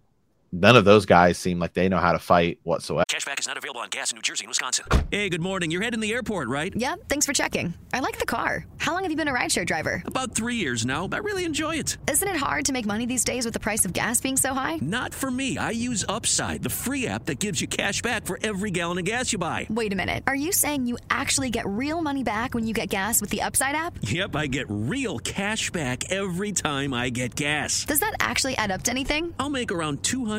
none 0.51 0.75
of 0.75 0.85
those 0.85 1.05
guys 1.05 1.37
seem 1.37 1.59
like 1.59 1.73
they 1.73 1.89
know 1.89 1.97
how 1.97 2.11
to 2.11 2.19
fight 2.19 2.59
whatsoever 2.63 3.05
Cashback 3.09 3.39
is 3.39 3.47
not 3.47 3.57
available 3.57 3.81
on 3.81 3.89
gas 3.89 4.11
in 4.11 4.15
New 4.15 4.21
Jersey 4.21 4.45
and 4.45 4.49
Wisconsin. 4.49 4.85
Hey, 5.11 5.29
good 5.29 5.41
morning. 5.41 5.71
You're 5.71 5.81
heading 5.81 5.99
the 5.99 6.13
airport, 6.13 6.47
right? 6.47 6.73
Yep, 6.75 7.09
thanks 7.09 7.25
for 7.25 7.33
checking. 7.33 7.73
I 7.93 7.99
like 7.99 8.17
the 8.19 8.25
car. 8.25 8.65
How 8.77 8.93
long 8.93 9.01
have 9.03 9.11
you 9.11 9.17
been 9.17 9.27
a 9.27 9.33
rideshare 9.33 9.65
driver? 9.65 10.03
About 10.05 10.35
three 10.35 10.55
years 10.55 10.85
now. 10.85 11.09
I 11.11 11.17
really 11.17 11.43
enjoy 11.43 11.75
it. 11.77 11.97
Isn't 12.07 12.27
it 12.27 12.37
hard 12.37 12.65
to 12.65 12.71
make 12.71 12.85
money 12.85 13.05
these 13.05 13.23
days 13.23 13.45
with 13.45 13.53
the 13.53 13.59
price 13.59 13.83
of 13.83 13.93
gas 13.93 14.21
being 14.21 14.37
so 14.37 14.53
high? 14.53 14.77
Not 14.81 15.13
for 15.13 15.31
me. 15.31 15.57
I 15.57 15.71
use 15.71 16.05
Upside, 16.07 16.61
the 16.63 16.69
free 16.69 17.07
app 17.07 17.25
that 17.25 17.39
gives 17.39 17.59
you 17.59 17.67
cash 17.67 18.01
back 18.01 18.25
for 18.25 18.39
every 18.43 18.71
gallon 18.71 18.99
of 18.99 19.05
gas 19.05 19.33
you 19.33 19.39
buy. 19.39 19.65
Wait 19.69 19.91
a 19.91 19.95
minute. 19.95 20.23
Are 20.27 20.35
you 20.35 20.51
saying 20.51 20.85
you 20.85 20.97
actually 21.09 21.49
get 21.49 21.65
real 21.65 22.01
money 22.01 22.23
back 22.23 22.53
when 22.53 22.65
you 22.67 22.73
get 22.73 22.89
gas 22.89 23.21
with 23.21 23.31
the 23.31 23.41
Upside 23.41 23.75
app? 23.75 23.97
Yep, 24.01 24.35
I 24.35 24.47
get 24.47 24.67
real 24.69 25.19
cash 25.19 25.71
back 25.71 26.11
every 26.11 26.51
time 26.51 26.93
I 26.93 27.09
get 27.09 27.35
gas. 27.35 27.85
Does 27.85 28.01
that 28.01 28.13
actually 28.19 28.55
add 28.57 28.71
up 28.71 28.83
to 28.83 28.91
anything? 28.91 29.33
I'll 29.39 29.49
make 29.49 29.71
around 29.71 30.03
$200 30.03 30.38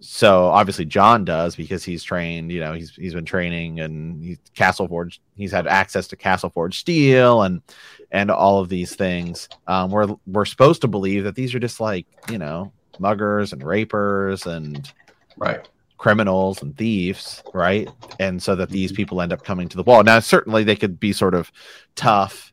So 0.00 0.46
obviously 0.46 0.84
Jon 0.84 1.24
does 1.24 1.56
because 1.56 1.84
he's 1.84 2.02
trained, 2.04 2.52
you 2.52 2.60
know, 2.60 2.72
he's 2.72 2.94
he's 2.94 3.14
been 3.14 3.24
training 3.24 3.80
and 3.80 4.22
he's 4.22 4.38
Castle 4.54 4.86
Forge, 4.86 5.20
he's 5.36 5.50
had 5.50 5.66
access 5.66 6.06
to 6.08 6.16
Castle 6.16 6.50
Forge 6.50 6.78
steel 6.78 7.42
and 7.42 7.62
and 8.10 8.30
all 8.30 8.60
of 8.60 8.68
these 8.68 8.94
things. 8.94 9.48
Um, 9.66 9.90
we're 9.90 10.14
we're 10.26 10.44
supposed 10.44 10.82
to 10.82 10.88
believe 10.88 11.24
that 11.24 11.34
these 11.34 11.54
are 11.54 11.58
just 11.58 11.80
like 11.80 12.06
you 12.30 12.38
know 12.38 12.72
muggers 13.00 13.52
and 13.52 13.62
rapers 13.62 14.46
and 14.46 14.92
Right. 15.36 15.68
criminals 15.98 16.62
and 16.62 16.76
thieves, 16.76 17.42
right? 17.54 17.88
And 18.18 18.42
so 18.42 18.56
that 18.56 18.70
these 18.70 18.90
people 18.90 19.20
end 19.20 19.32
up 19.32 19.44
coming 19.44 19.68
to 19.68 19.76
the 19.76 19.84
wall. 19.84 20.02
Now, 20.02 20.18
certainly 20.18 20.64
they 20.64 20.74
could 20.74 20.98
be 20.98 21.12
sort 21.12 21.34
of 21.34 21.52
tough 21.94 22.52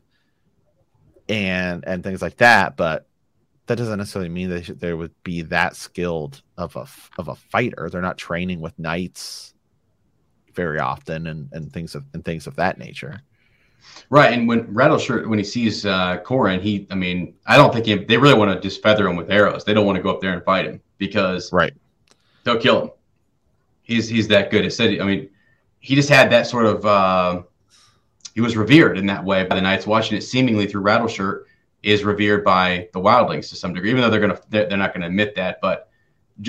and 1.28 1.84
and 1.86 2.04
things 2.04 2.22
like 2.22 2.36
that, 2.36 2.76
but 2.76 3.06
that 3.66 3.76
doesn't 3.76 3.98
necessarily 3.98 4.28
mean 4.28 4.48
they 4.48 4.62
should, 4.62 4.80
they 4.80 4.94
would 4.94 5.12
be 5.24 5.42
that 5.42 5.76
skilled 5.76 6.42
of 6.56 6.76
a 6.76 6.86
of 7.18 7.28
a 7.28 7.34
fighter. 7.34 7.88
They're 7.90 8.00
not 8.00 8.18
training 8.18 8.60
with 8.60 8.78
knights 8.78 9.54
very 10.54 10.78
often 10.78 11.26
and 11.26 11.48
and 11.52 11.72
things 11.72 11.94
of 11.94 12.04
and 12.14 12.24
things 12.24 12.46
of 12.46 12.56
that 12.56 12.78
nature. 12.78 13.20
Right, 14.10 14.32
and 14.32 14.48
when 14.48 14.66
Rattleshirt 14.74 15.28
when 15.28 15.38
he 15.38 15.44
sees 15.44 15.84
uh, 15.84 16.18
Qhorin, 16.24 16.60
he 16.60 16.86
I 16.90 16.94
mean 16.94 17.34
I 17.46 17.56
don't 17.56 17.72
think 17.72 17.86
he, 17.86 17.94
they 17.96 18.16
really 18.16 18.34
want 18.34 18.52
to 18.52 18.60
just 18.60 18.82
feather 18.82 19.08
him 19.08 19.16
with 19.16 19.30
arrows. 19.30 19.64
They 19.64 19.74
don't 19.74 19.86
want 19.86 19.96
to 19.96 20.02
go 20.02 20.10
up 20.10 20.20
there 20.20 20.32
and 20.32 20.44
fight 20.44 20.66
him 20.66 20.80
because 20.98 21.52
right 21.52 21.72
they'll 22.44 22.58
kill 22.58 22.82
him. 22.82 22.90
He's 23.82 24.08
he's 24.08 24.28
that 24.28 24.50
good. 24.50 24.64
It 24.64 24.72
said 24.72 25.00
I 25.00 25.04
mean 25.04 25.28
he 25.80 25.94
just 25.94 26.08
had 26.08 26.30
that 26.30 26.46
sort 26.46 26.66
of 26.66 26.86
uh, 26.86 27.42
he 28.34 28.40
was 28.40 28.56
revered 28.56 28.96
in 28.96 29.06
that 29.06 29.24
way 29.24 29.44
by 29.44 29.56
the 29.56 29.60
Knights. 29.60 29.86
Watching 29.86 30.16
it 30.16 30.22
seemingly 30.22 30.66
through 30.66 30.82
Rattleshirt 30.82 31.45
is 31.86 32.04
revered 32.04 32.44
by 32.44 32.88
the 32.92 33.00
Wildlings 33.00 33.48
to 33.50 33.56
some 33.56 33.72
degree, 33.72 33.90
even 33.90 34.02
though 34.02 34.10
they're 34.10 34.20
gonna 34.20 34.40
they're, 34.50 34.68
they're 34.68 34.78
not 34.78 34.92
gonna 34.92 35.06
admit 35.06 35.34
that, 35.36 35.58
but 35.62 35.88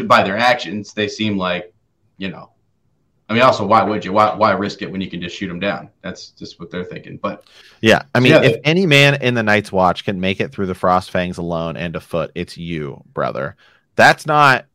by 0.05 0.23
their 0.23 0.37
actions 0.37 0.93
they 0.93 1.07
seem 1.07 1.37
like 1.37 1.73
you 2.17 2.29
know 2.29 2.51
I 3.29 3.33
mean, 3.33 3.41
also, 3.41 3.65
why 3.65 3.83
would 3.83 4.05
you? 4.05 4.13
Why, 4.13 4.33
why 4.33 4.51
risk 4.51 4.81
it 4.81 4.89
when 4.89 5.01
you 5.01 5.09
can 5.09 5.21
just 5.21 5.35
shoot 5.35 5.49
them 5.49 5.59
down? 5.59 5.89
That's 6.01 6.29
just 6.29 6.59
what 6.59 6.71
they're 6.71 6.85
thinking. 6.85 7.17
But 7.17 7.43
yeah, 7.81 8.03
I 8.15 8.21
mean, 8.21 8.31
yeah, 8.31 8.41
if 8.41 8.53
they, 8.53 8.61
any 8.61 8.85
man 8.85 9.21
in 9.21 9.33
the 9.33 9.43
Night's 9.43 9.71
Watch 9.71 10.05
can 10.05 10.19
make 10.19 10.39
it 10.39 10.51
through 10.51 10.67
the 10.67 10.75
Frost 10.75 11.11
Fangs 11.11 11.37
alone 11.37 11.75
and 11.75 11.95
afoot, 11.95 12.31
it's 12.35 12.57
you, 12.57 13.03
brother. 13.13 13.57
That's 13.95 14.25
not 14.25 14.65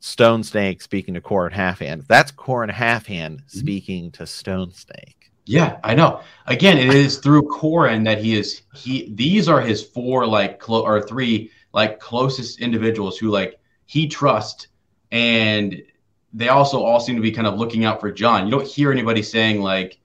Stone 0.00 0.42
Snake 0.42 0.82
speaking 0.82 1.14
to 1.14 1.20
Qhorin 1.20 1.52
Halfhand. 1.52 2.08
That's 2.08 2.32
Qhorin 2.32 2.72
Halfhand 2.72 3.42
mm-hmm. 3.42 3.58
speaking 3.58 4.10
to 4.12 4.26
Stone 4.26 4.72
Snake. 4.72 5.19
Yeah, 5.46 5.78
I 5.82 5.94
know. 5.94 6.20
Again, 6.46 6.78
it 6.78 6.94
is 6.94 7.18
through 7.18 7.42
Qhorin 7.48 8.04
that 8.04 8.22
he 8.22 8.38
is. 8.38 8.62
He 8.74 9.12
these 9.14 9.48
are 9.48 9.60
his 9.60 9.82
four 9.82 10.26
like 10.26 10.58
clo- 10.58 10.84
or 10.84 11.02
three 11.02 11.50
like 11.72 11.98
closest 11.98 12.60
individuals 12.60 13.18
who 13.18 13.30
like 13.30 13.58
he 13.86 14.06
trusts 14.06 14.68
and 15.10 15.82
they 16.32 16.48
also 16.48 16.82
all 16.82 17.00
seem 17.00 17.16
to 17.16 17.22
be 17.22 17.32
kind 17.32 17.46
of 17.46 17.58
looking 17.58 17.84
out 17.84 18.00
for 18.00 18.12
Jon. 18.12 18.44
You 18.44 18.52
don't 18.52 18.66
hear 18.66 18.92
anybody 18.92 19.22
saying 19.22 19.60
like, 19.60 19.98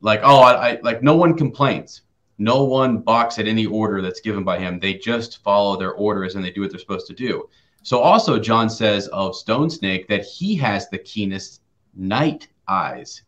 like, 0.00 0.20
oh, 0.22 0.40
I, 0.40 0.70
I 0.70 0.80
like 0.82 1.02
no 1.02 1.16
one 1.16 1.36
complains. 1.36 2.02
No 2.38 2.64
one 2.64 2.98
balks 2.98 3.38
at 3.38 3.48
any 3.48 3.64
order 3.64 4.02
that's 4.02 4.20
given 4.20 4.44
by 4.44 4.58
him. 4.58 4.78
They 4.78 4.94
just 4.94 5.42
follow 5.42 5.78
their 5.78 5.92
orders 5.92 6.34
and 6.34 6.44
they 6.44 6.50
do 6.50 6.60
what 6.60 6.70
they're 6.70 6.78
supposed 6.78 7.06
to 7.06 7.14
do. 7.14 7.48
So 7.82 7.98
also 8.00 8.38
Jon 8.38 8.68
says 8.68 9.08
of 9.08 9.34
Stone 9.34 9.70
Snake 9.70 10.06
that 10.08 10.24
he 10.24 10.54
has 10.56 10.90
the 10.90 10.98
keenest 10.98 11.62
night 11.94 12.48
eyes, 12.68 13.22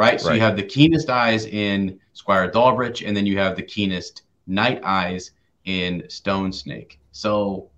right? 0.00 0.18
So 0.18 0.28
right. 0.30 0.36
you 0.36 0.40
have 0.40 0.56
the 0.56 0.62
keenest 0.62 1.10
eyes 1.10 1.44
in 1.44 2.00
Squire 2.14 2.50
Dalbridge, 2.50 3.06
and 3.06 3.14
then 3.14 3.26
you 3.26 3.36
have 3.36 3.54
the 3.54 3.62
keenest 3.62 4.22
night 4.46 4.80
eyes 4.82 5.32
in 5.66 6.08
Stone 6.08 6.54
Snake. 6.54 6.98
So 7.12 7.68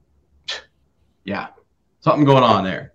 yeah, 1.25 1.49
something 1.99 2.25
going 2.25 2.45
on 2.45 2.63
there. 2.63 2.93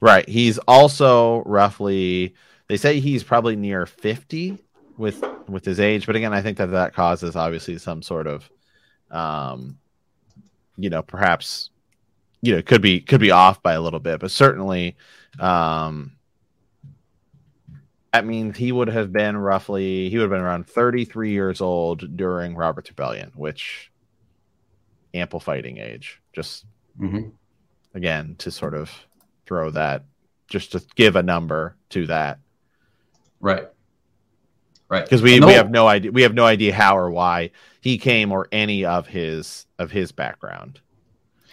Right. 0.00 0.26
He's 0.26 0.56
also 0.60 1.42
roughly 1.44 2.34
they 2.68 2.78
say 2.78 2.98
he's 2.98 3.22
probably 3.22 3.56
near 3.56 3.84
50 3.84 4.56
with 4.96 5.22
with 5.46 5.66
his 5.66 5.78
age, 5.78 6.06
but 6.06 6.16
again, 6.16 6.32
I 6.32 6.40
think 6.40 6.56
that 6.56 6.70
that 6.70 6.94
causes 6.94 7.36
obviously 7.36 7.76
some 7.76 8.00
sort 8.00 8.26
of 8.26 8.48
um 9.10 9.78
you 10.78 10.88
know, 10.88 11.02
perhaps 11.02 11.68
you 12.40 12.56
know, 12.56 12.62
could 12.62 12.80
be 12.80 13.00
could 13.00 13.20
be 13.20 13.32
off 13.32 13.62
by 13.62 13.74
a 13.74 13.82
little 13.82 14.00
bit, 14.00 14.20
but 14.20 14.30
certainly 14.30 14.96
um 15.38 16.12
that 18.14 18.24
means 18.24 18.56
he 18.56 18.70
would 18.70 18.86
have 18.86 19.12
been 19.12 19.36
roughly 19.36 20.08
he 20.08 20.16
would 20.16 20.22
have 20.22 20.30
been 20.30 20.40
around 20.40 20.68
33 20.68 21.32
years 21.32 21.60
old 21.60 22.16
during 22.16 22.54
Robert's 22.54 22.88
Rebellion, 22.88 23.32
which 23.34 23.90
ample 25.12 25.40
fighting 25.40 25.78
age. 25.78 26.22
Just 26.32 26.64
mm-hmm. 26.96 27.30
again 27.92 28.36
to 28.38 28.52
sort 28.52 28.74
of 28.74 28.92
throw 29.46 29.68
that 29.70 30.04
just 30.46 30.70
to 30.72 30.82
give 30.94 31.16
a 31.16 31.24
number 31.24 31.74
to 31.88 32.06
that. 32.06 32.38
Right. 33.40 33.66
Right. 34.88 35.02
Because 35.02 35.20
we, 35.20 35.40
we 35.40 35.54
have 35.54 35.72
no 35.72 35.88
idea 35.88 36.12
we 36.12 36.22
have 36.22 36.34
no 36.34 36.46
idea 36.46 36.72
how 36.72 36.96
or 36.96 37.10
why 37.10 37.50
he 37.80 37.98
came 37.98 38.30
or 38.30 38.46
any 38.52 38.84
of 38.84 39.08
his 39.08 39.66
of 39.80 39.90
his 39.90 40.12
background. 40.12 40.80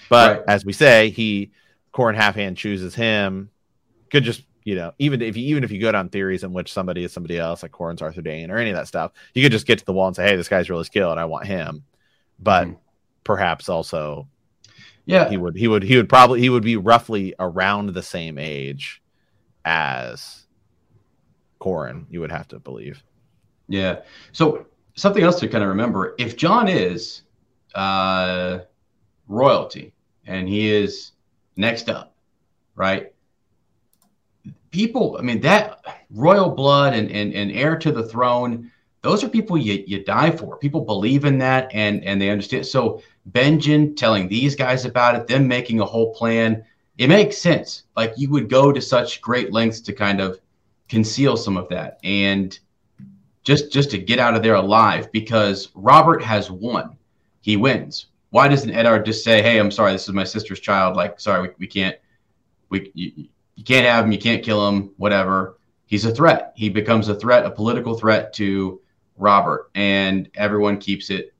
But 0.09 0.37
right. 0.37 0.45
as 0.47 0.63
we 0.63 0.73
say, 0.73 1.09
he 1.09 1.53
Qhorin 1.91 2.15
Halfhand 2.15 2.57
chooses 2.57 2.93
him. 2.93 3.49
Could 4.11 4.25
just 4.25 4.43
you 4.63 4.75
know, 4.75 4.93
even 4.99 5.21
if 5.21 5.35
you 5.35 5.43
even 5.47 5.63
if 5.63 5.71
you 5.71 5.81
go 5.81 5.91
down 5.91 6.09
theories 6.09 6.43
in 6.43 6.53
which 6.53 6.71
somebody 6.71 7.03
is 7.03 7.13
somebody 7.13 7.37
else, 7.37 7.63
like 7.63 7.71
Qhorin's 7.71 8.01
Arthur 8.01 8.21
Dayne 8.21 8.51
or 8.51 8.57
any 8.57 8.69
of 8.69 8.75
that 8.75 8.87
stuff, 8.87 9.11
you 9.33 9.43
could 9.43 9.51
just 9.51 9.67
get 9.67 9.79
to 9.79 9.85
the 9.85 9.93
wall 9.93 10.07
and 10.07 10.15
say, 10.15 10.23
Hey, 10.27 10.35
this 10.35 10.49
guy's 10.49 10.69
really 10.69 10.83
skilled, 10.83 11.17
I 11.17 11.25
want 11.25 11.47
him. 11.47 11.83
But 12.39 12.67
mm-hmm. 12.67 12.77
perhaps 13.23 13.69
also 13.69 14.27
yeah, 15.05 15.29
he 15.29 15.37
would 15.37 15.55
he 15.55 15.67
would 15.67 15.83
he 15.83 15.97
would 15.97 16.09
probably 16.09 16.39
he 16.39 16.49
would 16.49 16.63
be 16.63 16.77
roughly 16.77 17.33
around 17.39 17.93
the 17.93 18.03
same 18.03 18.37
age 18.37 19.01
as 19.65 20.45
Qhorin. 21.59 22.05
You 22.09 22.21
would 22.21 22.31
have 22.31 22.47
to 22.49 22.59
believe. 22.59 23.03
Yeah. 23.67 24.01
So 24.31 24.67
something 24.95 25.23
else 25.23 25.39
to 25.39 25.47
kind 25.47 25.63
of 25.63 25.69
remember: 25.69 26.15
if 26.17 26.37
Jon 26.37 26.67
is 26.67 27.23
uh, 27.73 28.59
royalty 29.27 29.93
and 30.25 30.47
he 30.47 30.71
is 30.71 31.11
next 31.55 31.89
up, 31.89 32.15
right? 32.75 33.13
People, 34.71 35.17
I 35.19 35.21
mean, 35.21 35.41
that 35.41 35.83
royal 36.09 36.49
blood 36.49 36.93
and, 36.93 37.11
and, 37.11 37.33
and 37.33 37.51
heir 37.51 37.77
to 37.77 37.91
the 37.91 38.03
throne, 38.03 38.71
those 39.01 39.23
are 39.23 39.29
people 39.29 39.57
you, 39.57 39.83
you 39.85 40.03
die 40.03 40.31
for. 40.31 40.57
People 40.57 40.81
believe 40.81 41.25
in 41.25 41.37
that 41.39 41.69
and, 41.73 42.03
and 42.03 42.21
they 42.21 42.29
understand. 42.29 42.65
So 42.65 43.01
Benjen 43.31 43.95
telling 43.95 44.27
these 44.27 44.55
guys 44.55 44.85
about 44.85 45.15
it, 45.15 45.27
them 45.27 45.47
making 45.47 45.79
a 45.79 45.85
whole 45.85 46.13
plan. 46.13 46.63
It 46.97 47.07
makes 47.07 47.37
sense. 47.37 47.83
Like 47.95 48.13
you 48.17 48.29
would 48.29 48.49
go 48.49 48.71
to 48.71 48.81
such 48.81 49.21
great 49.21 49.51
lengths 49.51 49.81
to 49.81 49.93
kind 49.93 50.21
of 50.21 50.39
conceal 50.87 51.37
some 51.37 51.57
of 51.57 51.69
that 51.69 51.99
and 52.03 52.59
just 53.43 53.71
just 53.71 53.89
to 53.91 53.97
get 53.97 54.19
out 54.19 54.35
of 54.35 54.43
there 54.43 54.55
alive 54.55 55.11
because 55.11 55.69
Robert 55.73 56.21
has 56.21 56.51
won. 56.51 56.95
He 57.41 57.57
wins. 57.57 58.07
Why 58.29 58.47
doesn't 58.47 58.71
Eddard 58.71 59.05
just 59.05 59.23
say, 59.23 59.41
"Hey, 59.41 59.57
I'm 59.57 59.71
sorry, 59.71 59.93
this 59.93 60.07
is 60.07 60.13
my 60.13 60.23
sister's 60.23 60.59
child. 60.59 60.95
Like, 60.95 61.19
sorry, 61.19 61.41
we, 61.41 61.49
we 61.59 61.67
can't, 61.67 61.97
we 62.69 62.91
you, 62.93 63.27
you 63.61 63.65
can't 63.65 63.85
have 63.85 64.05
him. 64.05 64.11
You 64.11 64.17
can't 64.17 64.43
kill 64.43 64.67
him. 64.67 64.89
Whatever." 64.97 65.57
He's 65.85 66.05
a 66.05 66.11
threat. 66.11 66.53
He 66.55 66.69
becomes 66.69 67.09
a 67.09 67.15
threat, 67.15 67.45
a 67.45 67.51
political 67.51 67.95
threat 67.95 68.33
to 68.33 68.81
Robert, 69.17 69.69
and 69.75 70.29
everyone 70.35 70.79
keeps 70.79 71.11
it 71.11 71.33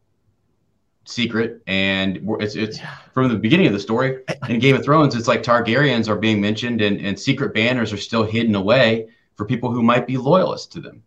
secret 1.06 1.64
and 1.66 2.20
it's 2.40 2.56
it's 2.56 2.80
from 3.12 3.28
the 3.28 3.36
beginning 3.36 3.66
of 3.66 3.74
the 3.74 3.80
story 3.80 4.24
in 4.50 4.60
game 4.60 4.76
of 4.76 4.84
thrones 4.84 5.16
it's 5.16 5.28
like 5.28 5.42
targaryens 5.42 6.08
are 6.08 6.16
being 6.16 6.40
mentioned 6.40 6.80
and, 6.80 7.02
and 7.02 7.20
secret 7.20 7.56
banners 7.56 7.92
are 7.92 7.98
still 7.98 8.24
hidden 8.24 8.54
away 8.54 9.10
for 9.36 9.44
people 9.44 9.72
who 9.72 9.82
might 9.82 10.06
be 10.06 10.16
loyalists 10.16 10.68
to 10.68 10.80
them 10.80 11.02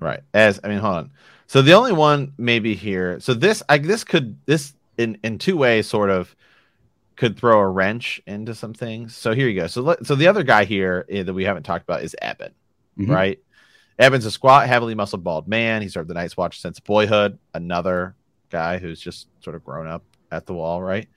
right 0.00 0.20
as 0.34 0.58
i 0.64 0.68
mean 0.68 0.78
hold 0.78 0.96
on 0.96 1.10
so 1.46 1.62
the 1.62 1.72
only 1.72 1.92
one 1.92 2.32
maybe 2.38 2.74
here 2.74 3.20
so 3.20 3.32
this 3.32 3.62
i 3.68 3.78
this 3.78 4.02
could 4.02 4.36
this 4.46 4.74
in 4.98 5.16
in 5.22 5.38
two 5.38 5.56
ways 5.56 5.86
sort 5.86 6.10
of 6.10 6.34
could 7.16 7.38
throw 7.38 7.58
a 7.58 7.68
wrench 7.68 8.20
into 8.26 8.54
some 8.54 8.74
things 8.74 9.16
so 9.16 9.32
here 9.32 9.48
you 9.48 9.60
go 9.60 9.66
so 9.66 9.82
let, 9.82 10.06
so 10.06 10.14
the 10.14 10.28
other 10.28 10.42
guy 10.42 10.64
here 10.64 11.06
uh, 11.12 11.22
that 11.22 11.34
we 11.34 11.44
haven't 11.44 11.62
talked 11.62 11.84
about 11.84 12.02
is 12.02 12.16
Ebben 12.20 12.52
mm-hmm. 12.98 13.10
right 13.10 13.38
Ebben's 13.98 14.26
a 14.26 14.30
squat 14.30 14.66
heavily 14.66 14.94
muscled 14.94 15.24
bald 15.24 15.46
man 15.48 15.82
he 15.82 15.88
served 15.88 16.08
the 16.08 16.14
night's 16.14 16.36
watch 16.36 16.60
since 16.60 16.80
boyhood 16.80 17.38
another 17.54 18.14
guy 18.50 18.78
who's 18.78 19.00
just 19.00 19.28
sort 19.40 19.56
of 19.56 19.64
grown 19.64 19.88
up 19.88 20.04
at 20.30 20.46
the 20.46 20.54
wall, 20.54 20.82
right? 20.82 21.08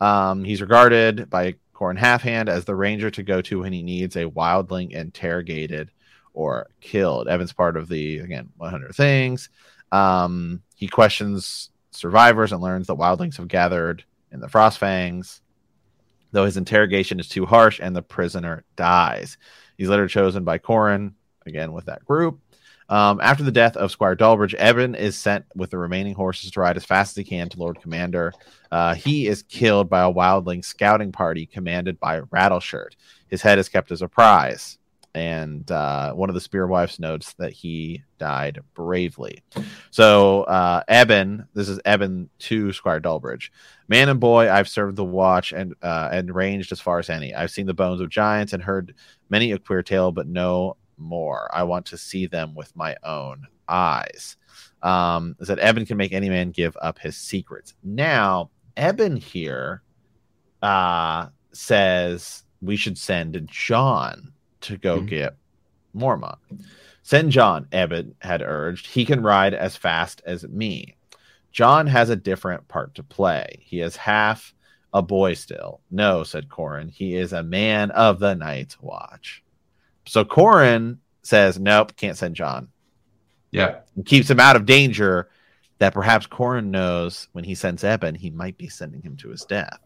Um, 0.00 0.44
he's 0.44 0.60
regarded 0.60 1.28
by 1.28 1.56
Qhorin 1.74 1.98
Halfhand 1.98 2.48
as 2.48 2.64
the 2.64 2.74
ranger 2.74 3.10
to 3.10 3.22
go 3.22 3.40
to 3.42 3.60
when 3.60 3.72
he 3.72 3.82
needs 3.82 4.16
a 4.16 4.24
wildling 4.24 4.92
interrogated 4.92 5.90
or 6.34 6.70
killed. 6.80 7.28
Ebben's 7.28 7.52
part 7.52 7.76
of 7.76 7.88
the 7.88 8.18
again 8.18 8.50
100 8.56 8.94
things. 8.94 9.50
Um, 9.90 10.62
he 10.76 10.88
questions 10.88 11.70
survivors 11.90 12.52
and 12.52 12.62
learns 12.62 12.86
that 12.86 12.96
wildlings 12.96 13.36
have 13.36 13.48
gathered 13.48 14.04
in 14.32 14.40
the 14.40 14.48
Frostfangs. 14.48 15.40
Though 16.32 16.44
his 16.44 16.56
interrogation 16.56 17.20
is 17.20 17.28
too 17.28 17.46
harsh 17.46 17.80
and 17.82 17.96
the 17.96 18.02
prisoner 18.02 18.64
dies, 18.76 19.38
he's 19.76 19.88
later 19.88 20.08
chosen 20.08 20.44
by 20.44 20.58
Qhorin, 20.58 21.14
again 21.46 21.72
with 21.72 21.86
that 21.86 22.04
group 22.04 22.40
um, 22.88 23.20
after 23.22 23.42
the 23.42 23.52
death 23.52 23.76
of 23.76 23.90
Squire 23.90 24.16
Dalbridge, 24.16 24.54
Ebben 24.58 24.96
is 24.96 25.16
sent 25.16 25.44
with 25.54 25.70
the 25.70 25.78
remaining 25.78 26.14
horses 26.14 26.50
to 26.52 26.60
ride 26.60 26.76
as 26.76 26.84
fast 26.84 27.12
as 27.12 27.16
he 27.16 27.24
can 27.24 27.48
to 27.50 27.58
Lord 27.58 27.80
Commander. 27.82 28.32
Uh, 28.72 28.94
he 28.94 29.26
is 29.26 29.42
killed 29.42 29.90
by 29.90 30.02
a 30.02 30.12
wildling 30.12 30.64
scouting 30.64 31.12
party 31.12 31.44
commanded 31.44 32.00
by 32.00 32.20
Rattleshirt. 32.20 32.92
His 33.28 33.42
head 33.42 33.58
is 33.58 33.68
kept 33.68 33.92
as 33.92 34.00
a 34.00 34.08
prize. 34.08 34.77
And 35.14 35.68
uh, 35.70 36.12
one 36.12 36.28
of 36.28 36.34
the 36.34 36.40
spear 36.40 36.66
wives 36.66 37.00
notes 37.00 37.32
that 37.34 37.52
he 37.52 38.02
died 38.18 38.60
bravely. 38.74 39.42
So 39.90 40.42
uh, 40.44 40.82
Ebben, 40.88 41.48
this 41.54 41.68
is 41.68 41.80
Ebben 41.84 42.28
to 42.40 42.72
Squire 42.72 43.00
Dalbridge. 43.00 43.50
Man 43.88 44.08
and 44.08 44.20
boy, 44.20 44.50
I've 44.50 44.68
served 44.68 44.96
the 44.96 45.04
watch 45.04 45.52
and 45.52 45.74
uh, 45.82 46.10
and 46.12 46.34
ranged 46.34 46.72
as 46.72 46.80
far 46.80 46.98
as 46.98 47.10
any. 47.10 47.34
I've 47.34 47.50
seen 47.50 47.66
the 47.66 47.74
bones 47.74 48.00
of 48.00 48.10
giants 48.10 48.52
and 48.52 48.62
heard 48.62 48.94
many 49.28 49.52
a 49.52 49.58
queer 49.58 49.82
tale, 49.82 50.12
but 50.12 50.28
no 50.28 50.76
more. 50.98 51.50
I 51.52 51.62
want 51.62 51.86
to 51.86 51.98
see 51.98 52.26
them 52.26 52.54
with 52.54 52.74
my 52.76 52.96
own 53.02 53.46
eyes. 53.68 54.36
Um, 54.82 55.36
is 55.40 55.48
that 55.48 55.58
Ebben 55.58 55.86
can 55.86 55.96
make 55.96 56.12
any 56.12 56.28
man 56.28 56.50
give 56.50 56.76
up 56.80 56.98
his 56.98 57.16
secrets. 57.16 57.74
Now, 57.82 58.50
Ebben 58.76 59.16
here 59.16 59.82
uh, 60.62 61.28
says 61.52 62.44
we 62.60 62.76
should 62.76 62.98
send 62.98 63.40
Jon 63.46 64.32
to 64.62 64.76
go 64.76 65.00
Mhm. 65.00 65.06
get 65.08 65.36
Mormont. 65.96 66.38
Send 67.02 67.32
Jon, 67.32 67.66
Ebben 67.72 68.14
had 68.20 68.42
urged. 68.42 68.86
He 68.86 69.04
can 69.04 69.22
ride 69.22 69.54
as 69.54 69.76
fast 69.76 70.20
as 70.26 70.46
me. 70.46 70.96
Jon 71.52 71.86
has 71.86 72.10
a 72.10 72.16
different 72.16 72.68
part 72.68 72.94
to 72.96 73.02
play. 73.02 73.58
He 73.60 73.80
is 73.80 73.96
half 73.96 74.54
a 74.92 75.02
boy 75.02 75.34
still. 75.34 75.80
No, 75.90 76.22
said 76.22 76.48
Qhorin. 76.48 76.90
He 76.90 77.14
is 77.16 77.32
a 77.32 77.42
man 77.42 77.90
of 77.92 78.18
the 78.18 78.34
Night's 78.34 78.80
Watch. 78.80 79.42
So 80.06 80.24
Qhorin 80.24 80.98
says, 81.22 81.58
Nope, 81.58 81.96
can't 81.96 82.16
send 82.16 82.36
Jon. 82.36 82.68
Yeah. 83.50 83.80
And 83.96 84.04
keeps 84.04 84.30
him 84.30 84.40
out 84.40 84.56
of 84.56 84.66
danger 84.66 85.30
that 85.78 85.94
perhaps 85.94 86.26
Qhorin 86.26 86.66
knows 86.66 87.28
when 87.32 87.44
he 87.44 87.54
sends 87.54 87.84
Ebben, 87.84 88.14
he 88.14 88.30
might 88.30 88.58
be 88.58 88.68
sending 88.68 89.00
him 89.00 89.16
to 89.18 89.28
his 89.30 89.44
death. 89.44 89.78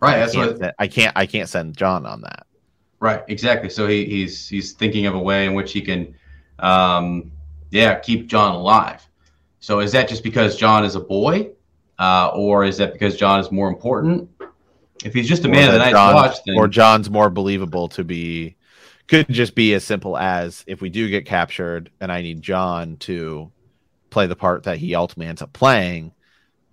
Right. 0.00 0.16
I 0.16 0.18
That's 0.20 0.32
can't, 0.32 0.60
what. 0.60 0.74
I 0.78 0.88
can't 0.88 1.12
I 1.16 1.26
can't 1.26 1.48
send 1.48 1.76
Jon 1.76 2.04
on 2.06 2.20
that. 2.22 2.46
Right. 3.00 3.22
Exactly. 3.28 3.68
So 3.68 3.86
he, 3.86 4.04
he's 4.06 4.48
he's 4.48 4.72
thinking 4.72 5.06
of 5.06 5.14
a 5.14 5.18
way 5.18 5.46
in 5.46 5.54
which 5.54 5.72
he 5.72 5.82
can, 5.82 6.14
um, 6.58 7.30
yeah, 7.70 7.98
keep 7.98 8.26
Jon 8.26 8.54
alive. 8.54 9.06
So 9.60 9.80
is 9.80 9.92
that 9.92 10.08
just 10.08 10.22
because 10.22 10.56
Jon 10.56 10.84
is 10.84 10.94
a 10.94 11.00
boy, 11.00 11.50
uh, 11.98 12.30
or 12.34 12.64
is 12.64 12.78
that 12.78 12.92
because 12.92 13.16
Jon 13.16 13.40
is 13.40 13.50
more 13.50 13.68
important? 13.68 14.30
If 15.04 15.12
he's 15.12 15.28
just 15.28 15.44
a 15.44 15.48
man 15.48 15.70
that 15.70 15.78
night's 15.78 15.94
watch, 15.94 16.36
then 16.46 16.56
or 16.56 16.68
Jon's 16.68 17.10
more 17.10 17.28
believable 17.28 17.88
to 17.88 18.04
be 18.04 18.56
could 19.08 19.28
just 19.28 19.54
be 19.54 19.74
as 19.74 19.84
simple 19.84 20.16
as 20.16 20.64
if 20.66 20.80
we 20.80 20.88
do 20.88 21.08
get 21.08 21.26
captured 21.26 21.90
and 22.00 22.10
I 22.10 22.22
need 22.22 22.42
Jon 22.42 22.96
to 22.98 23.52
play 24.10 24.26
the 24.26 24.36
part 24.36 24.64
that 24.64 24.78
he 24.78 24.94
ultimately 24.94 25.28
ends 25.28 25.42
up 25.42 25.52
playing, 25.52 26.12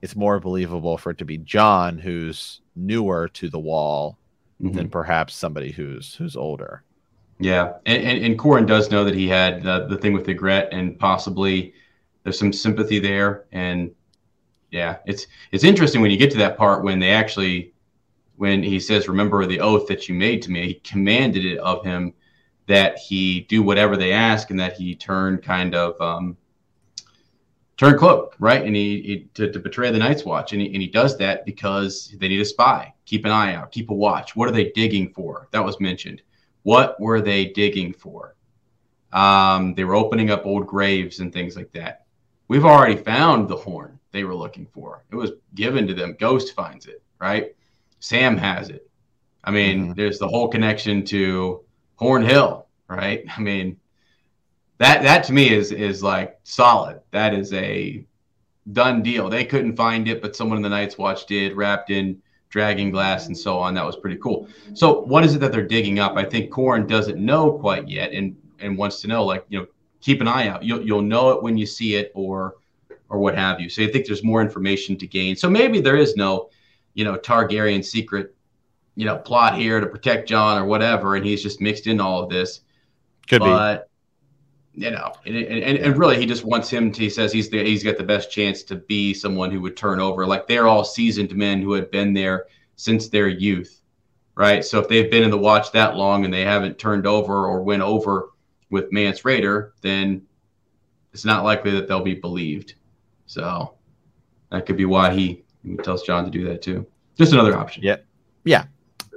it's 0.01 0.15
more 0.15 0.39
believable 0.39 0.97
for 0.97 1.11
it 1.11 1.19
to 1.19 1.25
be 1.25 1.37
Jon 1.37 1.97
who's 1.97 2.61
newer 2.75 3.27
to 3.29 3.49
the 3.49 3.59
wall 3.59 4.17
Mhm. 4.61 4.73
than 4.73 4.89
perhaps 4.89 5.35
somebody 5.35 5.71
who's 5.71 6.15
who's 6.15 6.35
older. 6.35 6.83
Yeah, 7.39 7.73
and, 7.85 8.03
and 8.03 8.23
and 8.25 8.39
Qhorin 8.39 8.67
does 8.67 8.91
know 8.91 9.03
that 9.03 9.15
he 9.15 9.27
had 9.27 9.63
the, 9.63 9.87
the 9.87 9.97
thing 9.97 10.13
with 10.13 10.27
Ygritte, 10.27 10.69
and 10.71 10.97
possibly 10.97 11.73
there's 12.23 12.39
some 12.39 12.53
sympathy 12.53 12.99
there. 12.99 13.45
And 13.51 13.91
yeah, 14.71 14.97
it's 15.05 15.27
it's 15.51 15.63
interesting 15.63 16.01
when 16.01 16.11
you 16.11 16.17
get 16.17 16.31
to 16.31 16.37
that 16.37 16.57
part 16.57 16.83
when 16.83 16.99
they 16.99 17.11
actually, 17.11 17.73
when 18.37 18.63
he 18.63 18.79
says, 18.79 19.07
"Remember 19.09 19.45
the 19.45 19.59
oath 19.59 19.87
that 19.87 20.07
you 20.07 20.15
made 20.15 20.41
to 20.43 20.51
me." 20.51 20.67
He 20.67 20.73
commanded 20.75 21.45
it 21.45 21.57
of 21.59 21.83
him 21.83 22.13
that 22.67 22.97
he 22.97 23.41
do 23.41 23.61
whatever 23.63 23.97
they 23.97 24.13
ask, 24.13 24.49
and 24.51 24.59
that 24.59 24.73
he 24.77 24.95
turn 24.95 25.39
kind 25.39 25.75
of 25.75 25.99
um, 25.99 26.37
turn 27.83 27.97
cloak, 27.97 28.35
right? 28.39 28.63
And 28.63 28.75
he, 28.75 29.01
he 29.01 29.27
to, 29.35 29.51
to 29.51 29.59
betray 29.59 29.91
the 29.91 29.97
Night's 29.97 30.25
Watch, 30.25 30.53
and 30.53 30.61
he, 30.61 30.67
and 30.67 30.81
he 30.81 30.87
does 30.87 31.17
that 31.17 31.45
because 31.45 32.13
they 32.19 32.27
need 32.27 32.41
a 32.41 32.45
spy, 32.45 32.93
keep 33.05 33.25
an 33.25 33.31
eye 33.31 33.55
out, 33.55 33.71
keep 33.71 33.89
a 33.89 33.93
watch. 33.93 34.35
What 34.35 34.47
are 34.49 34.53
they 34.53 34.71
digging 34.71 35.09
for? 35.13 35.47
That 35.51 35.63
was 35.65 35.79
mentioned. 35.79 36.21
What 36.63 36.99
were 36.99 37.21
they 37.21 37.45
digging 37.45 37.93
for? 37.93 38.35
Um, 39.11 39.75
they 39.75 39.83
were 39.83 39.95
opening 39.95 40.31
up 40.31 40.45
old 40.45 40.65
graves 40.65 41.19
and 41.19 41.31
things 41.31 41.55
like 41.55 41.71
that. 41.73 42.05
We've 42.47 42.65
already 42.65 42.95
found 42.95 43.47
the 43.47 43.55
horn 43.55 43.99
they 44.11 44.23
were 44.23 44.35
looking 44.35 44.67
for. 44.67 45.03
It 45.11 45.15
was 45.15 45.31
given 45.55 45.87
to 45.87 45.93
them. 45.93 46.15
Ghost 46.19 46.55
finds 46.55 46.85
it, 46.87 47.01
right? 47.19 47.55
Sam 47.99 48.37
has 48.37 48.69
it. 48.69 48.89
I 49.43 49.51
mean, 49.51 49.89
Mhm. 49.89 49.95
there's 49.95 50.19
the 50.19 50.27
whole 50.27 50.47
connection 50.47 51.03
to 51.05 51.63
Horn 51.95 52.23
Hill, 52.23 52.67
right? 52.87 53.23
I 53.37 53.41
mean, 53.41 53.77
that 54.83 55.01
that 55.03 55.23
to 55.23 55.33
me 55.33 55.53
is 55.53 55.71
is 55.71 56.03
like 56.03 56.37
solid. 56.43 56.99
That 57.11 57.33
is 57.33 57.53
a 57.53 58.05
done 58.73 59.01
deal. 59.01 59.29
They 59.29 59.45
couldn't 59.45 59.77
find 59.77 60.07
it, 60.09 60.21
but 60.21 60.35
someone 60.35 60.57
in 60.57 60.61
the 60.61 60.69
Night's 60.69 60.97
Watch 60.97 61.25
did, 61.25 61.55
wrapped 61.55 61.89
in 61.89 62.21
dragon 62.49 62.91
glass 62.91 63.27
and 63.27 63.37
so 63.37 63.57
on. 63.57 63.73
That 63.73 63.85
was 63.85 63.95
pretty 63.95 64.17
cool. 64.17 64.49
So, 64.73 65.01
what 65.01 65.23
is 65.23 65.35
it 65.35 65.39
that 65.39 65.53
they're 65.53 65.65
digging 65.65 65.99
up? 65.99 66.17
I 66.17 66.25
think 66.25 66.51
Qhorin 66.51 66.85
doesn't 66.85 67.17
know 67.17 67.53
quite 67.53 67.87
yet, 67.87 68.11
and 68.11 68.35
and 68.59 68.77
wants 68.77 68.99
to 69.01 69.07
know. 69.07 69.23
Like, 69.23 69.45
you 69.47 69.59
know, 69.59 69.67
keep 70.01 70.19
an 70.19 70.27
eye 70.27 70.49
out. 70.49 70.63
You'll 70.63 70.81
you'll 70.81 71.01
know 71.01 71.29
it 71.31 71.41
when 71.41 71.57
you 71.57 71.65
see 71.65 71.95
it, 71.95 72.11
or 72.13 72.55
or 73.07 73.19
what 73.19 73.35
have 73.35 73.61
you. 73.61 73.69
So, 73.69 73.83
I 73.83 73.87
think 73.89 74.05
there's 74.05 74.23
more 74.23 74.41
information 74.41 74.97
to 74.97 75.07
gain. 75.07 75.37
So 75.37 75.49
maybe 75.49 75.79
there 75.79 75.95
is 75.95 76.17
no, 76.17 76.49
you 76.93 77.05
know, 77.05 77.15
Targaryen 77.17 77.85
secret, 77.85 78.35
you 78.95 79.05
know, 79.05 79.17
plot 79.17 79.57
here 79.57 79.79
to 79.79 79.87
protect 79.87 80.27
Jon 80.27 80.61
or 80.61 80.65
whatever, 80.65 81.15
and 81.15 81.25
he's 81.25 81.41
just 81.41 81.61
mixed 81.61 81.87
in 81.87 82.01
all 82.01 82.21
of 82.21 82.29
this 82.29 82.61
Could 83.29 83.43
be. 83.43 83.47
You 84.75 84.89
know, 84.89 85.13
and, 85.27 85.35
and, 85.35 85.63
and, 85.63 85.77
and 85.77 85.97
really, 85.97 86.17
he 86.17 86.25
just 86.25 86.43
wants 86.43 86.69
him 86.69 86.91
to. 86.93 87.01
He 87.01 87.09
says 87.09 87.31
he's 87.31 87.49
the 87.49 87.63
he's 87.63 87.83
got 87.83 87.97
the 87.97 88.03
best 88.03 88.31
chance 88.31 88.63
to 88.63 88.75
be 88.75 89.13
someone 89.13 89.51
who 89.51 89.61
would 89.61 89.77
turn 89.77 89.99
over. 89.99 90.25
Like 90.25 90.47
they're 90.47 90.67
all 90.67 90.83
seasoned 90.83 91.35
men 91.35 91.61
who 91.61 91.73
had 91.73 91.91
been 91.91 92.13
there 92.13 92.47
since 92.75 93.07
their 93.07 93.27
youth, 93.27 93.81
right? 94.33 94.65
So 94.65 94.79
if 94.79 94.87
they've 94.87 95.11
been 95.11 95.23
in 95.23 95.29
the 95.29 95.37
watch 95.37 95.71
that 95.73 95.95
long 95.95 96.25
and 96.25 96.33
they 96.33 96.41
haven't 96.41 96.79
turned 96.79 97.05
over 97.05 97.45
or 97.45 97.61
went 97.61 97.83
over 97.83 98.31
with 98.71 98.91
Mance 98.91 99.21
Rayder, 99.21 99.71
then 99.81 100.23
it's 101.13 101.23
not 101.23 101.43
likely 101.43 101.71
that 101.71 101.87
they'll 101.87 102.01
be 102.01 102.15
believed. 102.15 102.73
So 103.27 103.75
that 104.49 104.65
could 104.65 104.77
be 104.77 104.85
why 104.85 105.13
he, 105.13 105.43
he 105.63 105.75
tells 105.77 106.01
Jon 106.01 106.25
to 106.25 106.31
do 106.31 106.45
that 106.45 106.63
too. 106.63 106.87
Just 107.15 107.33
another 107.33 107.55
option. 107.55 107.83
Yeah. 107.83 107.97
Yeah. 108.43 108.65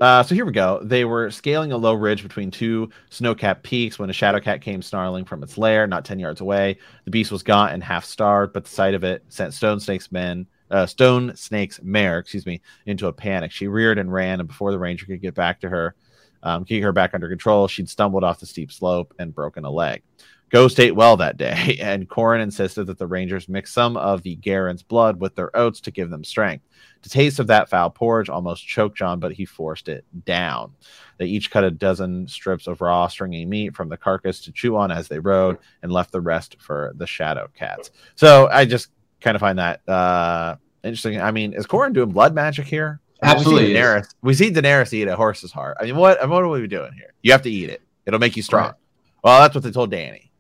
Uh, 0.01 0.23
so 0.23 0.35
here 0.35 0.45
we 0.45 0.53
go. 0.53 0.81
They 0.83 1.07
were 1.07 1.31
scaling 1.31 1.73
a 1.73 1.77
low 1.77 1.95
ridge 1.95 2.23
between 2.23 2.51
two 2.51 2.91
snow-capped 3.09 3.63
peaks 3.63 3.99
when 3.99 4.11
a 4.11 4.13
shadow 4.13 4.41
cat 4.41 4.61
came 4.61 4.83
snarling 4.83 5.25
from 5.25 5.43
its 5.43 5.57
lair, 5.57 5.87
not 5.87 6.05
ten 6.05 6.19
yards 6.19 6.43
away. 6.43 6.77
The 7.05 7.11
beast 7.11 7.33
was 7.33 7.43
gaunt 7.43 7.73
and 7.73 7.83
half 7.83 8.05
starved, 8.05 8.53
but 8.53 8.65
the 8.65 8.71
sight 8.71 8.95
of 8.95 9.05
it 9.05 9.25
sent 9.29 9.55
Stone 9.55 9.81
Snake's 9.81 10.13
men, 10.13 10.47
uh, 10.71 10.85
Stone 10.85 11.35
Snake's 11.37 11.81
mare, 11.83 12.19
excuse 12.19 12.45
me, 12.45 12.61
into 12.85 13.07
a 13.07 13.13
panic. 13.13 13.53
She 13.53 13.69
reared 13.69 13.99
and 13.99 14.13
ran, 14.13 14.41
and 14.41 14.49
before 14.49 14.71
the 14.71 14.79
ranger 14.79 15.07
could 15.07 15.23
get 15.23 15.35
back 15.35 15.61
to 15.61 15.69
her, 15.71 15.95
um, 16.43 16.67
her 16.69 16.93
back 16.93 17.15
under 17.15 17.29
control, 17.29 17.67
she'd 17.67 17.89
stumbled 17.89 18.23
off 18.23 18.41
the 18.41 18.47
steep 18.47 18.71
slope 18.71 19.15
and 19.19 19.35
broken 19.35 19.65
a 19.65 19.71
leg. 19.71 20.03
Ghost 20.51 20.79
ate 20.79 20.95
well 20.95 21.17
that 21.17 21.39
day, 21.39 21.79
and 21.83 22.09
Qhorin 22.09 22.43
insisted 22.43 22.87
that 22.87 22.99
the 22.99 23.07
Rangers 23.07 23.49
mix 23.49 23.73
some 23.73 23.97
of 23.97 24.23
the 24.23 24.37
Garron's 24.37 24.83
blood 24.83 25.21
with 25.21 25.35
their 25.35 25.57
oats 25.57 25.81
to 25.81 25.91
give 25.91 26.11
them 26.11 26.23
strength. 26.23 26.65
The 27.07 27.11
taste 27.11 27.39
of 27.39 27.47
that 27.47 27.69
foul 27.69 27.89
porridge 27.91 28.29
almost 28.29 28.67
choked 28.67 28.99
Jon, 28.99 29.21
but 29.21 29.31
he 29.31 29.45
forced 29.45 29.89
it 29.89 30.05
down. 30.25 30.73
They 31.19 31.27
each 31.27 31.53
cut 31.53 31.63
a 31.63 31.71
dozen 31.71 32.27
strips 32.27 32.67
of 32.67 32.81
raw, 32.81 33.07
stringy 33.07 33.47
meat 33.47 33.77
from 33.77 33.89
the 33.89 33.97
carcass 33.97 34.41
to 34.41 34.51
chew 34.51 34.77
on 34.77 34.91
as 34.91 35.07
they 35.07 35.21
rode, 35.21 35.59
and 35.85 35.93
left 35.93 36.11
the 36.11 36.21
rest 36.21 36.57
for 36.59 36.93
the 36.97 37.07
shadow 37.07 37.49
cats. 37.57 37.93
So 38.17 38.49
I 38.51 38.65
just 38.65 38.89
kind 39.21 39.37
of 39.37 39.41
find 39.41 39.61
that 39.61 39.89
uh, 39.89 40.57
interesting. 40.83 41.21
I 41.21 41.31
mean, 41.31 41.53
is 41.53 41.65
Qhorin 41.65 41.93
doing 41.93 42.11
blood 42.11 42.35
magic 42.35 42.67
here? 42.67 43.01
Absolutely 43.23 43.67
We 43.67 43.69
see. 43.69 43.75
Daenerys, 43.79 44.15
we 44.23 44.35
see 44.35 44.51
Daenerys 44.51 44.93
eat 44.93 45.07
a 45.07 45.15
horse's 45.15 45.53
heart. 45.53 45.77
I 45.81 45.85
mean, 45.85 45.95
what 45.95 46.29
what 46.29 46.43
are 46.43 46.49
we 46.49 46.67
doing 46.67 46.93
here? 46.95 47.15
You 47.23 47.31
have 47.31 47.43
to 47.43 47.51
eat 47.51 47.71
it. 47.71 47.83
It'll 48.05 48.19
make 48.19 48.37
you 48.37 48.43
strong. 48.43 48.65
Right. 48.65 48.75
Well, 49.23 49.41
that's 49.43 49.55
what 49.55 49.63
they 49.63 49.71
told 49.71 49.93
Dany. 49.93 50.31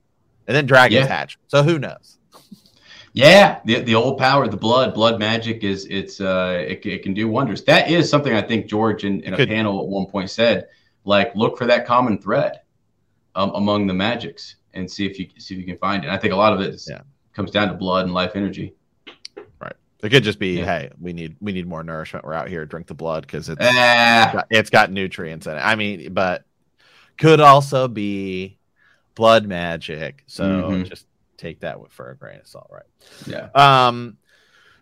And 0.48 0.56
then 0.56 0.66
dragons 0.66 0.94
Yeah. 0.94 1.06
hatch. 1.06 1.38
So 1.46 1.62
who 1.62 1.78
knows? 1.78 2.18
Yeah, 3.16 3.60
the 3.64 3.80
the 3.80 3.94
old 3.94 4.18
power, 4.18 4.46
the 4.46 4.58
blood, 4.58 4.92
blood 4.92 5.18
magic 5.18 5.64
is 5.64 5.86
it's 5.86 6.20
uh 6.20 6.62
it, 6.68 6.84
it 6.84 7.02
can 7.02 7.14
do 7.14 7.28
wonders. 7.28 7.64
That 7.64 7.90
is 7.90 8.10
something 8.10 8.34
I 8.34 8.42
think 8.42 8.66
George 8.66 9.04
in, 9.04 9.22
in 9.22 9.32
a 9.32 9.46
panel 9.46 9.80
at 9.80 9.86
one 9.86 10.04
point 10.04 10.28
said, 10.28 10.68
like 11.04 11.34
look 11.34 11.56
for 11.56 11.64
that 11.66 11.86
common 11.86 12.18
thread 12.18 12.60
um, 13.34 13.52
among 13.54 13.86
the 13.86 13.94
magics 13.94 14.56
and 14.74 14.88
see 14.90 15.06
if 15.06 15.18
you 15.18 15.28
see 15.38 15.54
if 15.54 15.60
you 15.60 15.66
can 15.66 15.78
find 15.78 16.04
it. 16.04 16.10
I 16.10 16.18
think 16.18 16.34
a 16.34 16.36
lot 16.36 16.52
of 16.52 16.60
it 16.60 16.74
is, 16.74 16.88
Yeah. 16.90 17.00
comes 17.32 17.50
down 17.50 17.68
to 17.68 17.74
blood 17.74 18.04
and 18.04 18.12
life 18.12 18.32
energy. 18.34 18.74
Right. 19.62 19.72
It 20.02 20.10
could 20.10 20.22
just 20.22 20.38
be, 20.38 20.58
Yeah. 20.58 20.66
hey, 20.66 20.90
we 21.00 21.14
need 21.14 21.36
we 21.40 21.52
need 21.52 21.66
more 21.66 21.82
nourishment. 21.82 22.22
We're 22.22 22.34
out 22.34 22.48
here, 22.50 22.66
drink 22.66 22.86
the 22.86 22.92
blood 22.94 23.22
because 23.22 23.48
it's 23.48 23.62
Ah, 23.64 24.30
got- 24.30 24.46
it's 24.50 24.68
got 24.68 24.92
nutrients 24.92 25.46
in 25.46 25.54
it. 25.56 25.60
I 25.62 25.74
mean, 25.74 26.12
but 26.12 26.44
could 27.16 27.40
also 27.40 27.88
be 27.88 28.58
blood 29.14 29.46
magic. 29.46 30.22
So 30.26 30.44
Mhm. 30.44 30.86
just 30.90 31.06
take 31.36 31.60
that 31.60 31.80
with 31.80 31.92
for 31.92 32.10
a 32.10 32.16
grain 32.16 32.40
of 32.40 32.46
salt, 32.46 32.68
right? 32.70 32.84
yeah. 33.26 33.48
Um, 33.54 34.16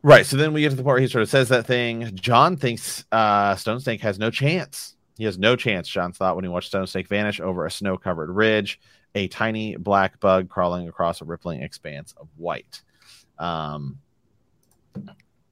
right. 0.03 0.25
So 0.25 0.37
then 0.37 0.53
we 0.53 0.61
get 0.61 0.71
to 0.71 0.77
the 0.77 0.83
part 0.83 0.95
where 0.95 1.01
he 1.03 1.09
sort 1.09 1.23
of 1.23 1.29
says 1.29 1.49
that 1.51 1.67
thing. 1.67 2.11
Jon 2.15 2.57
thinks 2.57 3.05
uh, 3.13 3.57
Stone 3.57 3.81
Snake 3.81 4.01
has 4.01 4.19
no 4.19 4.31
chance. 4.31 4.97
He 5.17 5.25
has 5.25 5.39
no 5.39 5.57
chance. 5.57 5.89
Jon 5.89 6.13
thought 6.13 6.37
when 6.37 6.45
he 6.45 6.49
watched 6.49 6.69
Stone 6.69 6.87
Snake 6.89 7.09
vanish 7.09 7.41
over 7.41 7.67
a 7.67 7.71
snow-covered 7.71 8.31
ridge, 8.31 8.81
a 9.15 9.29
tiny 9.29 9.77
black 9.77 10.19
bug 10.19 10.49
crawling 10.49 10.89
across 10.89 11.21
a 11.21 11.25
rippling 11.25 11.63
expanse 11.63 12.15
of 12.17 12.29
white. 12.37 12.83
Um, 13.39 13.99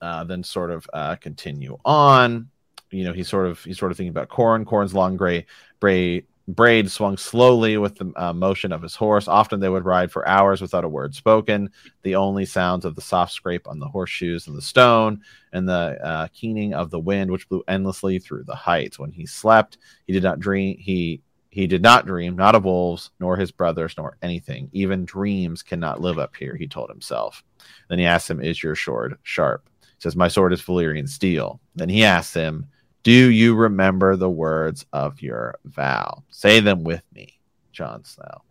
uh, 0.01 0.25
then 0.25 0.43
sort 0.43 0.71
of 0.71 0.87
uh, 0.93 1.17
continue 1.17 1.79
on. 1.85 2.49
You 2.91 3.05
know, 3.05 3.13
he's 3.13 3.29
sort 3.29 3.47
of 3.47 3.63
he's 3.63 3.79
sort 3.79 3.93
of 3.93 3.97
thinking 3.97 4.11
about 4.11 4.29
Qhorin. 4.29 4.65
Qhorin's 4.65 4.95
long 4.95 5.17
gray, 5.17 5.47
gray 5.81 6.25
Braid 6.49 6.91
swung 6.91 7.17
slowly 7.17 7.77
with 7.77 7.97
the 7.97 8.13
uh, 8.17 8.33
motion 8.33 8.73
of 8.73 8.83
his 8.83 8.97
horse. 8.97 9.29
Often 9.29 9.61
they 9.61 9.69
would 9.69 9.85
ride 9.85 10.11
for 10.11 10.27
hours 10.27 10.61
without 10.61 10.85
a 10.85 10.89
word 10.89 11.15
spoken. 11.15 11.71
The 12.03 12.17
only 12.17 12.47
sounds 12.47 12.85
of 12.85 12.95
the 12.95 13.01
soft 13.01 13.33
scrape 13.33 13.69
on 13.69 13.79
the 13.79 13.89
horseshoes 13.89 14.49
and 14.49 14.57
the 14.57 14.63
stone, 14.63 15.23
and 15.53 15.69
the 15.69 15.99
uh, 16.03 16.29
keening 16.35 16.75
of 16.75 16.91
the 16.91 16.99
wind, 16.99 17.31
which 17.31 17.49
blew 17.49 17.63
endlessly 17.69 18.19
through 18.19 18.45
the 18.45 18.57
heights. 18.57 18.99
When 18.99 19.13
he 19.13 19.25
slept, 19.25 19.79
he 20.07 20.13
did 20.13 20.25
not 20.25 20.41
dream. 20.41 20.77
He 20.79 21.23
he 21.53 21.67
did 21.67 21.83
not 21.83 22.07
dream, 22.07 22.35
not 22.35 22.55
of 22.55 22.65
wolves, 22.65 23.11
nor 23.21 23.37
his 23.37 23.53
brothers, 23.53 23.95
nor 23.99 24.17
anything. 24.23 24.71
Even 24.73 25.05
dreams 25.05 25.63
cannot 25.63 26.01
live 26.01 26.19
up 26.19 26.35
here, 26.35 26.57
he 26.57 26.67
told 26.67 26.89
himself. 26.89 27.45
Then 27.91 27.99
he 27.99 28.07
asked 28.07 28.31
him, 28.31 28.41
Is 28.41 28.63
your 28.63 28.75
sword 28.75 29.19
sharp? 29.23 29.69
He 29.83 29.87
says, 29.99 30.17
My 30.17 30.29
sword 30.29 30.55
is 30.55 30.63
Valyrian 30.63 31.07
steel. 31.07 31.61
Then 31.75 31.91
he 31.91 32.05
asked 32.05 32.33
him, 32.33 32.69
Do 33.03 33.13
you 33.13 33.55
remember 33.55 34.17
the 34.17 34.31
words 34.31 34.87
of 34.93 35.21
your 35.21 35.57
vow? 35.65 36.23
Say 36.31 36.61
them 36.61 36.85
with 36.85 37.03
me, 37.15 37.39
Jon 37.73 38.05
Snow. 38.05 38.43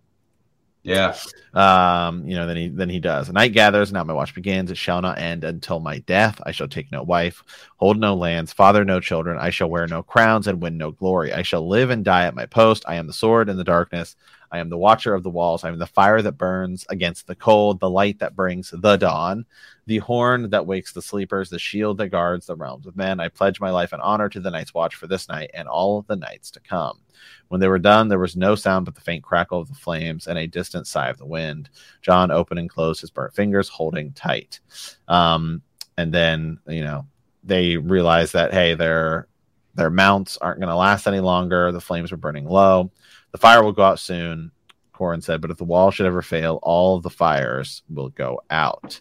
Yeah. 0.84 1.16
Um, 1.54 2.28
you 2.28 2.36
know, 2.36 2.48
then 2.48 2.58
he 2.58 2.68
then 2.68 2.90
he 2.90 3.00
does. 3.00 3.28
The 3.28 3.34
night 3.34 3.54
gathers, 3.54 3.92
now 3.92 4.04
my 4.04 4.14
watch 4.14 4.34
begins. 4.34 4.72
It 4.72 4.78
shall 4.78 5.02
not 5.02 5.20
end 5.20 5.44
until 5.44 5.80
my 5.80 6.00
death. 6.00 6.42
I 6.46 6.52
shall 6.52 6.68
take 6.68 6.92
no 6.92 7.04
wife, 7.04 7.44
hold 7.78 8.00
no 8.00 8.16
lands, 8.16 8.52
father 8.52 8.84
no 8.84 9.00
children. 9.00 9.38
I 9.40 9.52
shall 9.52 9.70
wear 9.70 9.86
no 9.88 10.02
crowns 10.02 10.48
and 10.48 10.62
win 10.62 10.78
no 10.78 10.92
glory. 10.92 11.34
I 11.34 11.44
shall 11.44 11.68
live 11.68 11.92
and 11.92 12.04
die 12.04 12.26
at 12.26 12.36
my 12.36 12.48
post. 12.48 12.84
I 12.88 12.96
am 12.96 13.08
the 13.08 13.14
sword 13.14 13.48
in 13.48 13.58
the 13.58 13.64
darkness. 13.64 14.16
I 14.52 14.60
am 14.60 14.70
the 14.70 14.78
watcher 14.78 15.14
of 15.14 15.24
the 15.24 15.30
walls. 15.30 15.64
I 15.64 15.70
am 15.70 15.80
the 15.80 15.88
fire 15.88 16.22
that 16.22 16.34
burns 16.34 16.86
against 16.90 17.28
the 17.28 17.36
cold, 17.36 17.80
the 17.80 17.90
light 17.90 18.20
that 18.20 18.36
brings 18.36 18.74
the 18.76 18.98
dawn, 18.98 19.46
the 19.86 20.00
horn 20.00 20.50
that 20.50 20.66
wakes 20.66 20.92
the 20.92 21.02
sleepers, 21.02 21.50
the 21.50 21.58
shield 21.58 21.98
that 22.00 22.10
guards 22.10 22.48
the 22.48 22.56
realms 22.56 22.86
of 22.86 22.98
men. 22.98 23.20
I 23.20 23.30
pledge 23.30 23.62
my 23.62 23.70
life 23.70 23.94
and 23.94 24.02
honor 24.02 24.28
to 24.30 24.40
the 24.40 24.52
night's 24.52 24.74
watch 24.74 24.96
for 24.96 25.08
this 25.08 25.30
night 25.30 25.52
and 25.54 25.68
all 25.68 25.98
of 25.98 26.08
the 26.08 26.18
nights 26.18 26.52
to 26.52 26.60
come. 26.60 27.00
When 27.48 27.62
they 27.62 27.68
were 27.68 27.80
done, 27.80 28.10
there 28.10 28.20
was 28.20 28.36
no 28.36 28.56
sound 28.56 28.86
but 28.86 28.96
the 28.96 29.02
faint 29.02 29.24
crackle 29.24 29.60
of 29.60 29.70
the 29.70 29.76
flames 29.76 30.28
and 30.28 30.38
a 30.38 30.48
distant 30.48 30.86
sigh 30.88 31.10
of 31.10 31.18
the 31.18 31.26
wind. 31.26 31.70
Jon 32.02 32.30
opened 32.30 32.60
and 32.60 32.70
closed 32.70 33.02
his 33.02 33.10
burnt 33.10 33.34
fingers, 33.34 33.70
holding 33.70 34.12
tight. 34.12 34.60
Um, 35.08 35.62
and 35.98 36.14
then, 36.14 36.60
you 36.68 36.84
know, 36.84 37.06
they 37.44 37.78
realized 37.78 38.34
that 38.34 38.54
hey, 38.54 38.74
their 38.74 39.28
their 39.76 39.90
mounts 39.90 40.38
aren't 40.38 40.60
going 40.60 40.70
to 40.70 40.76
last 40.76 41.08
any 41.08 41.22
longer. 41.22 41.72
The 41.72 41.82
flames 41.82 42.12
were 42.12 42.18
burning 42.18 42.46
low. 42.46 42.92
The 43.32 43.38
fire 43.38 43.64
will 43.64 43.72
go 43.72 43.84
out 43.84 44.00
soon, 44.00 44.52
Qhorin 44.94 45.24
said, 45.24 45.42
but 45.42 45.52
if 45.52 45.58
the 45.58 45.64
wall 45.64 45.90
should 45.92 46.06
ever 46.06 46.22
fail, 46.22 46.60
all 46.64 46.98
of 46.98 47.04
the 47.04 47.10
fires 47.10 47.84
will 47.90 48.10
go 48.10 48.42
out. 48.50 49.00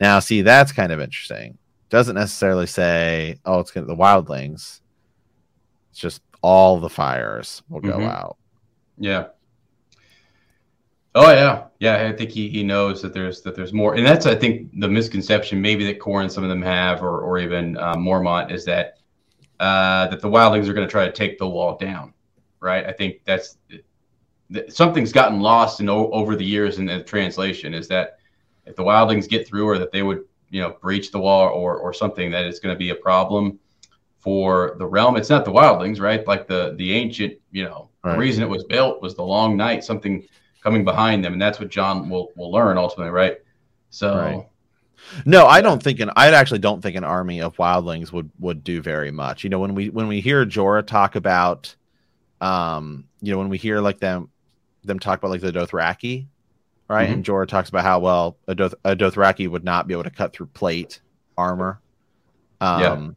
Now, 0.00 0.18
see, 0.20 0.42
that's 0.42 0.72
kind 0.72 0.92
of 0.92 1.00
interesting. 1.00 1.58
Doesn't 1.90 2.14
necessarily 2.14 2.66
say, 2.66 3.38
oh, 3.44 3.60
it's 3.60 3.70
going 3.70 3.86
to 3.86 3.92
the 3.92 4.00
wildlings. 4.00 4.80
It's 5.90 6.00
just 6.00 6.22
all 6.42 6.80
the 6.80 6.88
fires 6.88 7.62
will 7.68 7.80
go 7.80 7.98
Mhm. 7.98 8.08
out. 8.10 8.36
Yeah. 8.98 9.26
Oh 11.14 11.30
yeah, 11.30 11.64
yeah. 11.78 12.06
I 12.08 12.12
think 12.16 12.30
he, 12.30 12.48
he 12.48 12.62
knows 12.62 13.02
that 13.02 13.12
there's 13.12 13.42
that 13.42 13.54
there's 13.54 13.74
more, 13.74 13.94
and 13.96 14.06
that's 14.06 14.24
I 14.24 14.34
think 14.34 14.70
the 14.80 14.88
misconception 14.88 15.60
maybe 15.60 15.84
that 15.84 15.98
Qhorin 15.98 16.30
some 16.30 16.42
of 16.42 16.48
them 16.48 16.62
have, 16.62 17.02
or 17.02 17.20
or 17.20 17.38
even 17.38 17.76
uh, 17.76 17.94
Mormont, 17.96 18.50
is 18.50 18.64
that 18.64 18.98
uh, 19.60 20.08
that 20.08 20.20
the 20.22 20.28
wildlings 20.30 20.68
are 20.68 20.72
going 20.72 20.86
to 20.86 20.90
try 20.90 21.04
to 21.04 21.12
take 21.12 21.36
the 21.38 21.46
wall 21.46 21.76
down, 21.76 22.14
right? 22.62 22.86
I 22.86 22.92
think 22.92 23.20
that's 23.24 23.58
that 24.50 24.72
something's 24.72 25.12
gotten 25.12 25.40
lost 25.40 25.80
in 25.80 25.88
o- 25.88 26.10
over 26.10 26.36
the 26.36 26.44
years 26.44 26.78
in 26.78 26.86
the 26.86 27.02
translation 27.02 27.74
is 27.74 27.88
that 27.88 28.18
if 28.66 28.76
the 28.76 28.82
wildlings 28.82 29.28
get 29.28 29.46
through, 29.46 29.66
or 29.66 29.78
that 29.78 29.92
they 29.92 30.02
would 30.02 30.24
you 30.50 30.60
know 30.62 30.76
breach 30.80 31.10
the 31.10 31.18
wall, 31.18 31.48
or 31.48 31.76
or 31.76 31.92
something 31.92 32.30
that 32.30 32.46
is 32.46 32.60
going 32.60 32.74
to 32.74 32.78
be 32.78 32.90
a 32.90 32.94
problem 32.94 33.58
for 34.20 34.76
the 34.78 34.86
realm. 34.86 35.16
It's 35.16 35.30
not 35.30 35.44
the 35.44 35.52
wildlings, 35.52 36.00
right? 36.00 36.26
Like 36.26 36.46
the 36.46 36.74
the 36.78 36.92
ancient, 36.92 37.34
you 37.50 37.64
know, 37.64 37.88
Right. 38.04 38.18
reason 38.18 38.42
it 38.42 38.48
was 38.48 38.64
built 38.64 39.00
was 39.02 39.14
the 39.14 39.22
long 39.22 39.56
night, 39.56 39.84
something 39.84 40.24
coming 40.62 40.84
behind 40.84 41.24
them, 41.24 41.32
and 41.32 41.42
that's 41.42 41.58
what 41.60 41.70
Jon 41.70 42.08
will 42.08 42.28
will 42.36 42.52
learn 42.52 42.78
ultimately, 42.78 43.10
right? 43.12 43.36
So 43.90 44.16
Right. 44.16 44.46
No, 45.26 45.46
I 45.46 45.60
don't 45.60 45.82
think 45.82 46.00
an 46.00 46.10
I 46.16 46.28
actually 46.32 46.60
don't 46.60 46.80
think 46.80 46.96
an 46.96 47.04
army 47.04 47.40
of 47.40 47.56
wildlings 47.56 48.12
would 48.12 48.30
would 48.38 48.62
do 48.62 48.80
very 48.80 49.10
much. 49.10 49.42
You 49.44 49.50
know, 49.50 49.58
when 49.58 49.74
we 49.74 49.88
when 49.88 50.08
we 50.08 50.20
hear 50.20 50.46
Jorah 50.46 50.86
talk 50.86 51.16
about 51.16 51.74
um, 52.42 53.04
you 53.22 53.32
know, 53.32 53.38
when 53.38 53.48
we 53.48 53.56
hear 53.56 53.80
like 53.80 54.00
them 54.00 54.28
them 54.84 54.98
talk 54.98 55.18
about 55.20 55.30
like 55.30 55.40
the 55.40 55.52
Dothraki, 55.52 56.26
right? 56.88 57.08
Mhm. 57.08 57.12
And 57.12 57.24
Jorah 57.24 57.46
talks 57.46 57.68
about 57.68 57.84
how 57.84 58.00
well 58.00 58.36
a, 58.48 58.54
Doth- 58.54 58.74
a 58.84 58.96
Dothraki 58.96 59.48
would 59.48 59.62
not 59.64 59.86
be 59.86 59.94
able 59.94 60.02
to 60.04 60.10
cut 60.10 60.32
through 60.32 60.46
plate 60.46 61.00
armor. 61.38 61.80
Um 62.60 62.80
Yeah. 62.80 63.10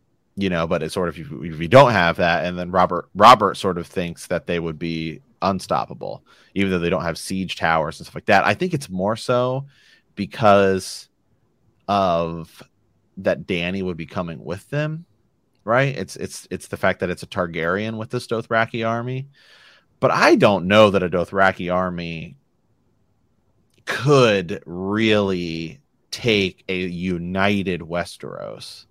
you 0.44 0.50
know, 0.50 0.68
but 0.68 0.84
it's 0.84 0.94
sort 0.94 1.10
of 1.10 1.18
if 1.18 1.32
you, 1.32 1.44
if 1.44 1.60
you 1.60 1.68
don't 1.68 1.92
have 1.92 2.18
that, 2.18 2.46
and 2.46 2.58
then 2.58 2.70
Robert 2.72 3.10
Robert 3.16 3.56
sort 3.58 3.78
of 3.78 3.88
thinks 3.88 4.28
that 4.28 4.46
they 4.48 4.60
would 4.60 4.78
be 4.78 5.22
unstoppable, 5.42 6.24
even 6.54 6.72
though 6.72 6.80
they 6.80 6.90
don't 6.90 7.04
have 7.04 7.18
siege 7.18 7.56
towers 7.56 8.00
and 8.00 8.06
stuff 8.06 8.16
like 8.16 8.26
that. 8.26 8.46
I 8.46 8.54
think 8.54 8.74
it's 8.74 8.90
more 8.90 9.16
so 9.16 9.66
because 10.16 11.10
of 11.88 12.62
that 13.18 13.48
Dany 13.48 13.84
would 13.84 13.98
be 13.98 14.06
coming 14.06 14.44
with 14.44 14.70
them, 14.70 15.06
right? 15.66 15.98
It's 15.98 16.16
it's 16.16 16.48
it's 16.50 16.68
the 16.68 16.78
fact 16.78 17.02
that 17.02 17.10
it's 17.10 17.24
a 17.24 17.28
Targaryen 17.28 17.98
with 17.98 18.10
this 18.12 18.28
Dothraki 18.28 18.88
army, 18.88 19.28
but 20.00 20.12
I 20.12 20.36
don't 20.36 20.68
know 20.68 20.92
that 20.92 21.04
a 21.04 21.10
Dothraki 21.10 21.74
army 21.74 22.38
could 23.86 24.64
really 24.66 25.80
take 26.12 26.64
a 26.70 26.80
united 26.80 27.82
Westeros 27.82 28.86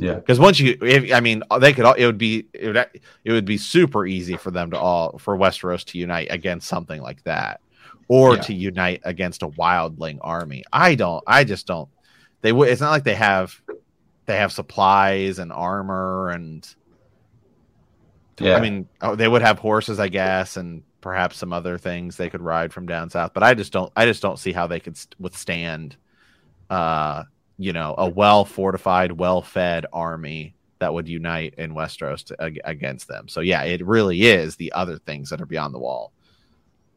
yeah, 0.00 0.14
because 0.14 0.40
once 0.40 0.58
you 0.58 0.76
if, 0.80 1.12
i 1.12 1.20
mean 1.20 1.42
they 1.60 1.72
could 1.74 1.84
all 1.84 1.92
it 1.92 2.06
would 2.06 2.16
be 2.18 2.46
it 2.54 2.68
would, 2.68 2.76
it 3.24 3.32
would 3.32 3.44
be 3.44 3.58
super 3.58 4.06
easy 4.06 4.36
for 4.36 4.50
them 4.50 4.70
to 4.70 4.78
all 4.78 5.18
for 5.18 5.36
westeros 5.36 5.84
to 5.84 5.98
unite 5.98 6.28
against 6.30 6.66
something 6.68 7.02
like 7.02 7.22
that 7.24 7.60
or 8.08 8.36
Yeah. 8.36 8.40
to 8.42 8.54
unite 8.54 9.02
against 9.04 9.42
a 9.42 9.48
wildling 9.48 10.18
army 10.22 10.64
i 10.72 10.94
don't 10.94 11.22
i 11.26 11.44
just 11.44 11.66
don't 11.66 11.88
they 12.40 12.50
would 12.50 12.70
it's 12.70 12.80
not 12.80 12.90
like 12.90 13.04
they 13.04 13.14
have 13.14 13.60
they 14.30 14.36
have 14.36 14.52
supplies 14.52 15.38
and 15.40 15.52
armor 15.52 16.30
and 16.30 16.74
yeah. 18.38 18.54
i 18.54 18.60
mean 18.60 18.88
oh, 19.02 19.16
they 19.16 19.26
would 19.28 19.42
have 19.42 19.58
horses 19.58 19.98
i 19.98 20.08
guess 20.08 20.56
and 20.56 20.82
perhaps 21.00 21.36
some 21.36 21.52
other 21.52 21.76
things 21.78 22.16
they 22.16 22.30
could 22.30 22.40
ride 22.40 22.72
from 22.72 22.86
down 22.86 23.10
south 23.10 23.32
but 23.34 23.42
i 23.42 23.54
just 23.54 23.72
don't 23.72 23.92
i 23.96 24.04
just 24.06 24.22
don't 24.22 24.38
see 24.38 24.52
how 24.52 24.66
they 24.66 24.78
could 24.80 24.96
withstand 25.18 25.96
uh 26.70 27.24
you 27.58 27.72
know 27.72 27.94
a 27.98 28.08
well 28.08 28.44
fortified 28.44 29.12
well 29.12 29.42
fed 29.42 29.84
army 29.92 30.54
that 30.78 30.94
would 30.94 31.08
unite 31.08 31.54
in 31.58 31.74
westeros 31.74 32.24
to, 32.24 32.36
ag- 32.40 32.60
against 32.64 33.08
them 33.08 33.26
so 33.28 33.40
yeah 33.40 33.62
it 33.64 33.84
really 33.84 34.22
is 34.22 34.56
the 34.56 34.72
other 34.72 34.96
things 34.98 35.28
that 35.30 35.40
are 35.40 35.46
beyond 35.46 35.74
the 35.74 35.78
wall 35.78 36.12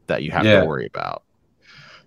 that 0.06 0.22
you 0.22 0.30
have 0.30 0.44
Yeah. 0.44 0.60
to 0.60 0.66
worry 0.66 0.86
about 0.86 1.24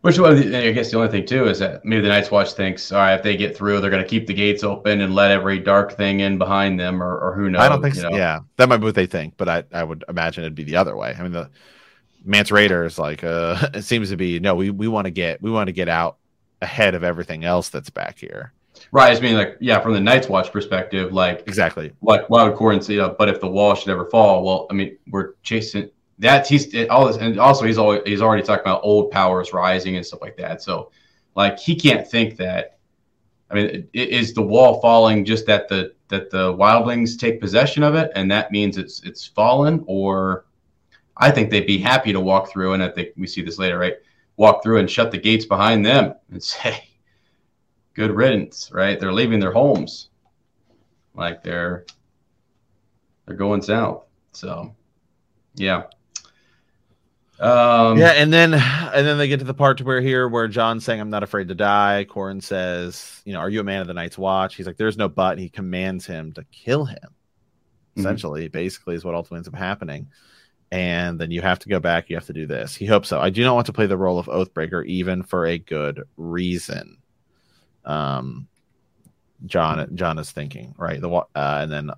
Which 0.01 0.19
one? 0.19 0.37
I 0.37 0.71
guess 0.71 0.91
the 0.91 0.97
only 0.97 1.09
thing 1.09 1.25
too 1.25 1.47
is 1.47 1.59
that 1.59 1.83
maybe 1.83 2.01
the 2.01 2.09
Night's 2.09 2.31
Watch 2.31 2.53
thinks, 2.53 2.91
all 2.91 2.99
right, 2.99 3.15
if 3.15 3.23
they 3.23 3.35
get 3.35 3.57
through, 3.57 3.81
they're 3.81 3.89
going 3.89 4.03
to 4.03 4.07
keep 4.07 4.27
the 4.27 4.33
gates 4.33 4.63
open 4.63 5.01
and 5.01 5.15
let 5.15 5.31
every 5.31 5.59
dark 5.59 5.93
thing 5.93 6.19
in 6.19 6.37
behind 6.37 6.79
them, 6.79 7.01
or, 7.01 7.17
or 7.17 7.33
who 7.33 7.49
knows? 7.49 7.61
i 7.61 7.69
don't 7.69 7.81
think 7.81 7.95
so 7.95 8.09
know? 8.09 8.15
yeah 8.15 8.39
that 8.57 8.69
might 8.69 8.77
be 8.77 8.85
what 8.85 8.95
they 8.95 9.05
think 9.05 9.33
but 9.37 9.49
i 9.49 9.63
i 9.73 9.83
would 9.83 10.03
imagine 10.07 10.43
it'd 10.43 10.55
be 10.55 10.63
the 10.63 10.75
other 10.75 10.95
way 10.95 11.15
i 11.17 11.23
mean 11.23 11.31
the 11.31 11.49
mance 12.23 12.49
rayder 12.49 12.85
is 12.85 12.99
like 12.99 13.23
uh 13.23 13.57
it 13.73 13.83
seems 13.83 14.09
to 14.09 14.17
be 14.17 14.39
no 14.39 14.55
we 14.55 14.69
we 14.69 14.87
want 14.87 15.05
to 15.05 15.11
get 15.11 15.41
we 15.41 15.51
want 15.51 15.67
to 15.67 15.73
get 15.73 15.89
out 15.89 16.17
ahead 16.61 16.95
of 16.95 17.03
everything 17.03 17.43
else 17.43 17.69
that's 17.69 17.89
back 17.89 18.19
here 18.19 18.53
Right. 18.91 19.07
I 19.07 19.11
just 19.11 19.21
mean 19.21 19.35
like, 19.35 19.57
yeah, 19.59 19.79
from 19.79 19.93
the 19.93 19.99
Night's 19.99 20.29
Watch 20.29 20.51
perspective, 20.51 21.11
like 21.11 21.43
exactly 21.47 21.93
like 22.01 22.29
why 22.29 22.43
would 22.43 22.53
Qhorin 22.53 22.83
say, 22.83 22.99
uh, 22.99 23.09
but 23.09 23.29
if 23.29 23.39
the 23.39 23.47
wall 23.47 23.75
should 23.75 23.89
ever 23.89 24.05
fall, 24.05 24.43
well, 24.43 24.67
I 24.69 24.73
mean, 24.73 24.97
we're 25.09 25.33
chasing 25.43 25.89
that. 26.19 26.47
He's 26.47 26.73
all 26.89 27.07
this, 27.07 27.17
and 27.17 27.39
also 27.39 27.65
he's 27.65 27.77
always 27.77 28.01
he's 28.05 28.21
already 28.21 28.43
talking 28.43 28.61
about 28.61 28.81
old 28.83 29.11
powers 29.11 29.53
rising 29.53 29.95
and 29.95 30.05
stuff 30.05 30.21
like 30.21 30.37
that. 30.37 30.61
So, 30.61 30.91
like, 31.35 31.59
he 31.59 31.75
can't 31.75 32.07
think 32.07 32.37
that. 32.37 32.77
I 33.49 33.55
mean, 33.55 33.87
is 33.93 34.33
the 34.33 34.41
wall 34.41 34.81
falling 34.81 35.23
just 35.23 35.45
that 35.45 35.69
the 35.69 35.93
that 36.09 36.29
the 36.29 36.53
wildlings 36.53 37.17
take 37.17 37.39
possession 37.39 37.83
of 37.83 37.95
it, 37.95 38.11
and 38.15 38.29
that 38.31 38.51
means 38.51 38.77
it's 38.77 39.01
it's 39.03 39.25
fallen, 39.25 39.83
or 39.87 40.45
I 41.15 41.31
think 41.31 41.49
they'd 41.49 41.65
be 41.65 41.77
happy 41.77 42.13
to 42.13 42.19
walk 42.19 42.51
through, 42.51 42.73
and 42.73 42.83
I 42.83 42.89
think 42.89 43.09
we 43.17 43.27
see 43.27 43.41
this 43.41 43.57
later, 43.57 43.77
right? 43.77 43.95
Walk 44.35 44.63
through 44.63 44.77
and 44.77 44.89
shut 44.89 45.11
the 45.11 45.17
gates 45.17 45.45
behind 45.45 45.85
them 45.85 46.13
and 46.31 46.43
say, 46.43 46.89
"Good 47.93 48.11
riddance," 48.11 48.69
right? 48.73 48.99
They're 48.99 49.13
leaving 49.13 49.39
their 49.39 49.53
homes, 49.53 50.09
like 51.15 51.43
they're 51.43 51.85
they're 53.25 53.35
going 53.35 53.61
south. 53.61 54.05
So, 54.31 54.73
yeah. 55.55 55.83
Um, 57.39 57.97
yeah, 57.99 58.11
and 58.11 58.33
then 58.33 58.53
and 58.55 59.05
then 59.05 59.17
they 59.17 59.27
get 59.27 59.39
to 59.39 59.45
the 59.45 59.53
part 59.53 59.79
where 59.81 60.01
here 60.01 60.27
where 60.27 60.47
Jon's 60.47 60.83
saying, 60.83 60.99
"I'm 60.99 61.09
not 61.09 61.23
afraid 61.23 61.47
to 61.49 61.55
die." 61.55 62.05
Qhorin 62.09 62.41
says, 62.41 63.21
"You 63.25 63.33
know, 63.33 63.39
are 63.39 63.49
you 63.49 63.59
a 63.59 63.63
man 63.63 63.81
of 63.81 63.87
the 63.87 63.93
Night's 63.93 64.17
Watch?" 64.17 64.55
He's 64.55 64.65
like, 64.65 64.77
"There's 64.77 64.97
no 64.97 65.07
but." 65.07 65.37
He 65.37 65.49
commands 65.49 66.05
him 66.05 66.33
to 66.33 66.43
kill 66.51 66.85
him. 66.85 66.97
Mhm. 67.95 67.99
Essentially, 67.99 68.47
basically, 68.47 68.95
is 68.95 69.05
what 69.05 69.13
ultimately 69.13 69.37
ends 69.37 69.47
up 69.47 69.55
happening. 69.55 70.07
And 70.71 71.19
then 71.19 71.31
you 71.31 71.41
have 71.41 71.59
to 71.59 71.69
go 71.69 71.79
back. 71.79 72.09
You 72.09 72.15
have 72.15 72.25
to 72.25 72.33
do 72.33 72.45
this. 72.45 72.75
He 72.75 72.85
hopes 72.85 73.07
so. 73.07 73.19
I 73.19 73.29
do 73.29 73.43
not 73.43 73.55
want 73.55 73.67
to 73.67 73.73
play 73.73 73.85
the 73.85 73.97
role 73.97 74.19
of 74.19 74.25
Oathbreaker, 74.25 74.85
even 74.85 75.23
for 75.23 75.45
a 75.45 75.57
good 75.57 76.03
reason. 76.17 76.97
Um, 77.85 78.47
Jon, 79.45 79.95
Jon 79.95 80.17
is 80.17 80.31
thinking 80.31 80.73
right. 80.77 80.99
The 80.99 81.09
uh, 81.09 81.25
and 81.35 81.71
then 81.71 81.91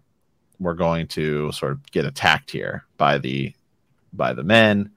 we're 0.59 0.73
going 0.75 1.07
to 1.07 1.51
sort 1.53 1.71
of 1.71 1.91
get 1.91 2.05
attacked 2.05 2.51
here 2.51 2.85
by 2.97 3.17
the 3.17 3.53
by 4.13 4.33
the 4.33 4.43
men. 4.43 4.91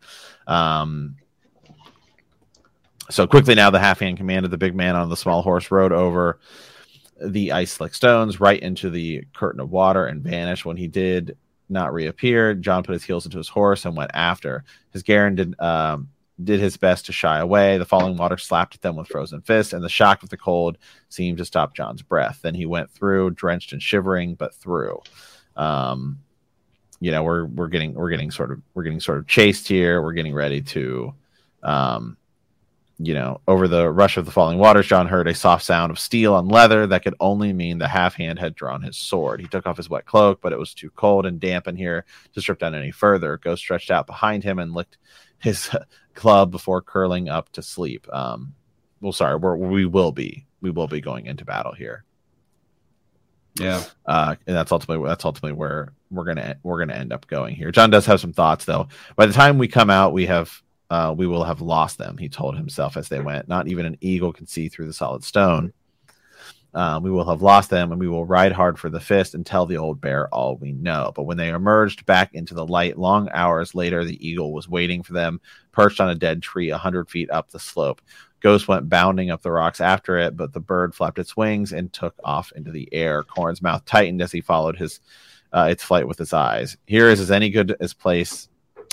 Um, 0.46 1.16
so 3.10 3.26
quickly 3.26 3.54
now, 3.54 3.70
the 3.70 3.78
half 3.78 4.00
hand 4.00 4.16
commanded 4.16 4.50
the 4.50 4.58
big 4.58 4.74
man 4.74 4.96
on 4.96 5.10
the 5.10 5.16
small 5.16 5.42
horse 5.42 5.70
rode 5.70 5.92
over 5.92 6.38
the 7.20 7.52
ice 7.52 7.80
like 7.80 7.94
stones 7.94 8.40
right 8.40 8.60
into 8.60 8.90
the 8.90 9.24
curtain 9.34 9.60
of 9.60 9.70
water 9.70 10.06
and 10.06 10.22
vanished. 10.22 10.64
When 10.64 10.76
he 10.76 10.88
did 10.88 11.36
not 11.68 11.92
reappear, 11.92 12.54
Jon 12.54 12.82
put 12.82 12.94
his 12.94 13.04
heels 13.04 13.24
into 13.24 13.38
his 13.38 13.48
horse 13.48 13.84
and 13.84 13.96
went 13.96 14.12
after. 14.14 14.64
His 14.90 15.02
Garron 15.02 15.36
did 15.36 15.60
um, 15.60 16.08
did 16.42 16.60
his 16.60 16.76
best 16.76 17.06
to 17.06 17.12
shy 17.12 17.38
away. 17.38 17.78
The 17.78 17.84
falling 17.84 18.16
water 18.16 18.38
slapped 18.38 18.74
at 18.74 18.82
them 18.82 18.96
with 18.96 19.08
frozen 19.08 19.42
fists, 19.42 19.72
and 19.72 19.84
the 19.84 19.88
shock 19.88 20.22
of 20.22 20.30
the 20.30 20.36
cold 20.36 20.78
seemed 21.08 21.38
to 21.38 21.44
stop 21.44 21.74
Jon's 21.74 22.02
breath. 22.02 22.40
Then 22.42 22.54
he 22.54 22.66
went 22.66 22.90
through, 22.90 23.32
drenched 23.32 23.72
and 23.72 23.82
shivering, 23.82 24.34
but 24.34 24.54
through. 24.54 25.00
Um, 25.56 26.21
you 27.02 27.10
know, 27.10 27.24
we're 27.24 27.46
we're 27.46 27.66
getting 27.66 27.94
we're 27.94 28.10
getting 28.10 28.30
sort 28.30 28.52
of 28.52 28.62
we're 28.74 28.84
getting 28.84 29.00
sort 29.00 29.18
of 29.18 29.26
chased 29.26 29.66
here. 29.66 30.00
We're 30.00 30.12
getting 30.12 30.32
ready 30.32 30.62
to 30.62 31.12
um, 31.64 32.16
you 32.98 33.14
know, 33.14 33.40
over 33.48 33.66
the 33.66 33.90
rush 33.90 34.16
of 34.16 34.24
the 34.24 34.30
falling 34.30 34.58
waters, 34.58 34.86
Jon 34.86 35.08
heard 35.08 35.26
a 35.26 35.34
soft 35.34 35.64
sound 35.64 35.90
of 35.90 35.98
steel 35.98 36.34
on 36.34 36.46
leather 36.46 36.86
that 36.86 37.02
could 37.02 37.16
only 37.18 37.52
mean 37.52 37.78
the 37.78 37.88
half 37.88 38.14
hand 38.14 38.38
had 38.38 38.54
drawn 38.54 38.82
his 38.82 38.96
sword. 38.96 39.40
He 39.40 39.48
took 39.48 39.66
off 39.66 39.76
his 39.76 39.90
wet 39.90 40.06
cloak, 40.06 40.40
but 40.40 40.52
it 40.52 40.58
was 40.60 40.74
too 40.74 40.90
cold 40.90 41.26
and 41.26 41.40
damp 41.40 41.66
in 41.66 41.74
here 41.74 42.04
to 42.34 42.40
strip 42.40 42.60
down 42.60 42.76
any 42.76 42.92
further. 42.92 43.38
Ghost 43.38 43.62
stretched 43.62 43.90
out 43.90 44.06
behind 44.06 44.44
him 44.44 44.60
and 44.60 44.72
licked 44.72 44.98
his 45.38 45.74
club 46.14 46.52
before 46.52 46.82
curling 46.82 47.28
up 47.28 47.50
to 47.54 47.62
sleep. 47.62 48.06
Um, 48.12 48.54
well, 49.00 49.12
sorry, 49.12 49.34
we're, 49.34 49.56
we 49.56 49.86
will 49.86 50.12
be 50.12 50.46
we 50.60 50.70
will 50.70 50.86
be 50.86 51.00
going 51.00 51.26
into 51.26 51.44
battle 51.44 51.72
here. 51.72 52.04
Yeah, 53.54 53.82
uh, 54.06 54.36
and 54.46 54.56
that's 54.56 54.72
ultimately 54.72 55.06
that's 55.06 55.24
ultimately 55.24 55.52
where 55.52 55.92
we're 56.10 56.24
gonna 56.24 56.56
we're 56.62 56.78
gonna 56.78 56.98
end 56.98 57.12
up 57.12 57.26
going 57.26 57.54
here. 57.54 57.70
Jon 57.70 57.90
does 57.90 58.06
have 58.06 58.20
some 58.20 58.32
thoughts 58.32 58.64
though. 58.64 58.88
By 59.16 59.26
the 59.26 59.32
time 59.32 59.58
we 59.58 59.68
come 59.68 59.90
out, 59.90 60.12
we 60.12 60.26
have 60.26 60.62
uh, 60.92 61.14
we 61.16 61.26
will 61.26 61.42
have 61.42 61.62
lost 61.62 61.96
them, 61.96 62.18
he 62.18 62.28
told 62.28 62.54
himself 62.54 62.98
as 62.98 63.08
they 63.08 63.18
went. 63.18 63.48
Not 63.48 63.66
even 63.66 63.86
an 63.86 63.96
eagle 64.02 64.30
can 64.30 64.46
see 64.46 64.68
through 64.68 64.86
the 64.86 64.92
solid 64.92 65.24
stone. 65.24 65.72
Uh, 66.74 67.00
we 67.02 67.10
will 67.10 67.26
have 67.26 67.40
lost 67.40 67.70
them, 67.70 67.92
and 67.92 67.98
we 67.98 68.08
will 68.08 68.26
ride 68.26 68.52
hard 68.52 68.78
for 68.78 68.90
the 68.90 69.00
fist 69.00 69.34
and 69.34 69.46
tell 69.46 69.64
the 69.64 69.78
old 69.78 70.02
bear 70.02 70.28
all 70.28 70.56
we 70.56 70.72
know. 70.72 71.10
But 71.14 71.22
when 71.22 71.38
they 71.38 71.48
emerged 71.48 72.04
back 72.04 72.34
into 72.34 72.52
the 72.52 72.66
light, 72.66 72.98
long 72.98 73.30
hours 73.32 73.74
later, 73.74 74.04
the 74.04 74.26
eagle 74.26 74.52
was 74.52 74.68
waiting 74.68 75.02
for 75.02 75.14
them, 75.14 75.40
perched 75.70 75.98
on 75.98 76.10
a 76.10 76.14
dead 76.14 76.42
tree 76.42 76.68
a 76.68 76.76
hundred 76.76 77.08
feet 77.08 77.30
up 77.30 77.50
the 77.50 77.58
slope. 77.58 78.02
Ghost 78.42 78.68
went 78.68 78.88
bounding 78.88 79.30
up 79.30 79.42
the 79.42 79.52
rocks 79.52 79.80
after 79.80 80.18
it, 80.18 80.36
but 80.36 80.52
the 80.52 80.60
bird 80.60 80.94
flapped 80.94 81.18
its 81.18 81.36
wings 81.36 81.72
and 81.72 81.92
took 81.92 82.14
off 82.24 82.52
into 82.56 82.72
the 82.72 82.88
air. 82.92 83.22
Qhorin's 83.22 83.62
mouth 83.62 83.84
tightened 83.84 84.20
as 84.20 84.32
he 84.32 84.40
followed 84.40 84.76
his 84.76 85.00
uh, 85.52 85.68
its 85.70 85.84
flight 85.84 86.08
with 86.08 86.18
his 86.18 86.32
eyes. 86.32 86.76
Here 86.86 87.08
is 87.08 87.20
as 87.20 87.30
any 87.30 87.50
good 87.50 87.76
as 87.78 87.94
place 87.94 88.48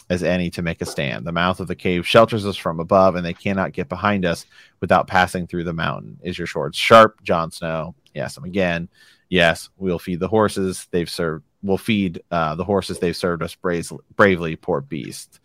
as 0.10 0.24
any 0.24 0.50
to 0.50 0.62
make 0.62 0.82
a 0.82 0.86
stand. 0.86 1.26
The 1.26 1.32
mouth 1.32 1.60
of 1.60 1.68
the 1.68 1.76
cave 1.76 2.06
shelters 2.06 2.45
us 2.45 2.58
from 2.58 2.80
above, 2.80 3.16
and 3.16 3.26
they 3.26 3.34
cannot 3.34 3.74
get 3.74 3.89
behind 3.89 4.26
us 4.26 4.45
without 4.82 5.08
passing 5.08 5.47
through 5.47 5.64
the 5.64 5.74
mountain. 5.74 6.20
Is 6.24 6.38
your 6.38 6.47
sword 6.47 6.76
sharp, 6.76 7.24
Jon 7.24 7.52
Snow? 7.52 7.95
Yes, 8.14 8.38
I'm 8.38 8.43
again. 8.43 8.89
Yes, 9.30 9.70
we'll 9.78 10.00
feed 10.00 10.20
the 10.20 10.28
horses 10.28 10.88
they've 10.91 11.10
served. 11.10 11.45
We'll 11.62 11.78
feed 11.78 12.22
uh, 12.32 12.56
the 12.56 12.64
horses 12.64 13.00
they've 13.00 13.16
served 13.16 13.43
us 13.43 13.54
bravely, 13.54 14.00
bravely 14.16 14.56
poor 14.56 14.82
beast. 14.82 15.39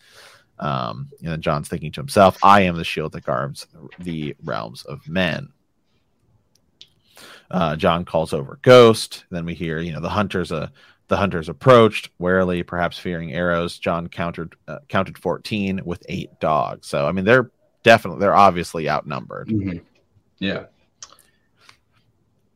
Um, 0.58 1.10
and 1.20 1.32
then 1.32 1.40
Jon's 1.40 1.68
thinking 1.68 1.92
to 1.92 2.00
himself, 2.00 2.38
I 2.42 2.62
am 2.62 2.76
the 2.76 2.84
shield 2.84 3.12
that 3.12 3.24
guards 3.24 3.66
the 3.98 4.36
realms 4.44 4.84
of 4.84 5.08
men. 5.08 5.48
Uh, 7.50 7.76
Jon 7.76 8.04
calls 8.04 8.32
over 8.32 8.58
Ghost. 8.62 9.24
Then 9.30 9.44
we 9.44 9.54
hear, 9.54 9.78
you 9.78 9.92
know, 9.92 10.00
the 10.00 10.08
hunter's 10.08 10.52
a 10.52 10.72
the 11.08 11.16
hunters 11.16 11.48
approached 11.48 12.10
warily, 12.18 12.62
perhaps 12.62 12.98
fearing 12.98 13.32
arrows. 13.32 13.78
Jon 13.78 14.08
countered 14.08 14.56
uh, 14.66 14.78
counted 14.88 15.18
fourteen 15.18 15.80
with 15.84 16.02
eight 16.08 16.30
dogs. 16.40 16.86
So 16.86 17.06
I 17.06 17.12
mean, 17.12 17.24
they're 17.24 17.50
definitely 17.82 18.20
they're 18.20 18.34
obviously 18.34 18.88
outnumbered. 18.88 19.48
Mm-hmm. 19.48 19.78
Yeah, 20.38 20.64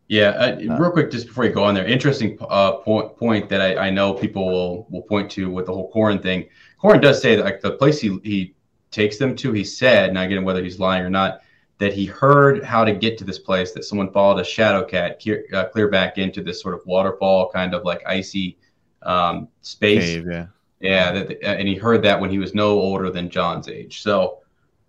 yeah. 0.09 0.31
Uh, 0.31 0.73
uh, 0.73 0.79
real 0.79 0.91
quick, 0.91 1.11
just 1.11 1.27
before 1.27 1.45
you 1.45 1.53
go 1.53 1.63
on 1.63 1.75
there, 1.75 1.87
interesting 1.87 2.39
uh, 2.41 2.73
point 2.79 3.17
point 3.17 3.49
that 3.51 3.61
I, 3.61 3.89
I 3.89 3.91
know 3.91 4.15
people 4.15 4.47
will 4.51 4.87
will 4.91 5.03
point 5.03 5.31
to 5.33 5.51
with 5.51 5.67
the 5.67 5.75
whole 5.75 5.93
Qhorin 5.93 6.23
thing. 6.23 6.49
Qhorin 6.83 7.01
does 7.01 7.21
say 7.21 7.37
that 7.37 7.45
like 7.45 7.61
the 7.61 7.73
place 7.73 8.01
he 8.01 8.19
he 8.23 8.55
takes 8.91 9.19
them 9.19 9.37
to, 9.37 9.53
he 9.53 9.65
said, 9.65 10.09
and 10.09 10.19
again 10.19 10.45
whether 10.45 10.63
he's 10.63 10.79
lying 10.79 11.03
or 11.03 11.11
not, 11.11 11.43
that 11.79 11.93
he 11.93 12.07
heard 12.07 12.65
how 12.65 12.85
to 12.85 12.93
get 12.93 13.17
to 13.19 13.25
this 13.25 13.39
place, 13.39 13.73
that 13.73 13.85
someone 13.85 14.13
followed 14.13 14.41
a 14.41 14.45
shadow 14.45 14.85
cat 14.85 15.21
clear, 15.21 15.45
uh, 15.53 15.65
clear 15.67 15.89
back 15.89 16.19
into 16.19 16.43
this 16.43 16.61
sort 16.61 16.75
of 16.75 16.81
waterfall, 16.87 17.51
kind 17.51 17.75
of 17.75 17.85
like 17.85 18.03
icy 18.07 18.59
um, 19.03 19.49
space. 19.63 20.17
Cave, 20.17 20.27
yeah. 20.29 20.47
Yeah. 20.81 21.13
That, 21.13 21.31
uh, 21.43 21.47
and 21.47 21.69
he 21.69 21.77
heard 21.77 22.03
that 22.03 22.21
when 22.21 22.31
he 22.31 22.39
was 22.39 22.55
no 22.55 22.71
older 22.71 23.11
than 23.11 23.31
Jon's 23.31 23.69
age. 23.69 24.03
So, 24.03 24.41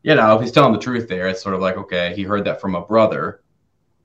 you 0.03 0.15
know, 0.15 0.35
if 0.35 0.41
he's 0.41 0.51
telling 0.51 0.73
the 0.73 0.79
truth 0.79 1.07
there, 1.07 1.27
it's 1.27 1.41
sort 1.41 1.55
of 1.55 1.61
like, 1.61 1.77
okay, 1.77 2.13
he 2.15 2.23
heard 2.23 2.45
that 2.45 2.61
from 2.61 2.75
a 2.75 2.81
brother. 2.81 3.41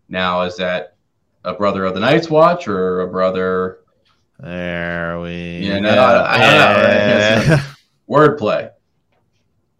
Now, 0.09 0.43
is 0.43 0.57
that 0.57 0.97
a 1.45 1.55
brother 1.55 1.85
of 1.85 1.95
the 1.95 2.01
Night's 2.01 2.29
Watch 2.29 2.69
or 2.69 3.01
a 3.01 3.09
brother? 3.09 3.81
There 4.41 5.21
we 5.21 5.59
yeah, 5.59 5.79
no, 5.79 5.91
I, 5.91 6.37
I 6.37 7.47
know. 7.47 7.65
Wordplay. 8.09 8.71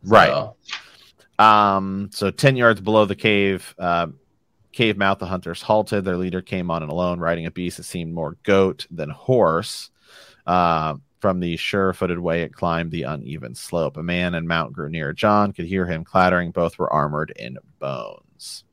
Right. 0.03 0.29
So, 0.29 0.57
um, 1.45 2.11
so 2.13 2.31
10 2.31 2.57
yards 2.57 2.81
below 2.81 3.05
the 3.05 3.17
cave, 3.17 3.75
uh, 3.79 4.09
cave 4.73 4.97
mouth, 4.97 5.19
the 5.19 5.27
hunters 5.27 5.63
halted. 5.63 6.05
Their 6.05 6.17
leader 6.17 6.43
came 6.43 6.71
on 6.71 6.83
and 6.83 6.93
alone, 6.93 7.21
riding 7.21 7.47
a 7.47 7.51
beast 7.51 7.79
that 7.79 7.85
seemed 7.85 8.13
more 8.13 8.37
goat 8.43 8.87
than 8.91 9.11
horse. 9.11 9.91
Uh, 10.47 10.97
from 11.25 11.41
the 11.41 11.57
sure 11.57 11.95
footed 11.95 12.19
way 12.19 12.43
it 12.43 12.53
climbed 12.53 12.91
the 12.91 13.05
uneven 13.05 13.55
slope. 13.55 13.97
A 13.97 14.03
man 14.03 14.35
and 14.35 14.47
mount 14.47 14.75
grew 14.75 14.91
near. 14.91 15.15
Jon 15.15 15.53
could 15.55 15.65
hear 15.65 15.87
him 15.87 16.05
clattering. 16.05 16.51
Both 16.51 16.79
were 16.79 16.93
armored 16.93 17.33
in 17.35 17.57
bones. 17.79 18.65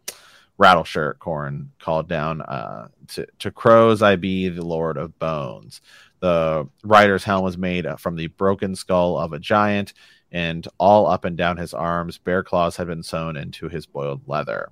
Rattleshirt 0.59 1.19
Qhorin 1.19 1.67
called 1.79 2.09
down 2.09 2.41
uh, 2.41 2.89
to, 3.07 3.25
to 3.39 3.51
crows, 3.51 4.01
I 4.01 4.17
be 4.17 4.49
the 4.49 4.65
Lord 4.65 4.97
of 4.97 5.17
Bones. 5.17 5.79
The 6.21 6.67
rider's 6.83 7.23
helm 7.23 7.43
was 7.43 7.57
made 7.57 7.85
uh, 7.85 7.97
from 7.97 8.15
the 8.15 8.27
broken 8.27 8.75
skull 8.75 9.17
of 9.17 9.33
a 9.33 9.39
giant 9.39 9.93
and 10.31 10.67
all 10.77 11.07
up 11.07 11.25
and 11.25 11.37
down 11.37 11.57
his 11.57 11.73
arms, 11.73 12.17
bear 12.17 12.41
claws 12.41 12.77
had 12.77 12.87
been 12.87 13.03
sewn 13.03 13.35
into 13.35 13.67
his 13.67 13.85
boiled 13.85 14.21
leather. 14.27 14.69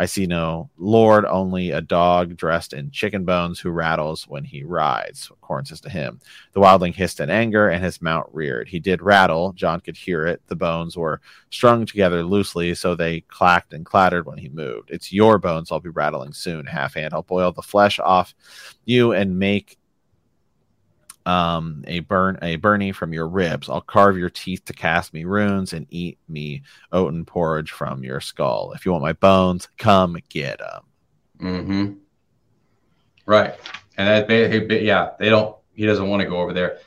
I 0.00 0.06
see 0.06 0.26
no 0.26 0.70
lord, 0.78 1.24
only 1.24 1.72
a 1.72 1.80
dog 1.80 2.36
dressed 2.36 2.72
in 2.72 2.92
chicken 2.92 3.24
bones 3.24 3.58
who 3.58 3.70
rattles 3.70 4.28
when 4.28 4.44
he 4.44 4.62
rides. 4.62 5.32
Qhorin 5.42 5.66
says 5.66 5.80
to 5.80 5.90
him. 5.90 6.20
The 6.52 6.60
wildling 6.60 6.94
hissed 6.94 7.18
in 7.18 7.30
anger, 7.30 7.68
and 7.68 7.82
his 7.82 8.00
mount 8.00 8.28
reared. 8.32 8.68
He 8.68 8.78
did 8.78 9.02
rattle. 9.02 9.52
Jon 9.54 9.80
could 9.80 9.96
hear 9.96 10.24
it. 10.24 10.40
The 10.46 10.54
bones 10.54 10.96
were 10.96 11.20
strung 11.50 11.84
together 11.84 12.22
loosely, 12.22 12.76
so 12.76 12.94
they 12.94 13.22
clacked 13.22 13.72
and 13.72 13.84
clattered 13.84 14.26
when 14.26 14.38
he 14.38 14.48
moved. 14.48 14.90
It's 14.90 15.12
your 15.12 15.36
bones 15.36 15.72
I'll 15.72 15.80
be 15.80 15.88
rattling 15.88 16.32
soon, 16.32 16.66
half 16.66 16.94
hand. 16.94 17.12
I'll 17.12 17.22
boil 17.24 17.50
the 17.50 17.62
flesh 17.62 17.98
off 17.98 18.36
you 18.84 19.12
and 19.12 19.36
make 19.36 19.77
um, 21.28 21.84
a 21.86 22.00
burn 22.00 22.38
a 22.40 22.56
byrnie 22.56 22.90
from 22.90 23.12
your 23.12 23.28
ribs. 23.28 23.68
I'll 23.68 23.82
carve 23.82 24.16
your 24.16 24.30
teeth 24.30 24.64
to 24.64 24.72
cast 24.72 25.12
me 25.12 25.24
runes 25.24 25.74
and 25.74 25.86
eat 25.90 26.18
me 26.26 26.62
oaten 26.90 27.26
porridge 27.26 27.70
from 27.70 28.02
your 28.02 28.18
skull. 28.18 28.72
If 28.74 28.86
you 28.86 28.92
want 28.92 29.02
my 29.02 29.12
bones, 29.12 29.68
come 29.76 30.16
get 30.30 30.58
them. 30.58 30.82
Mm-hmm. 31.38 31.92
Right, 33.26 33.56
and 33.98 34.08
that 34.08 34.82
yeah, 34.82 35.10
they 35.18 35.28
don't. 35.28 35.54
He 35.74 35.84
doesn't 35.84 36.08
want 36.08 36.22
to 36.22 36.28
go 36.28 36.38
over 36.38 36.54
there, 36.54 36.78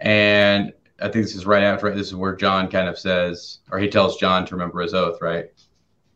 and 0.00 0.72
I 1.00 1.04
think 1.04 1.24
this 1.24 1.36
is 1.36 1.46
right 1.46 1.62
after. 1.62 1.94
This 1.94 2.08
is 2.08 2.16
where 2.16 2.34
Jon 2.34 2.68
kind 2.68 2.88
of 2.88 2.98
says, 2.98 3.60
or 3.70 3.78
he 3.78 3.88
tells 3.88 4.16
Jon 4.16 4.44
to 4.46 4.56
remember 4.56 4.80
his 4.80 4.94
oath. 4.94 5.22
Right. 5.22 5.52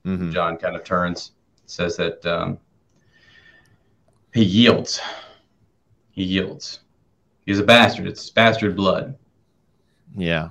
Mm-hmm. 0.05 0.33
Jon 0.33 0.57
kind 0.57 0.75
of 0.75 0.83
turns, 0.83 1.33
says 1.67 1.97
that 1.99 2.27
um, 2.27 2.59
he 4.35 4.43
yields. 4.43 5.01
He 6.11 6.25
yields 6.25 6.81
He's 7.51 7.59
a 7.59 7.65
bastard. 7.65 8.07
It's 8.07 8.31
bastard 8.31 8.77
blood. 8.77 9.19
Yeah. 10.17 10.51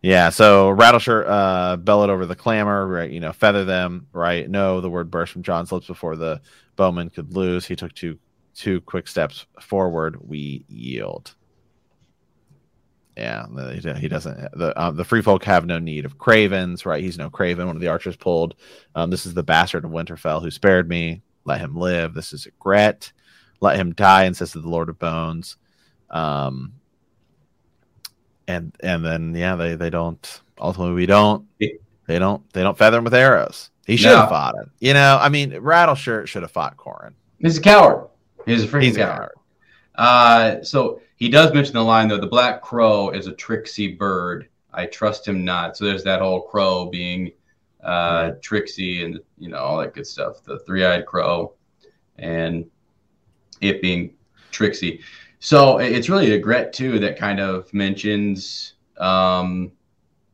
Yeah, 0.00 0.30
so 0.30 0.70
Rattleshirt 0.74 1.28
uh, 1.28 1.76
bellowed 1.76 2.08
over 2.08 2.24
the 2.24 2.34
clamor, 2.34 2.86
right? 2.86 3.10
You 3.10 3.20
know, 3.20 3.34
feather 3.34 3.66
them, 3.66 4.06
right? 4.14 4.48
No, 4.48 4.80
the 4.80 4.88
word 4.88 5.10
burst 5.10 5.34
from 5.34 5.42
Jon's 5.42 5.70
lips 5.70 5.88
before 5.88 6.16
the 6.16 6.40
bowman 6.76 7.10
could 7.10 7.34
lose. 7.36 7.66
He 7.66 7.76
took 7.76 7.92
two 7.92 8.18
two 8.54 8.80
quick 8.80 9.06
steps 9.06 9.44
forward. 9.60 10.16
We 10.26 10.64
yield. 10.66 11.34
Yeah, 13.14 13.44
he 13.98 14.08
doesn't. 14.08 14.58
The 14.58 14.72
um, 14.82 14.96
the 14.96 15.04
free 15.04 15.20
folk 15.20 15.44
have 15.44 15.66
no 15.66 15.78
need 15.78 16.06
of 16.06 16.16
cravens, 16.16 16.86
right? 16.86 17.04
He's 17.04 17.18
no 17.18 17.28
craven. 17.28 17.66
One 17.66 17.76
of 17.76 17.82
the 17.82 17.88
archers 17.88 18.16
pulled. 18.16 18.54
Um, 18.94 19.10
this 19.10 19.26
is 19.26 19.34
the 19.34 19.42
bastard 19.42 19.84
of 19.84 19.90
Winterfell 19.90 20.40
who 20.40 20.50
spared 20.50 20.88
me. 20.88 21.20
Let 21.44 21.60
him 21.60 21.76
live. 21.76 22.14
This 22.14 22.32
is 22.32 22.46
Ygritte. 22.46 23.12
Let 23.60 23.76
him 23.76 23.92
die, 23.92 24.22
and 24.22 24.28
insisted 24.28 24.62
the 24.62 24.68
Lord 24.68 24.88
of 24.88 24.98
Bones. 24.98 25.58
Um, 26.12 26.74
and 28.46 28.76
and 28.80 29.04
then 29.04 29.34
yeah, 29.34 29.56
they 29.56 29.74
they 29.74 29.90
don't 29.90 30.40
ultimately 30.58 30.94
we 30.94 31.06
don't 31.06 31.46
they 31.58 32.18
don't 32.18 32.48
they 32.52 32.62
don't 32.62 32.76
feather 32.76 32.98
him 32.98 33.04
with 33.04 33.14
arrows. 33.14 33.70
He 33.86 33.96
should 33.96 34.12
have 34.12 34.26
no. 34.26 34.28
fought 34.28 34.54
it. 34.60 34.68
You 34.78 34.94
know, 34.94 35.18
I 35.20 35.28
mean, 35.28 35.50
Rattleshirt 35.52 36.28
should 36.28 36.42
have 36.42 36.52
fought 36.52 36.76
Qhorin. 36.76 37.14
He's 37.40 37.58
a 37.58 37.60
coward. 37.60 38.08
He's 38.46 38.62
a 38.62 38.68
freaking 38.68 38.82
He's 38.82 38.96
coward. 38.96 39.30
A 39.94 39.98
coward. 39.98 40.60
Uh, 40.60 40.62
so 40.62 41.00
he 41.16 41.28
does 41.28 41.52
mention 41.52 41.74
the 41.74 41.84
line 41.84 42.08
though. 42.08 42.18
The 42.18 42.26
black 42.26 42.62
crow 42.62 43.10
is 43.10 43.26
a 43.26 43.32
tricksy 43.32 43.94
bird. 43.94 44.48
I 44.72 44.86
trust 44.86 45.26
him 45.26 45.44
not. 45.44 45.76
So 45.76 45.84
there's 45.84 46.04
that 46.04 46.20
whole 46.20 46.42
crow 46.42 46.86
being 46.86 47.32
uh, 47.84 48.30
right. 48.30 48.42
tricksy 48.42 49.04
and 49.04 49.20
you 49.38 49.48
know 49.48 49.58
all 49.58 49.78
that 49.78 49.94
good 49.94 50.06
stuff. 50.06 50.42
The 50.44 50.60
three-eyed 50.60 51.06
crow, 51.06 51.54
and 52.18 52.64
it 53.60 53.82
being 53.82 54.14
tricksy. 54.50 55.00
So 55.44 55.78
it's 55.78 56.08
really 56.08 56.40
Ygritte 56.40 56.70
too 56.70 57.00
that 57.00 57.18
kind 57.18 57.40
of 57.40 57.74
mentions 57.74 58.74
um, 58.98 59.72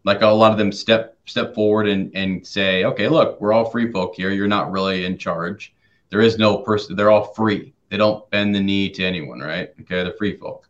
like 0.05 0.21
a 0.21 0.27
lot 0.27 0.53
of 0.53 0.59
them 0.59 0.71
step 0.71 1.17
step 1.25 1.55
forward 1.55 1.89
and 1.89 2.15
and 2.15 2.47
say, 2.47 2.85
okay, 2.85 3.09
look, 3.09 3.41
we're 3.41 3.55
all 3.55 3.71
free 3.71 3.91
folk 3.91 4.15
here. 4.15 4.33
You're 4.33 4.49
not 4.49 4.71
really 4.71 5.07
in 5.07 5.17
charge. 5.17 5.75
There 6.11 6.21
is 6.21 6.37
no 6.37 6.59
person. 6.59 6.95
They're 6.95 7.11
all 7.11 7.33
free. 7.33 7.73
They 7.89 7.97
don't 7.97 8.29
bend 8.29 8.55
the 8.55 8.61
knee 8.61 8.91
to 8.91 9.03
anyone, 9.03 9.41
right? 9.41 9.71
Okay, 9.81 10.03
they're 10.03 10.13
free 10.13 10.37
folk. 10.37 10.69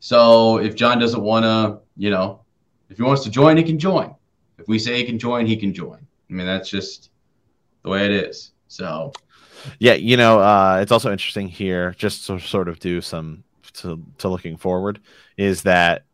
So 0.00 0.58
if 0.58 0.74
Jon 0.74 0.98
doesn't 0.98 1.22
want 1.22 1.44
to, 1.44 1.78
you 1.96 2.10
know, 2.10 2.40
if 2.90 2.96
he 2.96 3.04
wants 3.04 3.22
to 3.22 3.30
join, 3.30 3.56
he 3.56 3.62
can 3.62 3.78
join. 3.78 4.12
If 4.58 4.66
we 4.66 4.80
say 4.80 4.96
he 4.96 5.04
can 5.04 5.16
join, 5.16 5.46
he 5.46 5.56
can 5.56 5.72
join. 5.72 6.04
I 6.28 6.32
mean, 6.32 6.44
that's 6.44 6.68
just 6.68 7.10
the 7.84 7.90
way 7.90 8.04
it 8.04 8.10
is. 8.10 8.50
So, 8.66 9.12
yeah, 9.78 9.94
you 9.94 10.16
know, 10.16 10.40
uh, 10.40 10.80
it's 10.82 10.90
also 10.90 11.12
interesting 11.12 11.46
here, 11.46 11.92
just 11.92 12.26
to 12.26 12.40
sort 12.40 12.68
of 12.68 12.80
do 12.80 13.00
some 13.00 13.44
to, 13.76 14.02
to 14.18 14.28
looking 14.28 14.56
forward, 14.56 15.00
is 15.36 15.62
that 15.62 16.04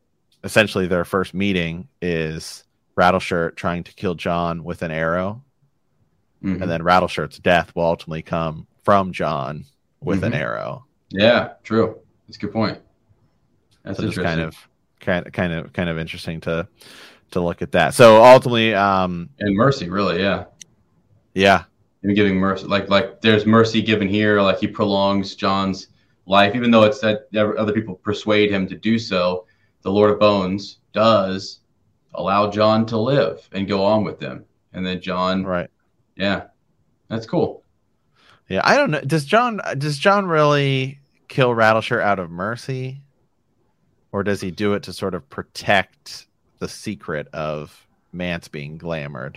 essentially 0.45 0.87
their 0.87 1.05
first 1.05 1.35
meeting 1.35 1.89
is 2.01 2.65
Rattleshirt 2.97 3.57
trying 3.57 3.85
to 3.85 3.95
kill 3.95 4.15
Jon 4.15 4.65
with 4.65 4.83
an 4.83 4.91
arrow, 4.91 5.43
mm-hmm. 6.43 6.63
and 6.63 6.71
then 6.71 6.83
Rattleshirt's 6.83 7.39
death 7.39 7.75
will 7.75 7.85
ultimately 7.85 8.23
come 8.23 8.67
from 8.85 9.13
Jon 9.13 9.65
with 10.01 10.19
mm-hmm. 10.19 10.27
an 10.27 10.35
arrow. 10.35 10.87
Yeah, 11.11 11.53
true. 11.63 11.99
That's 12.27 12.37
a 12.37 12.41
good 12.41 12.53
point. 12.53 12.79
That's 13.85 13.99
so 13.99 14.11
kind 14.23 14.41
of 14.41 14.57
kind 15.01 15.27
of 15.27 15.33
kind 15.33 15.53
of 15.53 15.73
kind 15.73 15.89
of 15.89 15.99
interesting 15.99 16.41
to 16.43 16.69
to 17.33 17.41
look 17.41 17.63
at 17.63 17.73
that. 17.73 17.95
So 17.95 18.23
ultimately, 18.23 18.75
um, 18.75 19.29
and 19.41 19.57
mercy, 19.57 19.89
really, 19.89 20.21
yeah, 20.21 20.45
yeah, 21.35 21.65
and 22.03 22.15
giving 22.15 22.37
mercy, 22.37 22.67
like 22.67 22.89
like 22.89 23.21
there's 23.21 23.47
mercy 23.47 23.83
given 23.83 24.09
here, 24.09 24.41
like 24.41 24.59
he 24.59 24.67
prolongs 24.67 25.35
Jon's 25.35 25.89
life, 26.27 26.55
even 26.55 26.71
though 26.71 26.85
it's 26.85 27.01
that 27.01 27.29
other 27.37 27.73
people 27.73 27.95
persuade 27.97 28.51
him 28.51 28.67
to 28.69 28.77
do 28.77 28.99
so. 28.99 29.47
The 29.83 29.91
Lord 29.91 30.11
of 30.11 30.21
Bones 30.21 30.79
does 30.93 31.61
allow 32.15 32.51
Jon 32.51 32.87
to 32.87 32.99
live 32.99 33.49
and 33.53 33.67
go 33.67 33.85
on 33.85 34.05
with 34.05 34.19
them, 34.21 34.45
and 34.73 34.87
then 34.87 35.01
Jon, 35.01 35.45
right? 35.45 35.71
Yeah, 36.17 36.45
that's 37.09 37.27
cool. 37.27 37.65
Yeah, 38.49 38.61
I 38.65 38.77
don't 38.77 38.91
know. 38.91 39.01
Does 39.01 39.25
Jon? 39.25 39.61
does 39.79 39.99
Jon 39.99 40.27
really 40.27 41.01
kill 41.29 41.51
Rattleshirt 41.51 42.03
out 42.03 42.19
of 42.19 42.31
mercy, 42.31 43.03
or 44.13 44.23
does 44.23 44.41
he 44.41 44.51
do 44.51 44.75
it 44.75 44.83
to 44.85 44.93
sort 44.93 45.15
of 45.15 45.29
protect 45.31 46.27
the 46.59 46.69
secret 46.69 47.27
of 47.33 47.87
Mance 48.13 48.47
being 48.47 48.79
glamored? 48.79 49.37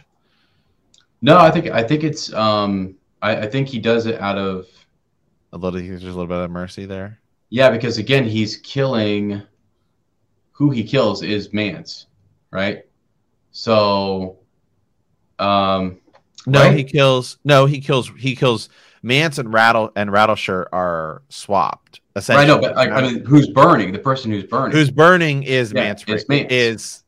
No, 1.21 1.39
I 1.39 1.49
think 1.49 1.67
I 1.67 1.81
think 1.81 2.03
it's 2.03 2.31
um 2.33 2.95
I, 3.21 3.37
I 3.37 3.47
think 3.47 3.67
he 3.67 3.79
does 3.79 4.05
it 4.05 4.19
out 4.21 4.37
of 4.37 4.67
a 5.55 5.57
little 5.57 5.79
there's 5.79 6.03
a 6.03 6.07
little 6.07 6.27
bit 6.27 6.37
of 6.37 6.51
mercy 6.51 6.85
there. 6.85 7.19
Yeah, 7.49 7.69
because 7.69 7.97
again, 7.97 8.25
he's 8.25 8.57
killing 8.57 9.41
who 10.51 10.69
he 10.69 10.83
kills 10.83 11.23
is 11.23 11.53
Mance, 11.53 12.07
right? 12.51 12.85
So 13.51 14.37
um 15.39 15.99
no, 16.45 16.59
right? 16.59 16.77
he 16.77 16.83
kills 16.83 17.37
no, 17.43 17.65
he 17.65 17.79
kills 17.79 18.11
he 18.17 18.35
kills 18.35 18.69
Mance 19.01 19.37
and 19.37 19.51
Rattle 19.51 19.91
and 19.95 20.09
Rattleshirt 20.09 20.67
are 20.71 21.23
swapped. 21.29 22.01
Essentially. 22.15 22.49
Right, 22.49 22.61
no, 22.61 22.61
but 22.61 22.75
like, 22.75 22.91
I 22.91 23.01
mean, 23.01 23.25
who's 23.25 23.49
burning? 23.49 23.91
The 23.91 23.99
person 23.99 24.31
who's 24.31 24.45
burning. 24.45 24.71
Who's 24.71 24.89
burning 24.89 25.43
is 25.43 25.73
yeah, 25.73 25.83
Mance. 25.83 26.03
It's 26.07 26.29
Mance. 26.29 26.47
Is 26.51 27.03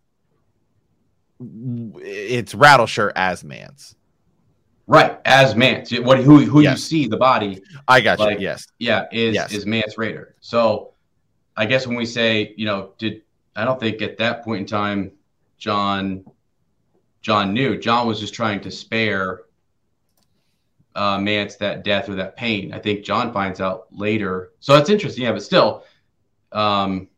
it's 1.40 2.54
Rattleshirt 2.54 3.14
as 3.16 3.44
Mance. 3.44 3.96
Right, 4.90 5.20
as 5.26 5.54
Mance. 5.54 5.92
What 6.00 6.20
who 6.20 6.40
who 6.46 6.62
yes. 6.62 6.72
you 6.72 6.78
see 6.78 7.08
the 7.08 7.18
body? 7.18 7.62
I 7.90 8.00
got 8.00 8.20
like, 8.20 8.40
you. 8.40 8.46
Yes. 8.46 8.68
Yeah, 8.80 9.06
is 9.12 9.36
yes. 9.36 9.52
is 9.52 9.66
Mance 9.66 9.96
Rayder. 9.96 10.32
So, 10.40 10.94
I 11.58 11.66
guess 11.66 11.86
when 11.86 11.98
we 11.98 12.06
say 12.06 12.54
you 12.56 12.66
know 12.66 12.94
did 12.98 13.22
I 13.56 13.66
don't 13.66 13.80
think 13.80 14.02
at 14.02 14.18
that 14.18 14.46
point 14.46 14.62
in 14.62 14.66
time 14.66 15.12
Jon, 15.58 16.24
Jon 17.22 17.54
knew 17.54 17.78
Jon 17.78 18.08
was 18.08 18.20
just 18.20 18.34
trying 18.34 18.62
to 18.62 18.72
spare 18.72 19.42
uh, 20.96 21.20
Mance 21.20 21.58
that 21.58 21.84
death 21.84 22.08
or 22.08 22.16
that 22.16 22.38
pain. 22.38 22.74
I 22.74 22.80
think 22.80 23.04
Jon 23.04 23.34
finds 23.34 23.60
out 23.60 23.88
later. 23.92 24.54
So 24.62 24.74
that's 24.74 24.90
interesting. 24.90 25.26
Yeah, 25.26 25.34
but 25.34 25.44
still, 25.44 25.84
um, 26.54 27.10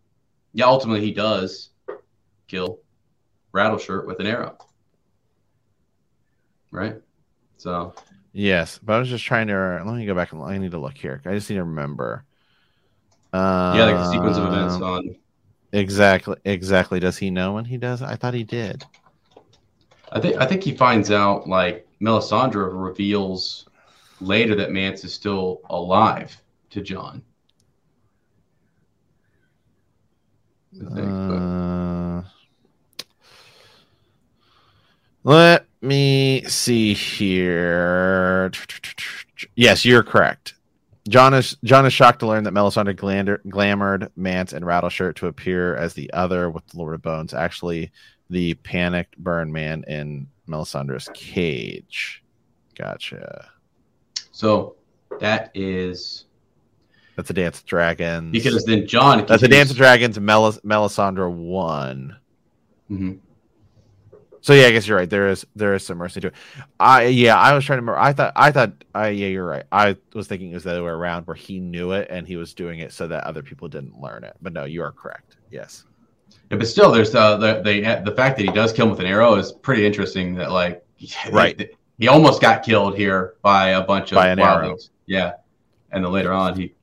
yeah, 0.54 0.66
ultimately 0.66 1.02
he 1.02 1.12
does 1.12 1.70
kill 2.48 2.80
Rattleshirt 3.54 4.08
with 4.08 4.20
an 4.20 4.26
arrow. 4.26 4.58
Right? 6.72 6.96
So 7.60 7.94
yes, 8.32 8.80
but 8.82 8.94
I 8.94 9.00
was 9.00 9.10
just 9.10 9.26
trying 9.26 9.48
to. 9.48 9.84
Let 9.86 9.96
me 9.96 10.06
go 10.06 10.16
back 10.16 10.32
and 10.32 10.42
I 10.42 10.58
need 10.58 10.72
to 10.72 10.80
look 10.80 10.98
here. 10.98 11.22
I 11.26 11.34
just 11.34 11.50
need 11.50 11.58
to 11.58 11.66
remember. 11.66 12.24
Uh, 13.34 13.74
yeah, 13.76 13.86
like 13.86 13.96
the 13.96 14.12
sequence 14.12 14.38
of 14.38 14.46
events 14.46 14.76
um, 14.76 14.84
on. 14.84 15.16
Exactly. 15.74 16.38
Exactly. 16.46 17.00
Does 17.00 17.18
he 17.18 17.30
know 17.30 17.54
when 17.54 17.66
he 17.66 17.78
does? 17.78 18.02
I 18.02 18.16
thought 18.16 18.34
he 18.34 18.46
did. 18.46 18.86
I 20.12 20.22
think. 20.22 20.38
I 20.38 20.46
think 20.46 20.64
he 20.64 20.74
finds 20.74 21.12
out. 21.12 21.48
Like 21.50 21.86
Melisandre 22.02 22.70
reveals 22.72 23.68
later 24.22 24.56
that 24.56 24.72
Mance 24.72 25.04
is 25.04 25.14
still 25.14 25.60
alive 25.70 26.42
to 26.70 26.82
Jon. 26.82 27.22
I 30.76 30.96
think, 30.96 31.10
uh, 31.10 32.22
let 35.24 35.69
me 35.82 36.44
see 36.48 36.94
here. 36.94 38.52
Yes, 39.56 39.86
you're 39.86 40.04
correct. 40.04 40.56
Jon 41.08 41.34
is 41.34 41.58
Jon 41.64 41.86
is 41.86 41.94
shocked 41.94 42.20
to 42.20 42.28
learn 42.28 42.44
that 42.44 42.54
Melisandre 42.54 42.96
glander, 42.96 43.40
glamored 43.46 44.10
Mance 44.16 44.54
and 44.54 44.66
Rattleshirt 44.66 45.16
to 45.16 45.28
appear 45.28 45.76
as 45.76 45.94
the 45.94 46.12
other 46.14 46.50
with 46.50 46.68
the 46.68 46.78
Lord 46.78 46.94
of 46.94 47.02
Bones, 47.02 47.34
actually 47.34 47.92
the 48.30 48.54
panicked 48.56 49.18
burn 49.18 49.52
man 49.52 49.84
in 49.88 50.28
Melisandre's 50.48 51.10
cage. 51.14 52.24
Gotcha. 52.76 53.50
So 54.32 54.76
that 55.20 55.52
is 55.56 56.26
that's 57.16 57.30
a 57.32 57.34
Dance 57.34 57.60
of 57.60 57.66
Dragons. 57.66 58.32
Because 58.32 58.64
then 58.66 58.88
Jon 58.88 59.26
That's 59.26 59.44
a 59.44 59.48
Dance 59.48 59.72
of 59.72 59.78
Dragons 59.78 60.20
Melis- 60.20 60.60
Melisandre 60.60 61.30
one. 61.30 62.16
Mm-hmm. 62.90 63.16
So 64.42 64.54
yeah, 64.54 64.68
I 64.68 64.72
guess 64.72 64.88
you're 64.88 64.98
right. 64.98 65.10
There 65.10 65.30
is 65.30 65.46
there 65.56 65.74
is 65.74 65.86
some 65.86 65.98
mercy 65.98 66.22
to 66.22 66.28
it. 66.28 66.34
I 66.80 67.06
yeah, 67.06 67.38
I 67.38 67.54
was 67.54 67.66
trying 67.66 67.78
to 67.78 67.82
remember. 67.82 68.00
I 68.00 68.14
thought 68.14 68.34
I 68.36 68.52
thought 68.52 68.84
I 68.96 69.10
yeah, 69.10 69.28
you're 69.28 69.46
right. 69.46 69.66
I 69.72 69.98
was 70.14 70.28
thinking 70.28 70.52
it 70.52 70.56
was 70.56 70.64
the 70.64 70.72
other 70.72 70.84
way 70.84 70.92
around 70.92 71.28
where 71.28 71.36
he 71.36 71.60
knew 71.60 71.92
it 71.92 72.08
and 72.10 72.28
he 72.28 72.36
was 72.38 72.54
doing 72.54 72.80
it 72.80 72.94
so 72.94 73.08
that 73.08 73.26
other 73.26 73.44
people 73.44 73.68
didn't 73.68 74.00
learn 74.00 74.24
it. 74.24 74.36
But 74.42 74.54
no, 74.54 74.66
you 74.66 74.82
are 74.84 74.92
correct. 74.92 75.38
Yes. 75.52 75.86
Yeah, 76.50 76.58
but 76.58 76.68
still, 76.68 76.92
there's 76.92 77.14
uh, 77.14 77.38
the 77.38 77.62
the 77.62 78.02
the 78.06 78.16
fact 78.16 78.38
that 78.38 78.44
he 78.44 78.52
does 78.52 78.74
kill 78.74 78.86
him 78.86 78.92
with 78.92 79.00
an 79.00 79.06
arrow 79.06 79.36
is 79.36 79.52
pretty 79.52 79.86
interesting. 79.86 80.36
That 80.36 80.52
like 80.52 80.84
right, 81.32 81.60
he, 81.60 81.68
he 81.98 82.08
almost 82.08 82.42
got 82.42 82.64
killed 82.64 82.98
here 82.98 83.36
by 83.42 83.70
a 83.70 83.82
bunch 83.82 84.12
of 84.12 84.16
by 84.16 84.30
an 84.30 84.40
arrow. 84.40 84.78
Yeah, 85.06 85.34
and 85.92 86.04
then 86.04 86.12
later 86.12 86.34
on 86.34 86.56
he 86.58 86.74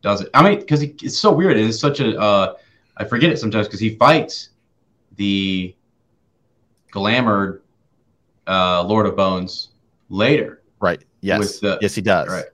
does 0.00 0.22
it. 0.22 0.30
I 0.34 0.42
mean, 0.42 0.58
because 0.58 0.82
it's 0.82 1.18
so 1.18 1.32
weird. 1.32 1.56
It 1.56 1.66
is 1.66 1.78
such 1.78 2.00
a 2.00 2.18
uh, 2.18 2.54
I 2.96 3.04
forget 3.04 3.30
it 3.30 3.38
sometimes 3.38 3.68
because 3.68 3.80
he 3.80 3.96
fights 3.96 4.50
the 5.16 5.74
glamored 6.92 7.62
uh, 8.46 8.84
Lord 8.84 9.06
of 9.06 9.16
Bones 9.16 9.70
later. 10.08 10.62
Right. 10.80 11.02
Yes. 11.20 11.58
The, 11.58 11.78
yes, 11.80 11.94
he 11.94 12.02
does. 12.02 12.28
Right. 12.28 12.44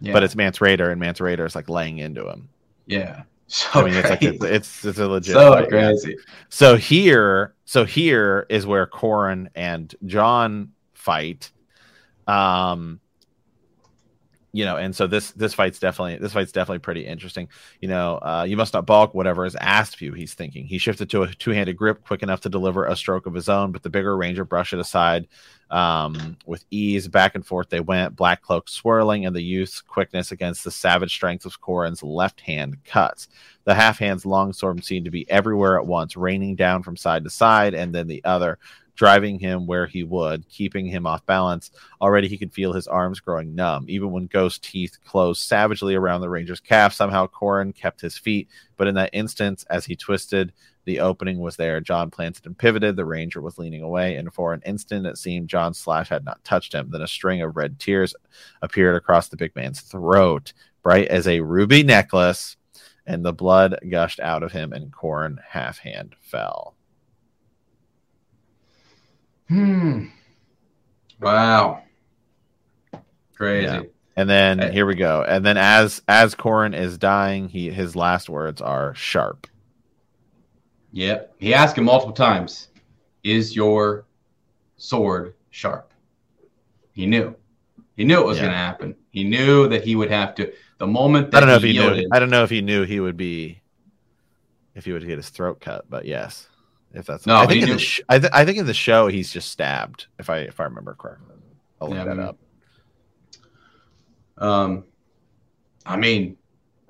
Yeah. 0.00 0.12
But 0.12 0.22
it's 0.22 0.36
Mance 0.36 0.58
Rayder, 0.58 0.90
and 0.90 1.00
Mance 1.00 1.18
Rayder 1.18 1.44
is 1.46 1.54
like 1.54 1.68
laying 1.68 1.98
into 1.98 2.28
him. 2.28 2.48
Yeah. 2.86 3.22
So 3.52 3.80
I 3.80 3.84
mean, 3.84 3.94
it's 3.94 4.08
like 4.08 4.22
it's, 4.22 4.44
it's, 4.44 4.84
it's 4.84 4.98
a 5.00 5.08
legit. 5.08 5.34
So 5.34 5.54
fight, 5.54 5.68
crazy. 5.68 6.16
So 6.50 6.76
here, 6.76 7.56
so 7.64 7.84
here 7.84 8.46
is 8.48 8.64
where 8.64 8.86
Qhorin 8.86 9.48
and 9.56 9.92
John 10.06 10.70
fight. 10.94 11.50
Um, 12.28 13.00
you 14.52 14.64
know, 14.64 14.76
and 14.76 14.94
so 14.94 15.06
this 15.06 15.30
this 15.32 15.54
fight's 15.54 15.78
definitely 15.78 16.18
this 16.18 16.32
fight's 16.32 16.50
definitely 16.50 16.80
pretty 16.80 17.06
interesting. 17.06 17.48
You 17.80 17.88
know, 17.88 18.16
uh, 18.16 18.44
you 18.48 18.56
must 18.56 18.74
not 18.74 18.86
balk. 18.86 19.14
Whatever 19.14 19.46
is 19.46 19.54
asked 19.56 19.94
of 19.94 20.00
you, 20.02 20.12
he's 20.12 20.34
thinking. 20.34 20.66
He 20.66 20.78
shifted 20.78 21.08
to 21.10 21.22
a 21.22 21.32
two 21.32 21.52
handed 21.52 21.76
grip, 21.76 22.04
quick 22.04 22.22
enough 22.22 22.40
to 22.40 22.48
deliver 22.48 22.86
a 22.86 22.96
stroke 22.96 23.26
of 23.26 23.34
his 23.34 23.48
own, 23.48 23.70
but 23.70 23.82
the 23.82 23.90
bigger 23.90 24.16
ranger 24.16 24.44
brushed 24.44 24.72
it 24.72 24.80
aside 24.80 25.28
um, 25.70 26.36
with 26.46 26.64
ease. 26.70 27.06
Back 27.06 27.36
and 27.36 27.46
forth 27.46 27.68
they 27.68 27.80
went, 27.80 28.16
black 28.16 28.42
cloak 28.42 28.68
swirling, 28.68 29.24
and 29.24 29.36
the 29.36 29.42
youth's 29.42 29.80
quickness 29.80 30.32
against 30.32 30.64
the 30.64 30.72
savage 30.72 31.14
strength 31.14 31.44
of 31.44 31.60
Qhorin's 31.60 32.02
left 32.02 32.40
hand 32.40 32.82
cuts. 32.84 33.28
The 33.64 33.74
half 33.74 33.98
hand's 33.98 34.26
long 34.26 34.46
longsword 34.46 34.84
seemed 34.84 35.04
to 35.04 35.10
be 35.12 35.30
everywhere 35.30 35.78
at 35.78 35.86
once, 35.86 36.16
raining 36.16 36.56
down 36.56 36.82
from 36.82 36.96
side 36.96 37.22
to 37.24 37.30
side, 37.30 37.74
and 37.74 37.94
then 37.94 38.08
the 38.08 38.24
other 38.24 38.58
driving 39.00 39.38
him 39.38 39.66
where 39.66 39.86
he 39.86 40.02
would, 40.02 40.46
keeping 40.50 40.84
him 40.84 41.06
off 41.06 41.24
balance. 41.24 41.70
Already 42.02 42.28
he 42.28 42.36
could 42.36 42.52
feel 42.52 42.74
his 42.74 42.86
arms 42.86 43.18
growing 43.18 43.54
numb. 43.54 43.86
Even 43.88 44.10
when 44.10 44.26
Ghost 44.26 44.62
teeth 44.62 44.98
closed 45.06 45.40
savagely 45.40 45.94
around 45.94 46.20
the 46.20 46.28
Ranger's 46.28 46.60
calf, 46.60 46.92
somehow 46.92 47.26
Qhorin 47.26 47.74
kept 47.74 48.02
his 48.02 48.18
feet. 48.18 48.50
But 48.76 48.88
in 48.88 48.96
that 48.96 49.08
instant, 49.14 49.64
as 49.70 49.86
he 49.86 49.96
twisted, 49.96 50.52
the 50.84 51.00
opening 51.00 51.38
was 51.38 51.56
there. 51.56 51.80
Jon 51.80 52.10
planted 52.10 52.44
and 52.44 52.58
pivoted. 52.58 52.94
The 52.94 53.06
Ranger 53.06 53.40
was 53.40 53.56
leaning 53.56 53.80
away, 53.80 54.16
and 54.16 54.34
for 54.34 54.52
an 54.52 54.60
instant 54.66 55.06
it 55.06 55.16
seemed 55.16 55.48
Jon's 55.48 55.78
slash 55.78 56.10
had 56.10 56.26
not 56.26 56.44
touched 56.44 56.74
him. 56.74 56.90
Then 56.90 57.00
a 57.00 57.08
string 57.08 57.40
of 57.40 57.56
red 57.56 57.78
tears 57.78 58.14
appeared 58.60 58.96
across 58.96 59.28
the 59.28 59.38
big 59.38 59.56
man's 59.56 59.80
throat, 59.80 60.52
bright 60.82 61.08
as 61.08 61.26
a 61.26 61.40
ruby 61.40 61.82
necklace, 61.82 62.58
and 63.06 63.24
the 63.24 63.32
blood 63.32 63.78
gushed 63.88 64.20
out 64.20 64.42
of 64.42 64.52
him, 64.52 64.74
and 64.74 64.92
Qhorin 64.92 65.38
half 65.42 65.78
hand 65.78 66.16
fell. 66.20 66.74
Hmm. 69.50 70.04
Wow. 71.20 71.82
Crazy. 73.36 73.66
Yeah. 73.66 73.82
And 74.16 74.30
then 74.30 74.58
Hey. 74.60 74.72
here 74.72 74.86
we 74.86 74.94
go. 74.94 75.24
And 75.26 75.44
then 75.44 75.56
as 75.56 76.02
as 76.06 76.34
Qhorin 76.36 76.74
is 76.78 76.98
dying, 76.98 77.48
he 77.48 77.68
his 77.70 77.96
last 77.96 78.28
words 78.28 78.60
are 78.60 78.94
sharp. 78.94 79.48
Yep. 80.92 81.34
He 81.38 81.52
asked 81.52 81.76
him 81.76 81.84
multiple 81.84 82.14
times, 82.14 82.68
"Is 83.24 83.56
your 83.56 84.04
sword 84.76 85.34
sharp?" 85.50 85.92
He 86.92 87.06
knew. 87.06 87.34
He 87.96 88.04
knew 88.04 88.20
it 88.20 88.26
was 88.26 88.36
Yeah. 88.38 88.44
going 88.44 88.52
to 88.52 88.58
happen. 88.58 88.94
He 89.10 89.24
knew 89.24 89.68
that 89.68 89.84
he 89.84 89.96
would 89.96 90.10
have 90.10 90.34
to. 90.36 90.52
The 90.78 90.86
moment 90.86 91.32
that 91.32 91.38
I 91.38 91.40
don't 91.40 91.48
know 91.48 91.56
if 91.56 91.62
he 91.62 91.70
yielded, 91.72 91.98
knew. 92.04 92.08
I 92.12 92.18
don't 92.20 92.30
know 92.30 92.44
if 92.44 92.50
he 92.50 92.60
knew 92.62 92.84
he 92.84 93.00
would 93.00 93.16
be 93.16 93.60
if 94.76 94.84
he 94.84 94.92
would 94.92 95.04
get 95.06 95.18
his 95.18 95.28
throat 95.30 95.60
cut, 95.60 95.90
but 95.90 96.04
yes, 96.04 96.48
if 96.92 97.06
that's 97.06 97.26
No, 97.26 97.36
I 97.36 97.46
think 97.46 97.62
in 97.62 97.70
the 97.70 97.78
sh- 97.78 98.00
I, 98.08 98.18
th- 98.18 98.32
I 98.32 98.44
think 98.44 98.58
in 98.58 98.66
the 98.66 98.74
show 98.74 99.06
he's 99.08 99.32
just 99.32 99.50
stabbed. 99.50 100.06
If 100.18 100.28
I 100.30 100.38
if 100.38 100.60
I 100.60 100.64
remember 100.64 100.94
correctly, 100.94 101.36
I'll 101.80 101.88
look 101.88 101.98
Yeah, 101.98 102.04
that 102.04 102.16
maybe. 102.16 102.28
up. 102.28 102.38
Um, 104.38 104.84
I 105.86 105.96
mean, 105.96 106.36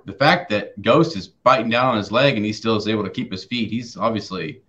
the 0.04 0.12
fact 0.12 0.50
that 0.50 0.80
Ghost 0.82 1.16
is 1.16 1.28
biting 1.28 1.70
down 1.70 1.86
on 1.86 1.96
his 1.96 2.12
leg 2.12 2.36
and 2.36 2.44
he 2.44 2.52
still 2.52 2.76
is 2.76 2.88
able 2.88 3.04
to 3.04 3.10
keep 3.10 3.30
his 3.30 3.44
feet, 3.44 3.70
he's 3.70 3.96
obviously 3.96 4.62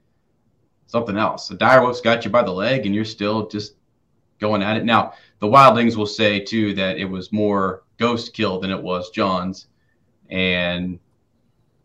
something 0.88 1.18
else. 1.18 1.48
The 1.48 1.56
direwolf's 1.56 2.02
got 2.02 2.26
you 2.26 2.32
by 2.32 2.44
the 2.44 2.52
leg 2.52 2.86
and 2.86 2.94
you're 2.94 3.06
still 3.06 3.48
just 3.48 3.76
going 4.40 4.62
at 4.64 4.78
it. 4.78 4.84
Now, 4.86 5.14
the 5.40 5.48
wildlings 5.48 5.96
will 5.96 6.06
say 6.08 6.40
too 6.40 6.74
that 6.74 6.98
it 6.98 7.06
was 7.06 7.32
more 7.32 7.84
Ghost 7.98 8.34
killed 8.34 8.64
than 8.64 8.72
it 8.72 8.82
was 8.82 9.10
Jon's, 9.12 9.68
and 10.30 11.00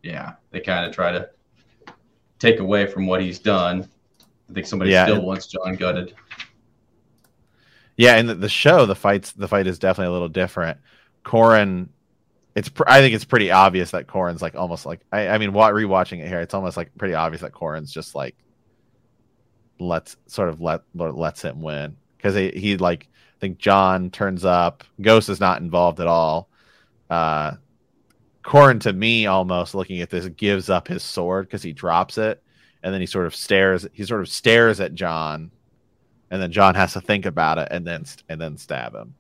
yeah, 0.03 0.35
they 0.51 0.61
kind 0.61 0.87
of 0.87 0.95
try 0.95 1.13
to 1.13 1.29
take 2.39 2.61
away 2.61 2.87
from 2.87 3.07
what 3.07 3.21
he's 3.21 3.39
done. 3.39 3.89
I 4.49 4.53
think 4.53 4.67
somebody 4.67 4.91
Yeah, 4.93 5.05
still 5.05 5.17
and- 5.17 5.27
wants 5.27 5.47
Jon 5.47 5.75
gutted. 5.77 6.15
Yeah, 7.97 8.17
and 8.17 8.29
the, 8.29 8.35
the 8.35 8.49
show, 8.49 8.85
the 8.87 8.95
fights 8.95 9.33
the 9.33 9.49
fight 9.49 9.67
is 9.67 9.79
definitely 9.79 10.11
a 10.11 10.13
little 10.13 10.29
different. 10.29 10.79
Qhorin, 11.25 11.89
it's 12.55 12.69
pr- 12.69 12.85
I 12.87 13.01
think 13.01 13.15
it's 13.15 13.25
pretty 13.25 13.51
obvious 13.51 13.93
that 13.93 14.07
Qhorin's 14.07 14.43
like 14.43 14.55
almost 14.55 14.85
like 14.85 15.01
I, 15.11 15.29
I 15.29 15.39
mean, 15.39 15.53
wa- 15.55 15.71
rewatching 15.71 16.21
it 16.21 16.29
here, 16.29 16.41
it's 16.41 16.53
almost 16.55 16.77
like 16.77 16.91
pretty 16.99 17.15
obvious 17.15 17.41
that 17.41 17.53
Qhorin's 17.53 17.91
just 17.91 18.15
like 18.15 18.37
lets 19.79 20.17
sort 20.27 20.49
of 20.51 20.61
let 20.61 20.83
lets 20.95 21.43
him 21.43 21.61
win 21.63 21.97
because 22.17 22.35
he, 22.35 22.51
he 22.51 22.77
like 22.77 23.09
I 23.37 23.41
think 23.41 23.59
Jon 23.59 24.11
turns 24.11 24.45
up, 24.45 24.85
Ghost 25.01 25.29
is 25.31 25.41
not 25.41 25.61
involved 25.63 25.99
at 26.01 26.07
all. 26.07 26.49
Uh, 27.09 27.53
Qhorin 28.47 28.81
to 28.81 28.93
me 28.93 29.27
almost 29.27 29.75
looking 29.75 30.01
at 30.01 30.09
this 30.11 30.27
gives 30.29 30.71
up 30.71 30.87
his 30.87 31.03
sword 31.03 31.47
because 31.47 31.63
he 31.63 31.73
drops 31.73 32.17
it 32.17 32.43
and 32.83 32.95
then 32.95 33.01
he 33.01 33.07
sort 33.07 33.27
of 33.27 33.35
stares 33.35 33.87
he 33.93 34.05
sort 34.05 34.21
of 34.21 34.29
stares 34.29 34.81
at 34.81 34.95
Jon 34.95 35.51
and 36.31 36.41
then 36.41 36.53
Jon 36.53 36.75
has 36.77 36.93
to 36.93 37.01
think 37.01 37.27
about 37.27 37.59
it 37.59 37.69
and 37.71 37.87
then 37.87 38.05
and 38.29 38.41
then 38.41 38.57
stab 38.57 38.95
him. 38.95 39.15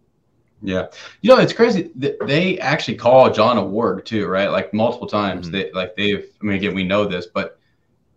Yeah, 0.62 0.86
you 1.20 1.28
know 1.34 1.40
it's 1.40 1.52
crazy. 1.52 1.90
They 1.94 2.58
actually 2.60 2.96
call 2.96 3.30
Jon 3.32 3.58
a 3.58 3.62
warg 3.62 4.04
too, 4.04 4.26
right? 4.26 4.48
Like 4.50 4.72
multiple 4.72 5.06
times. 5.06 5.48
Mhm. 5.48 5.52
They 5.52 5.72
like 5.72 5.96
they've. 5.96 6.24
I 6.40 6.44
mean, 6.44 6.56
again, 6.56 6.74
we 6.74 6.84
know 6.84 7.04
this, 7.04 7.26
but 7.26 7.58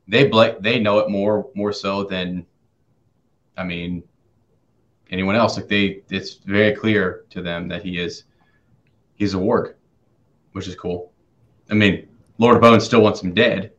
they 0.08 0.28
bla- 0.28 0.60
they 0.60 0.80
know 0.80 1.00
it 1.00 1.10
more 1.10 1.50
more 1.54 1.74
so 1.74 2.04
than, 2.06 2.46
I 3.58 3.64
mean, 3.64 4.04
anyone 5.12 5.36
else. 5.36 5.58
Like 5.58 5.68
they, 5.68 6.02
it's 6.10 6.36
very 6.36 6.74
clear 6.74 7.26
to 7.32 7.42
them 7.42 7.68
that 7.68 7.84
he 7.84 8.00
is 8.00 8.24
he's 9.16 9.34
a 9.34 9.38
warg, 9.38 9.74
which 10.54 10.68
is 10.68 10.76
cool. 10.76 11.12
I 11.70 11.74
mean, 11.74 12.08
Lord 12.38 12.56
of 12.56 12.62
Bones 12.62 12.84
still 12.84 13.02
wants 13.02 13.22
him 13.22 13.34
dead, 13.34 13.72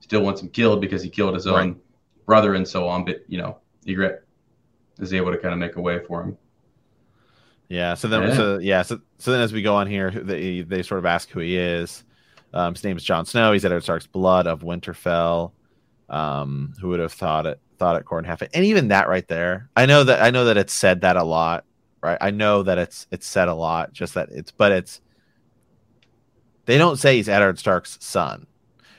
still 0.00 0.22
wants 0.22 0.42
him 0.42 0.48
killed 0.48 0.80
because 0.80 1.02
he 1.02 1.08
killed 1.08 1.34
his 1.34 1.46
own 1.46 1.54
Right. 1.54 1.76
brother 2.26 2.54
and 2.54 2.66
so 2.66 2.86
on. 2.88 3.04
But 3.04 3.24
you 3.28 3.38
know, 3.38 3.58
Ygritte 3.86 4.20
is 4.98 5.12
able 5.14 5.32
to 5.32 5.38
kind 5.38 5.54
of 5.54 5.60
make 5.60 5.76
a 5.76 5.80
way 5.80 6.00
for 6.06 6.22
him. 6.22 6.36
Yeah. 7.68 7.94
So 7.94 8.08
then, 8.08 8.22
Yeah. 8.22 8.34
so 8.36 8.58
yeah. 8.58 8.82
So 8.82 9.00
so 9.18 9.30
then, 9.32 9.40
as 9.40 9.52
we 9.52 9.62
go 9.62 9.74
on 9.76 9.86
here, 9.86 10.10
they 10.10 10.62
they 10.62 10.82
sort 10.82 10.98
of 10.98 11.06
ask 11.06 11.30
who 11.30 11.40
he 11.40 11.56
is. 11.56 12.04
Um, 12.52 12.74
his 12.74 12.82
name 12.82 12.96
is 12.96 13.04
Jon 13.04 13.24
Snow. 13.26 13.52
He's 13.52 13.64
Eddard 13.64 13.84
Stark's 13.84 14.06
blood 14.08 14.46
of 14.46 14.62
Winterfell. 14.62 15.52
Um, 16.08 16.74
who 16.80 16.88
would 16.88 16.98
have 17.00 17.12
thought 17.12 17.46
it? 17.46 17.60
Thought 17.78 17.96
it 17.96 18.04
Qhorin 18.04 18.26
half 18.26 18.42
And 18.42 18.64
even 18.64 18.88
that 18.88 19.08
right 19.08 19.26
there, 19.28 19.70
I 19.76 19.86
know 19.86 20.02
that 20.04 20.20
I 20.20 20.30
know 20.30 20.46
that 20.46 20.56
it's 20.56 20.72
said 20.72 21.02
that 21.02 21.16
a 21.16 21.22
lot, 21.22 21.64
right? 22.02 22.18
I 22.20 22.30
know 22.32 22.64
that 22.64 22.76
it's 22.78 23.06
it's 23.12 23.26
said 23.26 23.46
a 23.48 23.54
lot. 23.54 23.92
Just 23.92 24.14
that 24.14 24.28
it's, 24.32 24.50
but 24.50 24.72
it's 24.72 25.00
they 26.70 26.78
don't 26.78 26.96
say 26.98 27.16
he's 27.16 27.28
Eddard 27.28 27.58
Stark's 27.58 27.98
son. 28.00 28.46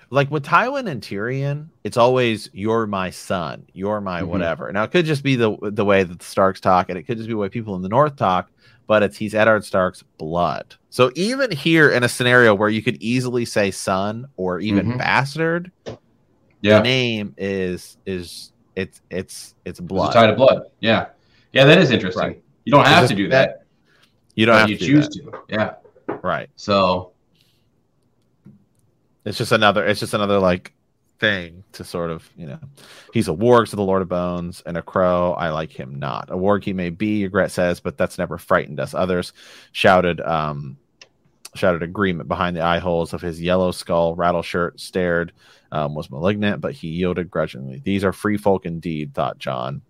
Like 0.09 0.29
with 0.29 0.43
Tywin 0.45 0.89
and 0.89 1.01
Tyrion, 1.01 1.67
it's 1.85 1.95
always 1.95 2.49
"you're 2.51 2.85
my 2.85 3.09
son," 3.11 3.65
"you're 3.71 4.01
my 4.01 4.21
Mhm. 4.21 4.27
whatever." 4.27 4.69
Now 4.73 4.83
it 4.83 4.91
could 4.91 5.05
just 5.05 5.23
be 5.23 5.37
the 5.37 5.55
the 5.61 5.85
way 5.85 6.03
that 6.03 6.19
the 6.19 6.25
Starks 6.25 6.59
talk, 6.59 6.89
and 6.89 6.97
it 6.99 7.03
could 7.03 7.15
just 7.17 7.27
be 7.27 7.33
the 7.33 7.37
way 7.37 7.47
people 7.47 7.75
in 7.77 7.81
the 7.81 7.87
North 7.89 8.17
talk. 8.17 8.49
But 8.87 9.03
it's 9.03 9.15
he's 9.17 9.33
Eddard 9.33 9.63
Stark's 9.63 10.03
blood. 10.17 10.75
So 10.89 11.11
even 11.15 11.49
here 11.49 11.89
in 11.91 12.03
a 12.03 12.09
scenario 12.09 12.53
where 12.53 12.67
you 12.67 12.83
could 12.83 13.01
easily 13.01 13.45
say 13.45 13.71
son 13.71 14.27
or 14.35 14.59
even 14.59 14.85
Mhm. 14.93 14.97
bastard, 14.97 15.71
Yeah, 16.61 16.77
the 16.79 16.83
name 16.83 17.33
is 17.37 17.97
is 18.05 18.51
it's 18.75 19.01
it's 19.09 19.55
it's 19.55 19.55
It's 19.65 19.79
blood. 19.79 20.09
a 20.11 20.13
tie 20.13 20.27
to 20.27 20.33
blood. 20.35 20.63
Yeah, 20.81 21.05
yeah, 21.53 21.63
that 21.63 21.77
is 21.77 21.89
interesting. 21.89 22.21
Right. 22.27 22.43
You 22.65 22.71
don't 22.73 22.85
have 22.85 23.07
to 23.07 23.15
do 23.15 23.29
that. 23.29 23.63
You 24.35 24.45
don't 24.45 24.55
but 24.55 24.59
have 24.61 24.69
you 24.71 24.77
to 24.77 24.85
choose 24.85 25.07
that. 25.07 25.31
to. 25.31 25.39
Yeah. 25.47 25.73
right? 26.21 26.49
So 26.57 27.13
It's 29.25 29.37
just 29.37 29.51
another. 29.51 29.85
It's 29.85 29.99
just 29.99 30.13
another 30.13 30.39
like 30.39 30.73
thing 31.19 31.63
to 31.73 31.83
sort 31.83 32.09
of 32.09 32.27
you 32.35 32.47
know. 32.47 32.59
He's 33.13 33.27
a 33.27 33.33
warg 33.33 33.69
to 33.69 33.75
the 33.75 33.83
Lord 33.83 34.01
of 34.01 34.09
Bones 34.09 34.63
and 34.65 34.75
a 34.77 34.81
crow. 34.81 35.33
I 35.33 35.49
like 35.49 35.71
him 35.71 35.95
not. 35.95 36.29
A 36.29 36.35
warg 36.35 36.63
he 36.63 36.73
may 36.73 36.89
be, 36.89 37.27
Ygritte 37.27 37.51
says, 37.51 37.79
but 37.79 37.97
that's 37.97 38.17
never 38.17 38.37
frightened 38.37 38.79
us. 38.79 38.93
Others 38.93 39.33
shouted, 39.71 40.19
um, 40.21 40.77
shouted 41.53 41.83
agreement 41.83 42.27
behind 42.27 42.55
the 42.55 42.61
eye 42.61 42.79
holes 42.79 43.13
of 43.13 43.21
his 43.21 43.39
yellow 43.39 43.71
skull. 43.71 44.15
Rattleshirt 44.15 44.79
stared, 44.79 45.31
um, 45.71 45.93
was 45.93 46.09
malignant, 46.09 46.59
but 46.59 46.73
he 46.73 46.87
yielded 46.87 47.29
grudgingly. 47.29 47.81
These 47.83 48.03
are 48.03 48.13
free 48.13 48.37
folk 48.37 48.65
indeed, 48.65 49.13
thought 49.13 49.37
Jon. 49.37 49.83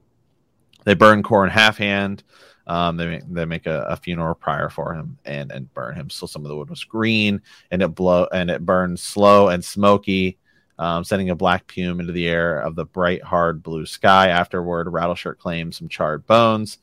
They 0.83 0.95
burn 0.95 1.23
Qhorin 1.23 1.49
half 1.49 1.77
hand. 1.77 2.23
Um, 2.67 2.97
they 2.97 3.07
make, 3.07 3.33
they 3.33 3.45
make 3.45 3.65
a, 3.65 3.83
a 3.83 3.95
funeral 3.97 4.35
pyre 4.35 4.69
for 4.69 4.93
him 4.93 5.17
and 5.25 5.51
and 5.51 5.73
burn 5.73 5.95
him. 5.95 6.09
So 6.09 6.27
some 6.27 6.45
of 6.45 6.49
the 6.49 6.55
wood 6.55 6.69
was 6.69 6.83
green 6.83 7.41
and 7.71 7.81
it 7.81 7.89
blow 7.89 8.27
and 8.31 8.49
it 8.49 8.65
burned 8.65 8.99
slow 8.99 9.49
and 9.49 9.63
smoky, 9.63 10.37
um, 10.77 11.03
sending 11.03 11.29
a 11.29 11.35
black 11.35 11.67
plume 11.67 11.99
into 11.99 12.13
the 12.13 12.27
air 12.27 12.59
of 12.59 12.75
the 12.75 12.85
bright 12.85 13.23
hard 13.23 13.63
blue 13.63 13.85
sky. 13.85 14.29
Afterward, 14.29 14.87
Rattleshirt 14.87 15.37
claimed 15.37 15.75
some 15.75 15.89
charred 15.89 16.25
bones, 16.27 16.77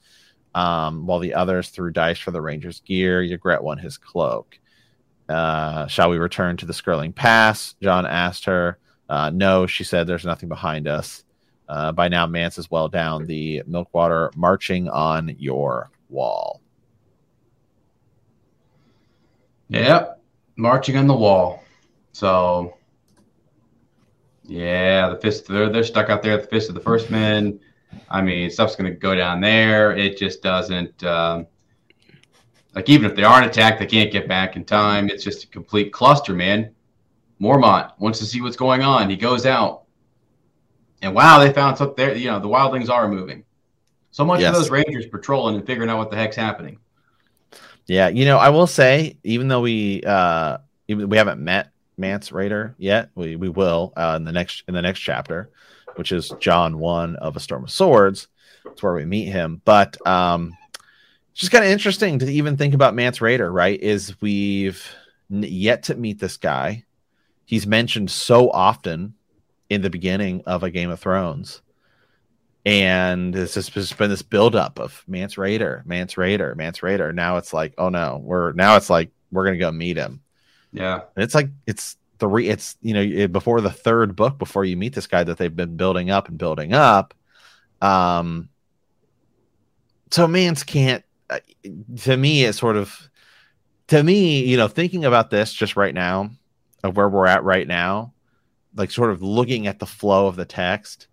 um, 0.55 1.07
while 1.07 1.21
the 1.21 1.35
others 1.35 1.69
threw 1.69 1.91
dice 1.91 2.19
for 2.19 2.31
the 2.33 2.41
Ranger's 2.41 2.81
gear. 2.81 3.23
Ygritte 3.23 3.63
won 3.63 3.79
his 3.79 3.97
cloak. 3.97 4.59
Uh, 5.29 5.87
shall 5.87 6.11
we 6.11 6.19
return 6.19 6.57
to 6.57 6.67
the 6.67 6.73
Skirling 6.73 7.13
Pass? 7.13 7.75
Jon 7.83 8.07
asked 8.07 8.47
her. 8.47 8.79
Uh, 9.09 9.31
no, 9.31 9.67
she 9.67 9.85
said. 9.85 10.07
There's 10.07 10.25
nothing 10.25 10.49
behind 10.49 10.89
us. 10.89 11.25
Uh, 11.69 11.93
by 11.93 12.09
now, 12.09 12.27
Mance 12.27 12.59
is 12.59 12.71
well 12.71 12.89
down 12.89 13.27
the 13.27 13.63
Milkwater, 13.67 14.31
marching 14.35 14.89
on 14.89 15.37
your 15.39 15.91
wall. 16.09 16.63
Yep, 19.69 20.23
marching 20.57 20.97
on 20.97 21.07
the 21.07 21.15
wall. 21.15 21.63
So, 22.13 22.75
yeah, 24.45 25.11
the 25.11 25.17
fist. 25.17 25.47
They're 25.47 25.69
they're 25.69 25.85
stuck 25.85 26.09
out 26.09 26.23
there 26.23 26.33
at 26.33 26.43
the 26.43 26.49
fist 26.49 26.71
of 26.71 26.75
the 26.75 26.81
first 26.81 27.11
men. 27.11 27.61
I 28.09 28.23
mean, 28.23 28.51
stuff's 28.51 28.77
gonna 28.77 28.91
go 28.91 29.15
down 29.15 29.43
there. 29.43 29.95
It 29.95 30.17
just 30.17 30.43
doesn't. 30.43 31.05
Um, 31.05 31.47
like 32.75 32.89
even 32.89 33.11
if 33.11 33.17
they 33.17 33.25
aren't 33.25 33.47
attacked, 33.47 33.79
they 33.79 33.87
can't 33.87 34.13
get 34.13 34.29
back 34.29 34.57
in 34.57 34.65
time. 34.65 35.11
It's 35.11 35.25
just 35.25 35.45
a 35.45 35.49
complete 35.49 35.93
cluster, 35.93 36.33
man. 36.33 36.75
Mormont 37.41 37.93
wants 37.99 38.19
to 38.21 38.25
see 38.25 38.41
what's 38.41 38.57
going 38.57 38.83
on. 38.83 39.11
He 39.11 39.17
goes 39.17 39.47
out, 39.47 39.85
and 41.03 41.15
wow, 41.15 41.39
they 41.39 41.53
found 41.53 41.79
something 41.79 41.97
there. 41.97 42.17
You 42.17 42.31
know, 42.31 42.41
the 42.41 42.49
wildlings 42.49 42.91
are 42.91 43.09
moving. 43.09 43.45
So 44.11 44.25
much 44.25 44.41
Yes. 44.41 44.51
of 44.51 44.55
those 44.57 44.71
rangers 44.71 45.07
patrolling 45.07 45.57
and 45.57 45.67
figuring 45.67 45.91
out 45.91 45.99
what 45.99 46.11
the 46.11 46.17
heck's 46.17 46.37
happening. 46.37 46.79
Yeah, 47.87 48.09
you 48.09 48.25
know, 48.25 48.37
I 48.39 48.51
will 48.51 48.67
say, 48.67 49.17
even 49.25 49.49
though 49.49 49.61
we 49.61 50.03
uh 50.05 50.59
even 50.89 51.09
we 51.09 51.17
haven't 51.17 51.41
met 51.41 51.71
Mance 51.97 52.31
Rayder 52.31 52.75
yet, 52.79 53.11
we 53.15 53.37
we 53.37 53.49
will 53.49 53.93
uh, 53.97 54.15
in 54.17 54.25
the 54.25 54.33
next 54.33 54.65
in 54.69 54.75
the 54.75 54.83
next 54.83 55.01
chapter. 55.01 55.51
which 55.97 56.13
is 56.13 56.31
Jon 56.39 56.79
one 56.79 57.17
of 57.17 57.37
A 57.37 57.41
Storm 57.41 57.65
of 57.65 57.71
Swords. 57.71 58.29
That's 58.65 58.83
where 58.83 58.95
we 58.95 59.05
meet 59.05 59.27
him. 59.27 59.61
But 59.65 59.97
um, 60.07 60.57
it's 61.33 61.41
just 61.41 61.51
kind 61.53 61.65
of 61.65 61.71
interesting 61.71 62.21
to 62.21 62.27
even 62.31 62.57
think 62.57 62.73
about 62.75 62.95
Mance 62.95 63.19
Rayder, 63.19 63.53
right? 63.53 63.81
Is 63.81 64.21
we've 64.21 64.87
yet 65.29 65.85
to 65.85 65.97
meet 65.97 66.21
this 66.21 66.37
guy. 66.37 66.85
He's 67.47 67.67
mentioned 67.67 68.11
so 68.11 68.51
often 68.51 69.15
in 69.71 69.83
the 69.83 69.91
beginning 69.91 70.43
of 70.47 70.63
a 70.63 70.71
Game 70.71 70.91
of 70.91 71.01
Thrones. 71.01 71.63
And 72.65 73.35
it's 73.35 73.55
just, 73.55 73.73
just 73.73 73.97
been 73.97 74.11
this 74.11 74.23
buildup 74.23 74.79
of 74.79 75.03
Mance 75.07 75.37
Rayder, 75.37 75.87
Mance 75.87 76.15
Rayder, 76.15 76.55
Mance 76.57 76.81
Rayder. 76.81 77.15
Now 77.15 77.37
it's 77.37 77.53
like, 77.53 77.75
oh 77.79 77.89
no, 77.89 78.21
we're 78.23 78.53
now 78.53 78.77
it's 78.77 78.91
like 78.91 79.11
we're 79.31 79.45
gonna 79.45 79.59
go 79.59 79.71
meet 79.71 79.97
him. 79.97 80.21
Yeah, 80.73 81.01
and 81.17 81.25
it's 81.25 81.35
like 81.35 81.49
it's 81.67 81.97
three. 82.19 82.49
It's 82.49 82.77
you 82.83 82.95
know 82.95 83.29
before 83.29 83.61
the 83.61 83.71
third 83.71 84.17
book, 84.17 84.39
before 84.39 84.65
you 84.65 84.77
meet 84.77 84.95
this 84.95 85.07
guy 85.07 85.25
that 85.25 85.39
they've 85.39 85.55
been 85.55 85.77
building 85.77 86.11
up 86.11 86.29
and 86.29 86.37
building 86.37 86.75
up. 86.75 87.15
Um, 87.81 88.51
so 90.11 90.27
Mance 90.27 90.63
can't. 90.63 91.05
Uh, 91.31 91.39
to 92.03 92.17
me, 92.17 92.45
it's 92.45 92.59
sort 92.59 92.77
of 92.77 93.09
to 93.89 94.03
me, 94.03 94.45
you 94.45 94.57
know, 94.57 94.69
thinking 94.69 95.05
about 95.05 95.31
this 95.31 95.53
just 95.53 95.77
right 95.77 95.95
now 95.95 96.31
of 96.85 96.97
where 96.97 97.09
we're 97.09 97.27
at 97.27 97.45
right 97.45 97.67
now, 97.67 98.13
like 98.75 98.91
sort 98.91 99.11
of 99.11 99.23
looking 99.23 99.67
at 99.67 99.79
the 99.79 99.87
flow 99.87 100.27
of 100.27 100.37
the 100.37 100.45
text, 100.45 101.09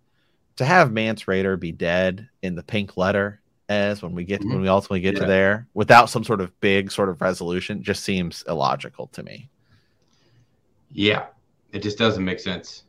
to 0.56 0.64
have 0.64 0.92
Mance 0.92 1.24
Rayder 1.24 1.58
be 1.58 1.72
dead 1.72 2.28
in 2.42 2.54
the 2.54 2.62
pink 2.62 2.96
letter 2.96 3.40
as 3.68 4.02
when 4.02 4.12
we 4.12 4.24
get 4.24 4.40
mm-hmm. 4.40 4.50
when 4.50 4.62
we 4.62 4.68
ultimately 4.68 5.00
get 5.00 5.14
yeah. 5.14 5.20
to 5.20 5.26
there 5.26 5.66
without 5.74 6.10
some 6.10 6.24
sort 6.24 6.40
of 6.40 6.58
big 6.60 6.90
sort 6.90 7.08
of 7.08 7.20
resolution 7.20 7.82
just 7.82 8.04
seems 8.04 8.44
illogical 8.48 9.08
to 9.08 9.22
me. 9.22 9.48
Yeah, 10.92 11.26
it 11.72 11.82
just 11.82 11.98
doesn't 11.98 12.24
make 12.24 12.40
sense. 12.40 12.84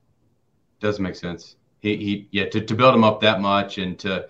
Doesn't 0.80 1.04
make 1.04 1.16
sense. 1.16 1.56
He 1.80 1.98
he 1.98 2.28
yeah 2.32 2.50
to, 2.50 2.62
to 2.62 2.76
build 2.76 2.94
him 2.94 3.04
up 3.04 3.22
that 3.22 3.42
much 3.42 3.78
and 3.80 3.98
to 4.00 4.28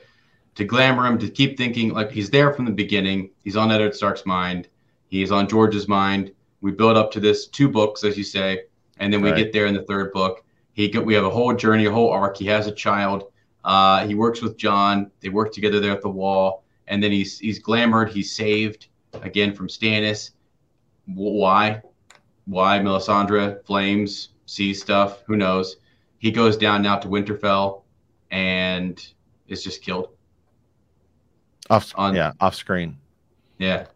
to 0.55 0.63
glamour 0.63 1.05
him 1.05 1.19
to 1.19 1.29
keep 1.29 1.57
thinking 1.57 1.93
like 1.93 2.11
he's 2.11 2.29
there 2.29 2.53
from 2.53 2.65
the 2.65 2.71
beginning. 2.71 3.29
He's 3.43 3.57
on 3.57 3.71
Eddard 3.71 3.95
Stark's 3.95 4.25
mind. 4.25 4.69
He's 5.09 5.31
on 5.31 5.47
George's 5.47 5.88
mind. 5.88 6.31
We 6.61 6.71
build 6.71 6.97
up 6.97 7.11
to 7.11 7.19
this 7.19 7.47
two 7.47 7.69
books, 7.69 8.03
as 8.03 8.17
you 8.17 8.23
say, 8.23 8.63
and 8.99 9.11
then 9.11 9.21
we 9.21 9.31
right. 9.31 9.37
get 9.37 9.53
there 9.53 9.65
in 9.65 9.73
the 9.73 9.83
third 9.83 10.11
book. 10.11 10.43
He 10.73 10.89
we 10.89 11.13
have 11.13 11.25
a 11.25 11.29
whole 11.29 11.53
journey, 11.53 11.85
a 11.85 11.91
whole 11.91 12.09
arc. 12.09 12.37
He 12.37 12.45
has 12.45 12.67
a 12.67 12.71
child. 12.71 13.31
Uh, 13.63 14.05
he 14.07 14.15
works 14.15 14.41
with 14.41 14.57
Jon. 14.57 15.11
They 15.21 15.29
work 15.29 15.51
together 15.51 15.79
there 15.79 15.91
at 15.91 16.01
the 16.01 16.09
wall, 16.09 16.63
and 16.87 17.01
then 17.01 17.11
he's 17.11 17.39
he's 17.39 17.61
glamored. 17.61 18.09
He's 18.09 18.35
saved 18.35 18.87
again 19.13 19.53
from 19.53 19.67
Stannis. 19.67 20.31
Why? 21.05 21.81
Why 22.45 22.79
Melisandre 22.79 23.65
flames 23.65 24.29
sees 24.45 24.81
stuff? 24.81 25.23
Who 25.25 25.35
knows? 25.35 25.77
He 26.19 26.31
goes 26.31 26.57
down 26.57 26.81
now 26.81 26.97
to 26.97 27.07
Winterfell, 27.07 27.83
and 28.31 29.05
is 29.47 29.63
just 29.63 29.81
killed. 29.81 30.09
Off, 31.69 31.93
on, 31.95 32.15
yeah, 32.15 32.31
off 32.39 32.55
screen. 32.55 32.97
Yeah, 33.57 33.87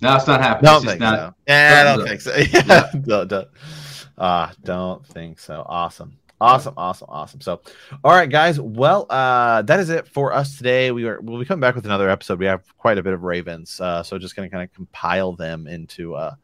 no, 0.00 0.16
it's 0.16 0.26
not 0.26 0.40
happening. 0.40 0.72
Don't 0.72 0.84
think 0.84 1.00
not, 1.00 1.18
so. 1.18 1.34
Yeah, 1.46 1.80
I 1.80 1.96
don't 1.96 2.06
think 2.06 2.20
so. 2.20 2.34
Yeah, 2.36 2.62
yeah. 2.66 3.00
don't, 3.00 3.28
don't. 3.28 3.48
Uh, 4.16 4.50
don't 4.64 5.06
think 5.06 5.38
so. 5.38 5.64
Awesome. 5.66 6.18
Awesome, 6.40 6.74
awesome, 6.76 7.08
awesome. 7.10 7.40
So, 7.40 7.60
all 8.04 8.12
right, 8.12 8.30
guys. 8.30 8.60
Well, 8.60 9.06
uh, 9.10 9.62
that 9.62 9.80
is 9.80 9.90
it 9.90 10.06
for 10.06 10.32
us 10.32 10.56
today. 10.56 10.92
We 10.92 11.04
are 11.04 11.20
we'll 11.20 11.40
be 11.40 11.44
coming 11.44 11.60
back 11.60 11.74
with 11.74 11.84
another 11.84 12.08
episode. 12.08 12.38
We 12.38 12.46
have 12.46 12.62
quite 12.78 12.96
a 12.96 13.02
bit 13.02 13.12
of 13.12 13.24
Ravens, 13.24 13.80
uh, 13.80 14.04
so 14.04 14.18
just 14.18 14.36
going 14.36 14.48
to 14.48 14.52
kind 14.52 14.62
of 14.62 14.72
compile 14.72 15.32
them 15.32 15.66
into 15.66 16.14
uh, 16.14 16.36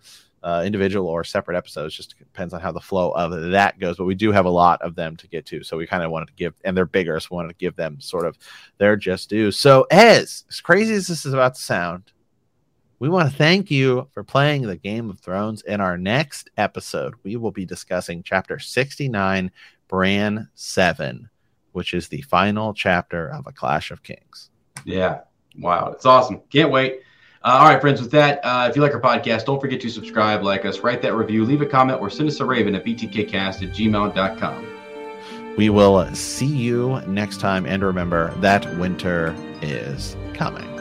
uh, 0.42 0.64
individual 0.66 1.06
or 1.06 1.22
separate 1.22 1.56
episodes. 1.56 1.94
Just 1.94 2.18
depends 2.18 2.52
on 2.52 2.60
how 2.60 2.72
the 2.72 2.80
flow 2.80 3.12
of 3.12 3.52
that 3.52 3.78
goes. 3.78 3.96
But 3.96 4.06
we 4.06 4.16
do 4.16 4.32
have 4.32 4.46
a 4.46 4.50
lot 4.50 4.82
of 4.82 4.96
them 4.96 5.16
to 5.16 5.28
get 5.28 5.46
to, 5.46 5.62
so 5.62 5.76
we 5.76 5.86
kind 5.86 6.02
of 6.02 6.10
wanted 6.10 6.26
to 6.26 6.34
give, 6.34 6.54
and 6.64 6.76
they're 6.76 6.86
bigger, 6.86 7.20
so 7.20 7.28
we 7.30 7.36
wanted 7.36 7.50
to 7.50 7.54
give 7.64 7.76
them 7.76 8.00
sort 8.00 8.26
of 8.26 8.36
their 8.78 8.96
just 8.96 9.30
due. 9.30 9.52
So, 9.52 9.86
as 9.92 10.42
as 10.48 10.60
crazy 10.60 10.94
as 10.94 11.06
this 11.06 11.24
is 11.24 11.34
about 11.34 11.54
to 11.54 11.60
sound, 11.60 12.10
we 13.04 13.10
want 13.10 13.30
to 13.30 13.36
thank 13.36 13.70
you 13.70 14.08
for 14.12 14.24
playing 14.24 14.62
the 14.62 14.76
Game 14.76 15.10
of 15.10 15.20
Thrones. 15.20 15.60
In 15.60 15.82
our 15.82 15.98
next 15.98 16.48
episode, 16.56 17.12
we 17.22 17.36
will 17.36 17.50
be 17.50 17.66
discussing 17.66 18.22
chapter 18.22 18.58
69, 18.58 19.50
Bran 19.88 20.48
7, 20.54 21.28
which 21.72 21.92
is 21.92 22.08
the 22.08 22.22
final 22.22 22.72
chapter 22.72 23.28
of 23.28 23.46
A 23.46 23.52
Clash 23.52 23.90
of 23.90 24.02
Kings. 24.02 24.48
Yeah. 24.86 25.20
Wow. 25.58 25.88
It's 25.88 26.06
awesome. 26.06 26.40
Can't 26.48 26.70
wait. 26.70 27.00
Uh, 27.42 27.58
all 27.60 27.68
right, 27.68 27.78
friends, 27.78 28.00
with 28.00 28.10
that, 28.12 28.40
uh, 28.42 28.68
if 28.70 28.74
you 28.74 28.80
like 28.80 28.94
our 28.94 29.02
podcast, 29.02 29.44
don't 29.44 29.60
forget 29.60 29.82
to 29.82 29.90
subscribe, 29.90 30.42
like 30.42 30.64
us, 30.64 30.80
write 30.80 31.02
that 31.02 31.12
review, 31.14 31.44
leave 31.44 31.60
a 31.60 31.66
comment, 31.66 32.00
or 32.00 32.08
send 32.08 32.26
us 32.30 32.40
a 32.40 32.44
raven 32.46 32.74
at 32.74 32.86
btkcast 32.86 33.62
at 33.62 33.76
gmail.com. 33.76 34.66
We 35.58 35.68
will 35.68 36.14
see 36.14 36.46
you 36.46 37.02
next 37.06 37.38
time, 37.38 37.66
and 37.66 37.82
remember 37.82 38.32
that 38.36 38.78
winter 38.78 39.36
is 39.60 40.16
coming. 40.32 40.73